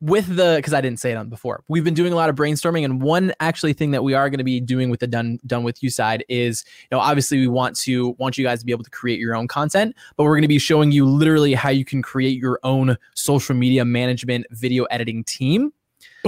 with 0.01 0.35
the 0.35 0.55
because 0.57 0.73
I 0.73 0.81
didn't 0.81 0.99
say 0.99 1.11
it 1.11 1.15
on 1.15 1.29
before. 1.29 1.63
We've 1.67 1.83
been 1.83 1.93
doing 1.93 2.11
a 2.11 2.15
lot 2.15 2.31
of 2.31 2.35
brainstorming, 2.35 2.85
and 2.85 2.99
one 2.99 3.33
actually 3.39 3.73
thing 3.73 3.91
that 3.91 4.03
we 4.03 4.15
are 4.15 4.31
going 4.31 4.39
to 4.39 4.43
be 4.43 4.59
doing 4.59 4.89
with 4.89 4.99
the 4.99 5.07
done 5.07 5.37
done 5.45 5.63
with 5.63 5.83
you 5.83 5.91
side 5.91 6.25
is 6.27 6.65
you 6.89 6.95
know 6.95 6.99
obviously 6.99 7.39
we 7.39 7.47
want 7.47 7.75
to 7.77 8.15
want 8.17 8.35
you 8.35 8.43
guys 8.43 8.59
to 8.59 8.65
be 8.65 8.71
able 8.71 8.83
to 8.83 8.89
create 8.89 9.19
your 9.19 9.35
own 9.35 9.47
content, 9.47 9.95
but 10.15 10.23
we're 10.23 10.35
going 10.35 10.41
to 10.41 10.47
be 10.47 10.57
showing 10.57 10.91
you 10.91 11.05
literally 11.05 11.53
how 11.53 11.69
you 11.69 11.85
can 11.85 12.01
create 12.01 12.39
your 12.39 12.59
own 12.63 12.97
social 13.13 13.55
media 13.55 13.85
management 13.85 14.47
video 14.49 14.85
editing 14.85 15.23
team 15.23 15.71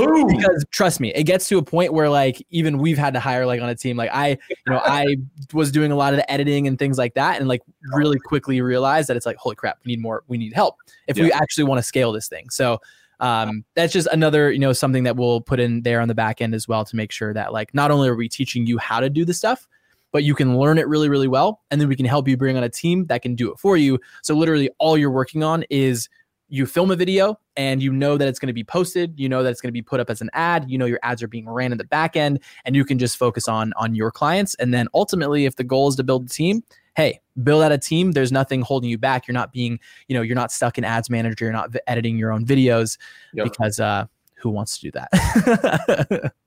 Boom. 0.05 0.27
because 0.27 0.65
trust 0.71 0.99
me, 0.99 1.13
it 1.13 1.23
gets 1.23 1.47
to 1.49 1.57
a 1.57 1.63
point 1.63 1.93
where 1.93 2.09
like 2.09 2.45
even 2.49 2.77
we've 2.77 2.97
had 2.97 3.13
to 3.13 3.19
hire 3.19 3.45
like 3.45 3.61
on 3.61 3.69
a 3.69 3.75
team. 3.75 3.97
Like 3.97 4.09
I, 4.13 4.37
you 4.49 4.55
know, 4.67 4.81
I 4.83 5.17
was 5.53 5.71
doing 5.71 5.91
a 5.91 5.95
lot 5.95 6.13
of 6.13 6.17
the 6.17 6.31
editing 6.31 6.67
and 6.67 6.77
things 6.77 6.97
like 6.97 7.13
that, 7.15 7.39
and 7.39 7.47
like 7.47 7.61
really 7.93 8.19
quickly 8.19 8.61
realized 8.61 9.09
that 9.09 9.17
it's 9.17 9.25
like, 9.25 9.37
holy 9.37 9.55
crap, 9.55 9.79
we 9.85 9.91
need 9.91 10.01
more, 10.01 10.23
we 10.27 10.37
need 10.37 10.53
help 10.53 10.75
if 11.07 11.17
we 11.17 11.31
actually 11.31 11.63
want 11.65 11.79
to 11.79 11.83
scale 11.83 12.11
this 12.11 12.27
thing. 12.27 12.49
So 12.49 12.79
um, 13.19 13.65
that's 13.75 13.91
just 13.91 14.07
another, 14.11 14.51
you 14.51 14.59
know, 14.59 14.73
something 14.73 15.03
that 15.03 15.15
we'll 15.15 15.41
put 15.41 15.59
in 15.59 15.81
there 15.81 16.01
on 16.01 16.07
the 16.07 16.15
back 16.15 16.41
end 16.41 16.55
as 16.55 16.67
well 16.67 16.85
to 16.85 16.95
make 16.95 17.11
sure 17.11 17.33
that 17.33 17.51
like 17.51 17.73
not 17.73 17.91
only 17.91 18.07
are 18.07 18.15
we 18.15 18.29
teaching 18.29 18.65
you 18.65 18.77
how 18.77 18.99
to 18.99 19.09
do 19.09 19.25
the 19.25 19.33
stuff, 19.33 19.67
but 20.11 20.23
you 20.23 20.33
can 20.33 20.57
learn 20.57 20.77
it 20.77 20.87
really, 20.87 21.09
really 21.09 21.27
well, 21.27 21.61
and 21.69 21.79
then 21.79 21.87
we 21.87 21.95
can 21.95 22.05
help 22.05 22.27
you 22.27 22.35
bring 22.35 22.57
on 22.57 22.63
a 22.63 22.69
team 22.69 23.05
that 23.07 23.21
can 23.21 23.35
do 23.35 23.51
it 23.51 23.59
for 23.59 23.77
you. 23.77 23.99
So 24.23 24.33
literally, 24.35 24.69
all 24.79 24.97
you're 24.97 25.11
working 25.11 25.43
on 25.43 25.63
is 25.69 26.09
you 26.49 26.65
film 26.65 26.91
a 26.91 26.95
video 26.95 27.39
and 27.55 27.81
you 27.81 27.91
know 27.93 28.17
that 28.17 28.27
it's 28.27 28.39
going 28.39 28.47
to 28.47 28.53
be 28.53 28.63
posted 28.63 29.17
you 29.19 29.29
know 29.29 29.43
that 29.43 29.49
it's 29.51 29.61
going 29.61 29.69
to 29.69 29.73
be 29.73 29.81
put 29.81 29.99
up 29.99 30.09
as 30.09 30.19
an 30.21 30.29
ad 30.33 30.65
you 30.69 30.77
know 30.77 30.85
your 30.85 30.99
ads 31.03 31.21
are 31.23 31.27
being 31.27 31.47
ran 31.47 31.71
in 31.71 31.77
the 31.77 31.83
back 31.83 32.15
end 32.15 32.39
and 32.65 32.75
you 32.75 32.83
can 32.83 32.97
just 32.99 33.17
focus 33.17 33.47
on 33.47 33.71
on 33.77 33.93
your 33.95 34.11
clients 34.11 34.55
and 34.55 34.73
then 34.73 34.87
ultimately 34.93 35.45
if 35.45 35.55
the 35.55 35.63
goal 35.63 35.87
is 35.87 35.95
to 35.95 36.03
build 36.03 36.25
a 36.25 36.29
team 36.29 36.63
hey 36.95 37.19
build 37.43 37.61
out 37.63 37.71
a 37.71 37.77
team 37.77 38.11
there's 38.13 38.31
nothing 38.31 38.61
holding 38.61 38.89
you 38.89 38.97
back 38.97 39.27
you're 39.27 39.33
not 39.33 39.53
being 39.53 39.79
you 40.07 40.15
know 40.15 40.21
you're 40.21 40.35
not 40.35 40.51
stuck 40.51 40.77
in 40.77 40.83
ads 40.83 41.09
manager 41.09 41.45
you're 41.45 41.53
not 41.53 41.71
v- 41.71 41.79
editing 41.87 42.17
your 42.17 42.31
own 42.31 42.45
videos 42.45 42.97
Yep. 43.33 43.43
because 43.45 43.79
uh 43.79 44.05
who 44.35 44.49
wants 44.49 44.77
to 44.79 44.89
do 44.89 44.91
that 44.91 46.33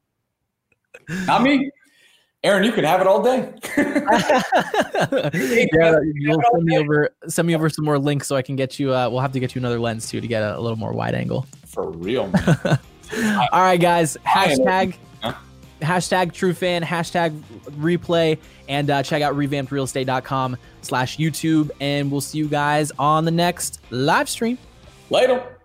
Not 1.26 1.42
me. 1.42 1.70
Aaron, 2.45 2.64
you 2.64 2.72
can 2.72 2.84
have 2.84 3.01
it 3.01 3.07
all 3.07 3.22
day. 3.22 3.53
yeah, 3.76 4.43
you'll 6.14 6.43
send 6.53 6.64
me 6.64 6.76
over 6.76 7.11
send 7.28 7.47
me 7.47 7.55
over 7.55 7.68
some 7.68 7.84
more 7.84 7.99
links 7.99 8.26
so 8.26 8.34
I 8.34 8.43
can 8.43 8.57
get 8.57 8.80
you 8.80 8.93
uh 8.93 9.09
we'll 9.09 9.20
have 9.20 9.32
to 9.32 9.40
get 9.40 9.55
you 9.55 9.61
another 9.61 9.78
lens 9.78 10.09
too 10.09 10.20
to 10.20 10.26
get 10.26 10.43
a, 10.43 10.59
a 10.59 10.61
little 10.61 10.78
more 10.78 10.93
wide 10.93 11.14
angle. 11.14 11.47
For 11.66 11.90
real, 11.90 12.26
man. 12.28 12.78
All 13.53 13.61
right, 13.61 13.80
guys. 13.80 14.16
Hashtag 14.26 14.97
hashtag 15.82 16.32
true 16.32 16.55
fan, 16.55 16.82
hashtag 16.82 17.38
replay, 17.80 18.38
and 18.68 18.90
uh, 18.90 19.03
check 19.03 19.22
out 19.22 19.34
revampedrealestate.com 19.34 20.57
slash 20.80 21.18
YouTube. 21.18 21.70
And 21.80 22.11
we'll 22.11 22.20
see 22.20 22.38
you 22.38 22.49
guys 22.49 22.93
on 22.99 23.24
the 23.24 23.30
next 23.30 23.80
live 23.90 24.28
stream. 24.28 24.59
Later. 25.11 25.59